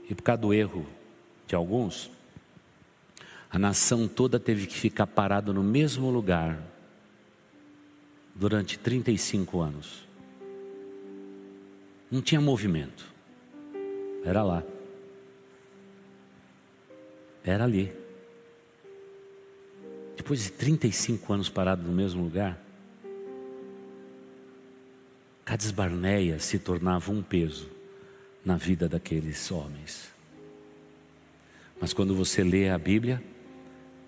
E 0.09 0.15
por 0.15 0.23
causa 0.23 0.41
do 0.41 0.53
erro 0.53 0.85
de 1.45 1.55
alguns, 1.55 2.09
a 3.49 3.59
nação 3.59 4.07
toda 4.07 4.39
teve 4.39 4.67
que 4.67 4.75
ficar 4.75 5.07
parada 5.07 5.51
no 5.51 5.63
mesmo 5.63 6.09
lugar 6.09 6.61
durante 8.33 8.79
35 8.79 9.59
anos. 9.59 10.07
Não 12.09 12.21
tinha 12.21 12.39
movimento. 12.39 13.05
Era 14.23 14.43
lá. 14.43 14.63
Era 17.43 17.65
ali. 17.65 17.93
Depois 20.15 20.43
de 20.43 20.51
35 20.51 21.33
anos 21.33 21.49
parado 21.49 21.83
no 21.83 21.91
mesmo 21.91 22.23
lugar, 22.23 22.59
Cades 25.49 25.71
Barneia 25.71 26.37
se 26.37 26.59
tornava 26.59 27.11
um 27.11 27.23
peso 27.23 27.71
na 28.45 28.55
vida 28.55 28.87
daqueles 28.87 29.51
homens. 29.51 30.11
Mas 31.81 31.91
quando 31.91 32.13
você 32.13 32.43
lê 32.43 32.69
a 32.69 32.77
Bíblia, 32.77 33.19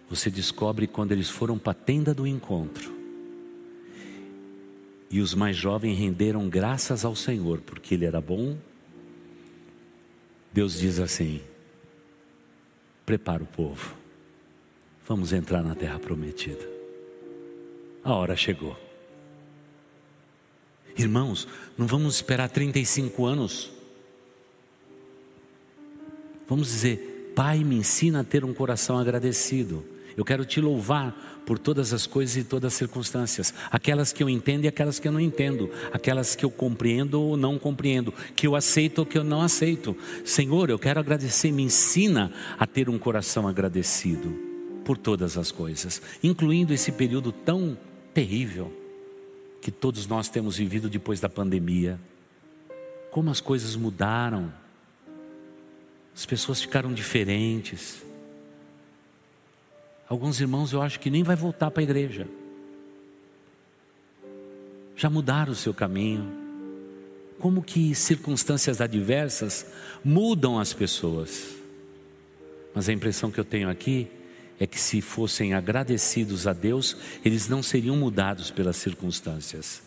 você 0.08 0.30
descobre 0.30 0.86
quando 0.86 1.14
eles 1.14 1.32
foram 1.32 1.58
para 1.58 1.72
a 1.72 1.74
tenda 1.74 2.14
do 2.14 2.28
encontro. 2.28 2.94
E 5.10 5.20
os 5.20 5.34
mais 5.34 5.58
jovens 5.58 5.98
renderam 5.98 6.48
graças 6.48 7.04
ao 7.04 7.16
Senhor, 7.16 7.60
porque 7.62 7.96
Ele 7.96 8.06
era 8.06 8.22
bom. 8.22 8.56
Deus 10.54 10.78
diz 10.78 11.00
assim: 11.00 11.42
prepara 13.04 13.42
o 13.42 13.48
povo, 13.48 13.96
vamos 15.08 15.34
entrar 15.34 15.64
na 15.64 15.74
terra 15.74 15.98
prometida. 15.98 16.70
A 18.04 18.14
hora 18.14 18.36
chegou. 18.36 18.91
Irmãos, 21.02 21.48
não 21.78 21.88
vamos 21.88 22.16
esperar 22.16 22.50
35 22.50 23.26
anos. 23.26 23.72
Vamos 26.48 26.68
dizer, 26.68 27.32
Pai, 27.36 27.64
me 27.64 27.76
ensina 27.76 28.20
a 28.22 28.24
ter 28.24 28.44
um 28.44 28.54
coração 28.54 28.98
agradecido. 28.98 29.86
Eu 30.18 30.26
quero 30.26 30.44
te 30.44 30.60
louvar 30.60 31.42
por 31.46 31.58
todas 31.58 31.94
as 31.94 32.06
coisas 32.06 32.36
e 32.36 32.44
todas 32.44 32.74
as 32.74 32.78
circunstâncias, 32.78 33.54
aquelas 33.72 34.12
que 34.12 34.22
eu 34.22 34.30
entendo 34.30 34.66
e 34.66 34.68
aquelas 34.68 35.00
que 35.00 35.08
eu 35.08 35.12
não 35.12 35.20
entendo, 35.20 35.70
aquelas 35.92 36.36
que 36.36 36.44
eu 36.44 36.52
compreendo 36.52 37.22
ou 37.22 37.38
não 37.38 37.58
compreendo, 37.58 38.14
que 38.36 38.46
eu 38.46 38.56
aceito 38.56 39.00
ou 39.00 39.06
que 39.06 39.18
eu 39.18 39.24
não 39.24 39.42
aceito. 39.42 39.96
Senhor, 40.26 40.70
eu 40.70 40.78
quero 40.78 41.00
agradecer, 41.00 41.52
me 41.52 41.64
ensina 41.64 42.32
a 42.60 42.68
ter 42.68 42.90
um 42.90 43.00
coração 43.00 43.48
agradecido 43.48 44.38
por 44.84 44.98
todas 44.98 45.38
as 45.38 45.52
coisas, 45.52 46.02
incluindo 46.22 46.74
esse 46.74 46.92
período 46.92 47.32
tão 47.32 47.78
terrível 48.14 48.81
que 49.62 49.72
todos 49.72 50.08
nós 50.08 50.28
temos 50.28 50.58
vivido 50.58 50.90
depois 50.90 51.20
da 51.20 51.30
pandemia. 51.30 52.00
Como 53.12 53.30
as 53.30 53.40
coisas 53.40 53.76
mudaram, 53.76 54.52
as 56.16 56.26
pessoas 56.26 56.60
ficaram 56.60 56.92
diferentes. 56.92 58.02
Alguns 60.10 60.42
irmãos 60.42 60.74
eu 60.74 60.82
acho 60.82 61.00
que 61.00 61.10
nem 61.10 61.24
vai 61.24 61.36
voltar 61.36 61.70
para 61.70 61.82
a 61.82 61.84
igreja. 61.84 62.28
Já 64.96 65.10
mudaram 65.10 65.52
o 65.52 65.56
seu 65.56 65.74
caminho. 65.74 66.30
Como 67.40 67.62
que 67.62 67.94
circunstâncias 67.94 68.82
adversas 68.82 69.66
mudam 70.04 70.60
as 70.60 70.74
pessoas. 70.74 71.56
Mas 72.74 72.90
a 72.90 72.94
impressão 72.94 73.32
que 73.32 73.40
eu 73.40 73.46
tenho 73.46 73.70
aqui 73.70 74.10
é 74.62 74.68
que 74.68 74.80
se 74.80 75.02
fossem 75.02 75.56
agradecidos 75.56 76.46
a 76.46 76.54
Deus, 76.54 76.96
eles 77.26 77.50
não 77.50 77.64
seriam 77.64 77.98
mudados 77.98 78.52
pelas 78.52 78.78
circunstâncias. 78.78 79.82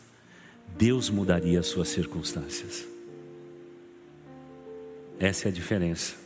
Deus 0.76 1.08
mudaria 1.08 1.60
as 1.60 1.66
suas 1.66 1.86
circunstâncias. 1.86 2.84
Essa 5.16 5.46
é 5.46 5.48
a 5.50 5.52
diferença. 5.52 6.16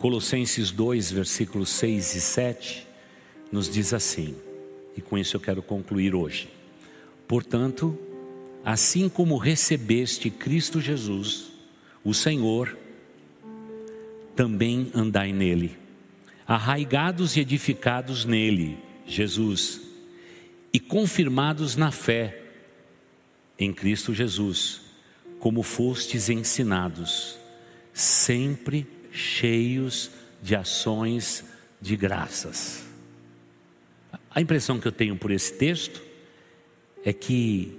Colossenses 0.00 0.72
2, 0.72 1.12
versículos 1.12 1.68
6 1.68 2.16
e 2.16 2.20
7, 2.20 2.88
nos 3.52 3.70
diz 3.70 3.94
assim, 3.94 4.34
e 4.96 5.00
com 5.00 5.16
isso 5.16 5.36
eu 5.36 5.40
quero 5.40 5.62
concluir 5.62 6.16
hoje. 6.16 6.48
Portanto, 7.28 7.96
assim 8.64 9.08
como 9.08 9.36
recebeste 9.36 10.28
Cristo 10.28 10.80
Jesus, 10.80 11.52
o 12.02 12.12
Senhor, 12.12 12.76
também 14.34 14.90
andai 14.92 15.32
nele, 15.32 15.80
arraigados 16.46 17.36
e 17.36 17.40
edificados 17.40 18.24
nele, 18.24 18.78
Jesus, 19.06 19.80
e 20.72 20.80
confirmados 20.80 21.76
na 21.76 21.90
fé 21.90 22.42
em 23.58 23.72
Cristo 23.72 24.14
Jesus, 24.14 24.80
como 25.38 25.62
fostes 25.62 26.28
ensinados, 26.28 27.38
sempre 27.92 28.86
cheios 29.12 30.10
de 30.42 30.56
ações 30.56 31.44
de 31.80 31.96
graças. 31.96 32.84
A 34.30 34.40
impressão 34.40 34.80
que 34.80 34.88
eu 34.88 34.92
tenho 34.92 35.16
por 35.16 35.30
esse 35.30 35.52
texto 35.54 36.02
é 37.04 37.12
que 37.12 37.76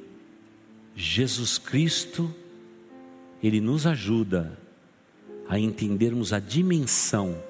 Jesus 0.95 1.57
Cristo, 1.57 2.33
Ele 3.41 3.59
nos 3.59 3.87
ajuda 3.87 4.57
a 5.49 5.57
entendermos 5.57 6.31
a 6.31 6.39
dimensão 6.39 7.41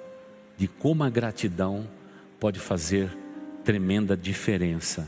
de 0.57 0.67
como 0.67 1.03
a 1.03 1.09
gratidão 1.09 1.87
pode 2.39 2.59
fazer 2.59 3.09
tremenda 3.63 4.15
diferença 4.15 5.07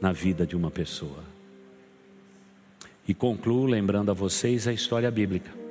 na 0.00 0.12
vida 0.12 0.46
de 0.46 0.56
uma 0.56 0.70
pessoa. 0.70 1.24
E 3.06 3.12
concluo 3.12 3.66
lembrando 3.66 4.10
a 4.10 4.14
vocês 4.14 4.66
a 4.66 4.72
história 4.72 5.10
bíblica 5.10 5.64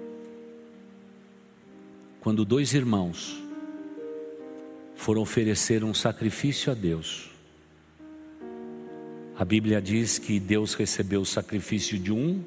quando 2.24 2.45
dois 2.45 2.74
irmãos 2.74 3.38
foram 4.95 5.22
oferecer 5.22 5.84
um 5.84 5.93
sacrifício 5.93 6.72
a 6.72 6.76
Deus. 6.76 7.30
A 9.36 9.43
Bíblia 9.43 9.82
diz 9.82 10.18
que 10.18 10.39
Deus 10.39 10.74
recebeu 10.74 11.20
o 11.20 11.26
sacrifício 11.26 11.99
de 11.99 12.14
um 12.14 12.41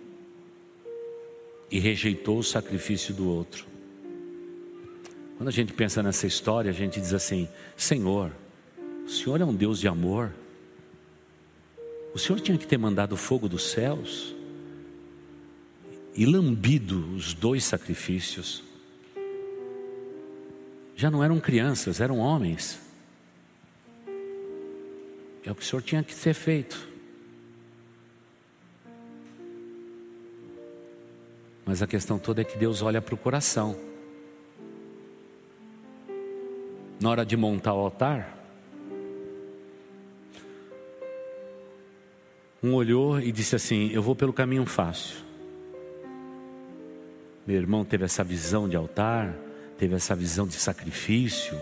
e 1.71 1.79
rejeitou 1.79 2.39
o 2.39 2.43
sacrifício 2.43 3.13
do 3.13 3.29
outro. 3.29 3.67
Quando 5.37 5.49
a 5.49 5.53
gente 5.53 5.73
pensa 5.73 6.03
nessa 6.03 6.27
história, 6.27 6.71
a 6.71 6.75
gente 6.75 7.01
diz 7.01 7.13
assim: 7.13 7.49
Senhor, 7.77 8.33
o 9.05 9.09
Senhor 9.09 9.41
é 9.41 9.45
um 9.45 9.55
Deus 9.55 9.79
de 9.79 9.87
amor. 9.87 10.33
O 12.15 12.19
Senhor 12.19 12.41
tinha 12.41 12.57
que 12.57 12.67
ter 12.67 12.79
mandado 12.79 13.13
o 13.13 13.17
fogo 13.17 13.47
dos 13.49 13.71
céus 13.71 14.35
e 16.15 16.25
lambido 16.25 17.15
os 17.15 17.35
dois 17.35 17.63
sacrifícios. 17.65 18.65
Já 20.97 21.11
não 21.11 21.23
eram 21.23 21.39
crianças, 21.39 22.01
eram 22.01 22.19
homens. 22.19 22.81
É 25.45 25.53
o 25.53 25.55
que 25.55 25.63
o 25.63 25.65
Senhor 25.65 25.83
tinha 25.83 26.03
que 26.03 26.15
ter 26.17 26.33
feito. 26.33 26.89
Mas 31.67 31.83
a 31.83 31.87
questão 31.87 32.19
toda 32.19 32.41
é 32.41 32.45
que 32.45 32.57
Deus 32.57 32.81
olha 32.81 33.03
para 33.03 33.15
o 33.15 33.19
coração. 33.19 33.86
Na 36.99 37.11
hora 37.11 37.27
de 37.27 37.37
montar 37.37 37.75
o 37.75 37.79
altar, 37.79 38.37
um 42.63 42.73
olhou 42.73 43.21
e 43.21 43.31
disse 43.31 43.55
assim: 43.55 43.91
Eu 43.93 44.03
vou 44.03 44.17
pelo 44.17 44.33
caminho 44.33 44.65
fácil. 44.65 45.17
Meu 47.47 47.57
irmão 47.57 47.85
teve 47.85 48.05
essa 48.05 48.25
visão 48.25 48.69
de 48.69 48.77
altar, 48.77 49.37
teve 49.79 49.95
essa 49.95 50.17
visão 50.17 50.47
de 50.47 50.55
sacrifício, 50.55 51.57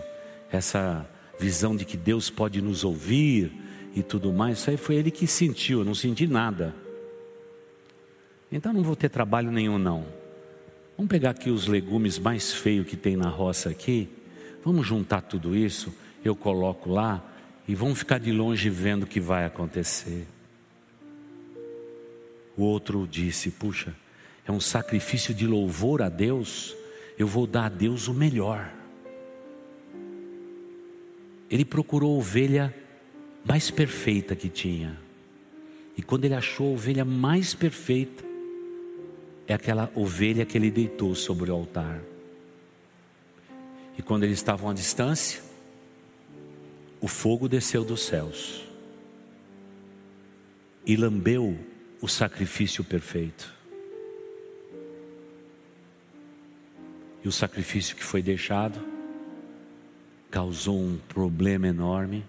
essa 0.51 1.07
visão 1.37 1.75
de 1.75 1.85
que 1.85 1.97
Deus 1.97 2.29
pode 2.29 2.61
nos 2.61 2.83
ouvir 2.83 3.51
e 3.93 4.01
tudo 4.01 4.31
mais. 4.33 4.59
Isso 4.59 4.69
aí 4.69 4.77
foi 4.77 4.95
ele 4.95 5.11
que 5.11 5.27
sentiu, 5.27 5.79
eu 5.79 5.85
não 5.85 5.93
senti 5.93 6.25
nada. 6.25 6.73
Então 8.51 8.71
não 8.71 8.81
vou 8.81 8.95
ter 8.95 9.09
trabalho 9.09 9.51
nenhum 9.51 9.77
não. 9.77 10.05
Vamos 10.97 11.09
pegar 11.09 11.31
aqui 11.31 11.49
os 11.49 11.67
legumes 11.67 12.17
mais 12.17 12.53
feios 12.53 12.87
que 12.87 12.95
tem 12.95 13.17
na 13.17 13.27
roça 13.27 13.69
aqui. 13.69 14.09
Vamos 14.65 14.87
juntar 14.87 15.21
tudo 15.21 15.55
isso, 15.55 15.93
eu 16.23 16.35
coloco 16.35 16.89
lá 16.89 17.23
e 17.67 17.75
vamos 17.75 17.99
ficar 17.99 18.19
de 18.19 18.31
longe 18.31 18.67
vendo 18.67 19.03
o 19.03 19.07
que 19.07 19.19
vai 19.19 19.45
acontecer. 19.45 20.25
O 22.57 22.63
outro 22.63 23.07
disse: 23.07 23.51
Puxa, 23.51 23.95
é 24.43 24.51
um 24.51 24.59
sacrifício 24.59 25.35
de 25.35 25.45
louvor 25.45 26.01
a 26.01 26.09
Deus, 26.09 26.75
eu 27.15 27.27
vou 27.27 27.45
dar 27.45 27.65
a 27.65 27.69
Deus 27.69 28.07
o 28.07 28.13
melhor. 28.13 28.73
Ele 31.47 31.63
procurou 31.63 32.15
a 32.15 32.17
ovelha 32.17 32.75
mais 33.47 33.69
perfeita 33.69 34.35
que 34.35 34.49
tinha. 34.49 34.97
E 35.95 36.01
quando 36.01 36.25
ele 36.25 36.33
achou 36.33 36.71
a 36.71 36.73
ovelha 36.73 37.05
mais 37.05 37.53
perfeita, 37.53 38.23
é 39.47 39.53
aquela 39.53 39.91
ovelha 39.93 40.43
que 40.43 40.57
ele 40.57 40.71
deitou 40.71 41.13
sobre 41.13 41.51
o 41.51 41.53
altar. 41.53 42.01
E 43.97 44.01
quando 44.01 44.23
eles 44.23 44.37
estavam 44.37 44.69
à 44.69 44.73
distância, 44.73 45.41
o 46.99 47.07
fogo 47.07 47.47
desceu 47.47 47.83
dos 47.83 48.01
céus 48.01 48.63
e 50.85 50.95
lambeu 50.95 51.57
o 52.01 52.07
sacrifício 52.07 52.83
perfeito. 52.83 53.53
E 57.23 57.27
o 57.27 57.31
sacrifício 57.31 57.95
que 57.95 58.03
foi 58.03 58.21
deixado 58.21 58.79
causou 60.29 60.79
um 60.79 60.97
problema 61.07 61.67
enorme, 61.67 62.25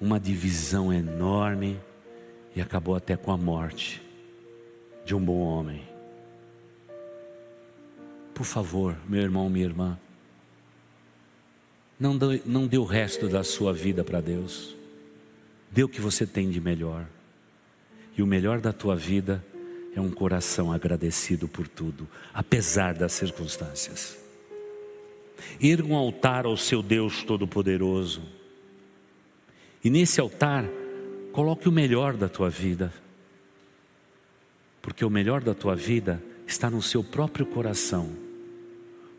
uma 0.00 0.20
divisão 0.20 0.92
enorme 0.92 1.80
e 2.54 2.60
acabou 2.60 2.94
até 2.94 3.16
com 3.16 3.32
a 3.32 3.36
morte 3.36 4.02
de 5.04 5.14
um 5.14 5.24
bom 5.24 5.38
homem. 5.38 5.82
Por 8.34 8.44
favor, 8.44 8.98
meu 9.08 9.22
irmão, 9.22 9.48
minha 9.48 9.64
irmã, 9.64 9.98
não 11.98 12.16
dê, 12.16 12.42
não 12.44 12.66
dê 12.66 12.78
o 12.78 12.84
resto 12.84 13.28
da 13.28 13.42
sua 13.42 13.72
vida 13.72 14.04
para 14.04 14.20
Deus, 14.20 14.74
dê 15.70 15.82
o 15.82 15.88
que 15.88 16.00
você 16.00 16.26
tem 16.26 16.50
de 16.50 16.60
melhor. 16.60 17.06
E 18.16 18.22
o 18.22 18.26
melhor 18.26 18.60
da 18.60 18.72
tua 18.72 18.96
vida 18.96 19.44
é 19.94 20.00
um 20.00 20.10
coração 20.10 20.72
agradecido 20.72 21.48
por 21.48 21.66
tudo, 21.66 22.06
apesar 22.32 22.94
das 22.94 23.12
circunstâncias. 23.12 24.18
Ir 25.60 25.82
um 25.82 25.94
altar 25.94 26.44
ao 26.44 26.56
seu 26.56 26.82
Deus 26.82 27.22
Todo-Poderoso. 27.22 28.22
E 29.82 29.90
nesse 29.90 30.20
altar, 30.20 30.64
coloque 31.32 31.68
o 31.68 31.72
melhor 31.72 32.16
da 32.16 32.28
tua 32.28 32.50
vida. 32.50 32.92
Porque 34.82 35.04
o 35.04 35.10
melhor 35.10 35.42
da 35.42 35.54
tua 35.54 35.74
vida 35.74 36.22
está 36.46 36.70
no 36.70 36.82
seu 36.82 37.02
próprio 37.02 37.46
coração. 37.46 38.10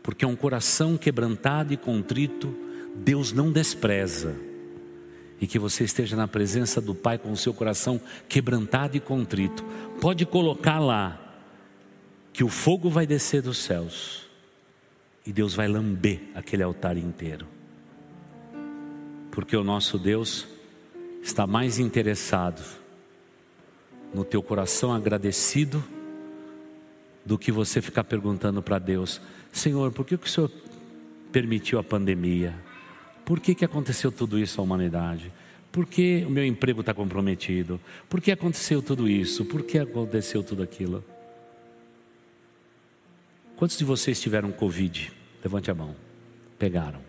Porque 0.02 0.24
é 0.24 0.28
um 0.28 0.36
coração 0.36 0.96
quebrantado 0.96 1.72
e 1.72 1.76
contrito, 1.76 2.54
Deus 2.96 3.32
não 3.32 3.50
despreza 3.52 4.34
e 5.40 5.46
que 5.46 5.58
você 5.58 5.84
esteja 5.84 6.16
na 6.16 6.26
presença 6.26 6.80
do 6.80 6.94
Pai 6.94 7.18
com 7.18 7.30
o 7.30 7.36
seu 7.36 7.54
coração 7.54 8.00
quebrantado 8.28 8.96
e 8.96 9.00
contrito. 9.00 9.64
Pode 10.00 10.26
colocar 10.26 10.78
lá 10.78 11.18
que 12.32 12.42
o 12.42 12.48
fogo 12.48 12.90
vai 12.90 13.06
descer 13.06 13.42
dos 13.42 13.58
céus 13.58 14.26
e 15.24 15.32
Deus 15.32 15.54
vai 15.54 15.68
lamber 15.68 16.20
aquele 16.34 16.62
altar 16.62 16.96
inteiro. 16.96 17.46
Porque 19.30 19.56
o 19.56 19.62
nosso 19.62 19.98
Deus 19.98 20.46
está 21.22 21.46
mais 21.46 21.78
interessado 21.78 22.62
no 24.12 24.24
teu 24.24 24.42
coração 24.42 24.92
agradecido 24.92 25.84
do 27.24 27.38
que 27.38 27.52
você 27.52 27.80
ficar 27.80 28.04
perguntando 28.04 28.62
para 28.62 28.78
Deus: 28.78 29.20
Senhor, 29.52 29.92
por 29.92 30.04
que 30.04 30.14
o 30.14 30.26
Senhor 30.26 30.50
permitiu 31.30 31.78
a 31.78 31.84
pandemia? 31.84 32.54
Por 33.28 33.40
que, 33.40 33.54
que 33.54 33.62
aconteceu 33.62 34.10
tudo 34.10 34.38
isso 34.38 34.58
à 34.58 34.64
humanidade? 34.64 35.30
Por 35.70 35.84
que 35.84 36.24
o 36.26 36.30
meu 36.30 36.46
emprego 36.46 36.80
está 36.80 36.94
comprometido? 36.94 37.78
Por 38.08 38.22
que 38.22 38.32
aconteceu 38.32 38.80
tudo 38.80 39.06
isso? 39.06 39.44
Por 39.44 39.64
que 39.64 39.78
aconteceu 39.78 40.42
tudo 40.42 40.62
aquilo? 40.62 41.04
Quantos 43.54 43.76
de 43.76 43.84
vocês 43.84 44.18
tiveram 44.18 44.50
Covid? 44.50 45.12
Levante 45.44 45.70
a 45.70 45.74
mão. 45.74 45.94
Pegaram. 46.58 47.02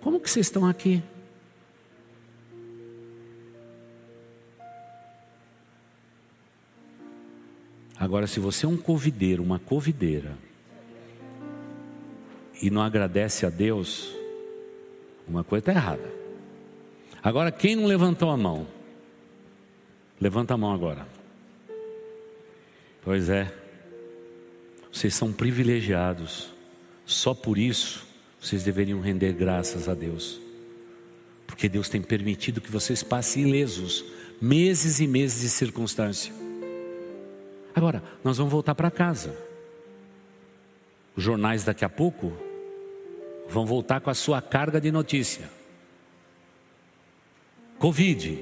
Como 0.00 0.18
que 0.18 0.28
vocês 0.28 0.46
estão 0.46 0.66
aqui? 0.66 1.00
Agora, 7.96 8.26
se 8.26 8.40
você 8.40 8.66
é 8.66 8.68
um 8.68 8.76
covideiro, 8.76 9.40
uma 9.40 9.60
covideira, 9.60 10.36
e 12.64 12.70
não 12.70 12.80
agradece 12.80 13.44
a 13.44 13.50
Deus, 13.50 14.10
uma 15.28 15.44
coisa 15.44 15.60
está 15.60 15.72
errada. 15.72 16.10
Agora, 17.22 17.52
quem 17.52 17.76
não 17.76 17.84
levantou 17.84 18.30
a 18.30 18.38
mão? 18.38 18.66
Levanta 20.18 20.54
a 20.54 20.56
mão 20.56 20.72
agora. 20.72 21.06
Pois 23.02 23.28
é, 23.28 23.52
vocês 24.90 25.14
são 25.14 25.30
privilegiados, 25.30 26.54
só 27.04 27.34
por 27.34 27.58
isso 27.58 28.06
vocês 28.40 28.64
deveriam 28.64 28.98
render 28.98 29.34
graças 29.34 29.86
a 29.86 29.92
Deus, 29.92 30.40
porque 31.46 31.68
Deus 31.68 31.90
tem 31.90 32.00
permitido 32.00 32.62
que 32.62 32.72
vocês 32.72 33.02
passem 33.02 33.42
ilesos, 33.42 34.02
meses 34.40 35.00
e 35.00 35.06
meses 35.06 35.42
de 35.42 35.50
circunstância. 35.50 36.32
Agora, 37.74 38.02
nós 38.24 38.38
vamos 38.38 38.50
voltar 38.50 38.74
para 38.74 38.90
casa. 38.90 39.36
Os 41.14 41.22
jornais 41.22 41.62
daqui 41.62 41.84
a 41.84 41.90
pouco 41.90 42.32
vão 43.48 43.66
voltar 43.66 44.00
com 44.00 44.10
a 44.10 44.14
sua 44.14 44.40
carga 44.40 44.80
de 44.80 44.90
notícia. 44.90 45.50
Covid, 47.78 48.38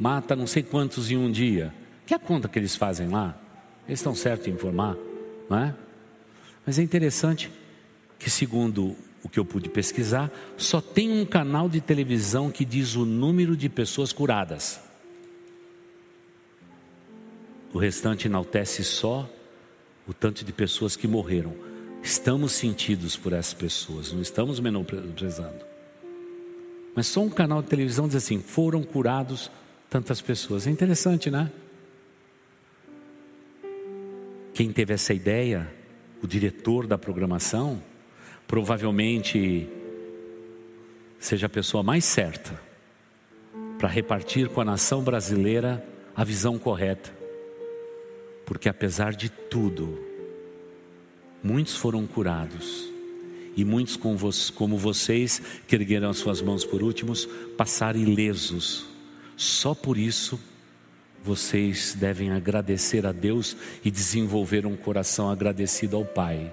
mata 0.00 0.36
não 0.36 0.46
sei 0.46 0.62
quantos 0.62 1.10
em 1.10 1.16
um 1.16 1.30
dia. 1.30 1.72
Que 2.06 2.14
a 2.14 2.18
conta 2.18 2.48
que 2.48 2.58
eles 2.58 2.76
fazem 2.76 3.08
lá? 3.08 3.38
Eles 3.86 4.00
estão 4.00 4.14
certos 4.14 4.46
em 4.48 4.52
informar, 4.52 4.96
não 5.48 5.58
é? 5.58 5.74
Mas 6.66 6.78
é 6.78 6.82
interessante 6.82 7.50
que, 8.18 8.28
segundo 8.28 8.96
o 9.22 9.28
que 9.28 9.38
eu 9.38 9.44
pude 9.44 9.68
pesquisar, 9.68 10.30
só 10.56 10.80
tem 10.80 11.10
um 11.10 11.24
canal 11.24 11.68
de 11.68 11.80
televisão 11.80 12.50
que 12.50 12.64
diz 12.64 12.94
o 12.94 13.04
número 13.04 13.56
de 13.56 13.68
pessoas 13.68 14.12
curadas. 14.12 14.80
O 17.72 17.78
restante 17.78 18.26
enaltece 18.26 18.82
só 18.84 19.28
o 20.06 20.14
tanto 20.14 20.44
de 20.44 20.52
pessoas 20.52 20.96
que 20.96 21.06
morreram. 21.06 21.54
Estamos 22.02 22.52
sentidos 22.52 23.16
por 23.16 23.32
essas 23.32 23.54
pessoas, 23.54 24.12
não 24.12 24.22
estamos 24.22 24.60
menosprezando. 24.60 25.66
Mas 26.94 27.06
só 27.06 27.20
um 27.20 27.30
canal 27.30 27.62
de 27.62 27.68
televisão 27.68 28.06
diz 28.06 28.16
assim: 28.16 28.40
foram 28.40 28.82
curados 28.82 29.50
tantas 29.88 30.20
pessoas. 30.20 30.66
É 30.66 30.70
interessante, 30.70 31.30
né? 31.30 31.50
Quem 34.54 34.72
teve 34.72 34.92
essa 34.92 35.14
ideia, 35.14 35.72
o 36.22 36.26
diretor 36.26 36.86
da 36.86 36.98
programação, 36.98 37.80
provavelmente 38.46 39.68
seja 41.18 41.46
a 41.46 41.48
pessoa 41.48 41.82
mais 41.82 42.04
certa 42.04 42.60
para 43.78 43.88
repartir 43.88 44.48
com 44.48 44.60
a 44.60 44.64
nação 44.64 45.02
brasileira 45.02 45.86
a 46.16 46.24
visão 46.24 46.58
correta. 46.58 47.16
Porque 48.44 48.68
apesar 48.68 49.12
de 49.12 49.28
tudo, 49.28 50.07
muitos 51.42 51.76
foram 51.76 52.06
curados. 52.06 52.88
E 53.56 53.64
muitos 53.64 53.96
como 53.96 54.78
vocês, 54.78 55.42
que 55.66 55.74
ergueram 55.74 56.10
as 56.10 56.18
suas 56.18 56.40
mãos 56.40 56.64
por 56.64 56.82
últimos, 56.82 57.26
passaram 57.56 57.98
ilesos. 57.98 58.86
Só 59.36 59.74
por 59.74 59.98
isso, 59.98 60.38
vocês 61.24 61.94
devem 61.98 62.30
agradecer 62.30 63.04
a 63.04 63.10
Deus 63.10 63.56
e 63.84 63.90
desenvolver 63.90 64.64
um 64.64 64.76
coração 64.76 65.28
agradecido 65.28 65.96
ao 65.96 66.04
Pai. 66.04 66.52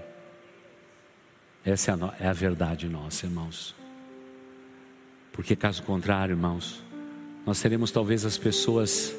Essa 1.63 1.91
é 1.91 1.93
a, 1.93 2.15
é 2.21 2.27
a 2.27 2.33
verdade 2.33 2.88
nossa, 2.89 3.27
irmãos. 3.27 3.75
Porque 5.31 5.55
caso 5.55 5.83
contrário, 5.83 6.33
irmãos, 6.33 6.83
nós 7.45 7.59
seremos 7.59 7.91
talvez 7.91 8.25
as 8.25 8.38
pessoas 8.38 9.15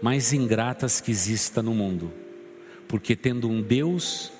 mais 0.00 0.32
ingratas 0.32 1.00
que 1.00 1.10
exista 1.10 1.62
no 1.62 1.74
mundo 1.74 2.10
porque 2.90 3.14
tendo 3.14 3.48
um 3.48 3.62
Deus 3.62 4.32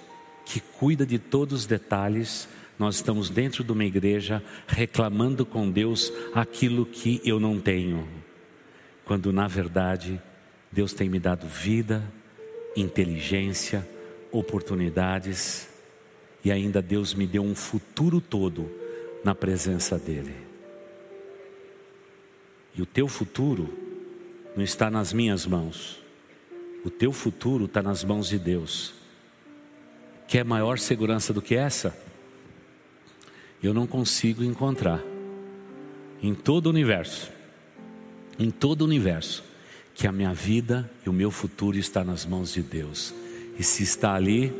que 0.45 0.61
cuida 0.61 1.07
de 1.07 1.18
todos 1.18 1.61
os 1.61 1.66
detalhes, 1.66 2.49
nós 2.78 2.97
estamos 2.97 3.28
dentro 3.28 3.62
de 3.62 3.72
uma 3.72 3.84
igreja 3.84 4.43
reclamando 4.66 5.45
com 5.45 5.70
Deus 5.70 6.12
aquilo 6.34 6.86
que 6.86 7.20
eu 7.24 7.38
não 7.38 7.61
tenho, 7.61 8.09
quando 9.05 9.32
na 9.32 9.47
verdade 9.47 10.20
Deus 10.72 10.93
tem 10.93 11.09
me 11.09 11.18
dado 11.18 11.47
vida, 11.47 12.03
inteligência, 12.76 13.86
oportunidades 14.32 15.68
e 16.45 16.51
ainda 16.51 16.80
Deus 16.80 17.12
me 17.12 17.26
deu 17.26 17.43
um 17.43 17.55
futuro 17.55 18.20
todo 18.20 18.70
na 19.22 19.34
presença 19.34 19.99
dEle. 19.99 20.34
E 22.74 22.80
o 22.80 22.86
teu 22.86 23.09
futuro 23.09 23.68
não 24.57 24.64
está 24.64 24.91
nas 24.91 25.12
minhas 25.12 25.45
mãos, 25.45 26.03
o 26.84 26.91
teu 26.91 27.12
futuro 27.12 27.66
está 27.66 27.82
nas 27.82 28.05
mãos 28.05 28.28
de 28.28 28.38
Deus. 28.38 28.99
Quer 30.31 30.45
maior 30.45 30.78
segurança 30.78 31.33
do 31.33 31.43
que 31.43 31.57
essa? 31.57 31.93
Eu 33.61 33.74
não 33.74 33.85
consigo 33.85 34.45
encontrar 34.45 35.03
em 36.22 36.37
todo 36.37 36.66
o 36.66 36.70
universo, 36.70 37.33
em 38.39 38.49
todo 38.49 38.83
o 38.83 38.85
universo, 38.85 39.43
que 39.93 40.07
a 40.07 40.12
minha 40.12 40.33
vida 40.33 40.89
e 41.05 41.11
o 41.11 41.12
meu 41.12 41.33
futuro 41.33 41.76
está 41.76 42.05
nas 42.05 42.24
mãos 42.24 42.53
de 42.53 42.62
Deus. 42.62 43.12
E 43.59 43.64
se 43.64 43.83
está 43.83 44.14
ali, 44.14 44.53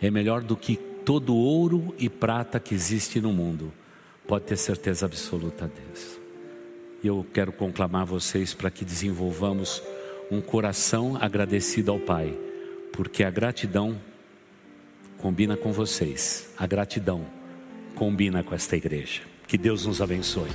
é 0.00 0.10
melhor 0.10 0.42
do 0.42 0.56
que 0.56 0.74
todo 1.04 1.36
ouro 1.36 1.94
e 1.98 2.08
prata 2.08 2.58
que 2.58 2.74
existe 2.74 3.20
no 3.20 3.34
mundo. 3.34 3.70
Pode 4.26 4.46
ter 4.46 4.56
certeza 4.56 5.04
absoluta 5.04 5.68
disso. 5.68 6.18
E 7.04 7.06
eu 7.06 7.26
quero 7.34 7.52
conclamar 7.52 8.06
vocês 8.06 8.54
para 8.54 8.70
que 8.70 8.86
desenvolvamos 8.86 9.82
um 10.30 10.40
coração 10.40 11.18
agradecido 11.20 11.90
ao 11.92 12.00
Pai, 12.00 12.34
porque 12.90 13.22
a 13.22 13.30
gratidão 13.30 14.00
combina 15.20 15.56
com 15.56 15.70
vocês, 15.70 16.48
a 16.56 16.66
gratidão 16.66 17.20
combina 17.94 18.42
com 18.42 18.54
esta 18.54 18.76
igreja. 18.76 19.20
Que 19.46 19.58
Deus 19.58 19.84
nos 19.84 20.00
abençoe. 20.00 20.50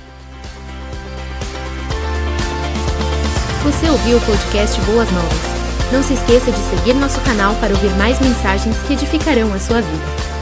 Você 3.62 3.88
ouviu 3.88 4.18
o 4.18 4.20
podcast 4.26 4.80
Boas 4.82 5.10
Novas? 5.12 5.56
Não 5.92 6.02
se 6.02 6.14
esqueça 6.14 6.50
de 6.50 6.58
seguir 6.58 6.94
nosso 6.94 7.20
canal 7.20 7.54
para 7.56 7.74
ouvir 7.74 7.90
mais 7.96 8.20
mensagens 8.20 8.76
que 8.82 8.94
edificarão 8.94 9.52
a 9.52 9.58
sua 9.58 9.80
vida. 9.80 10.35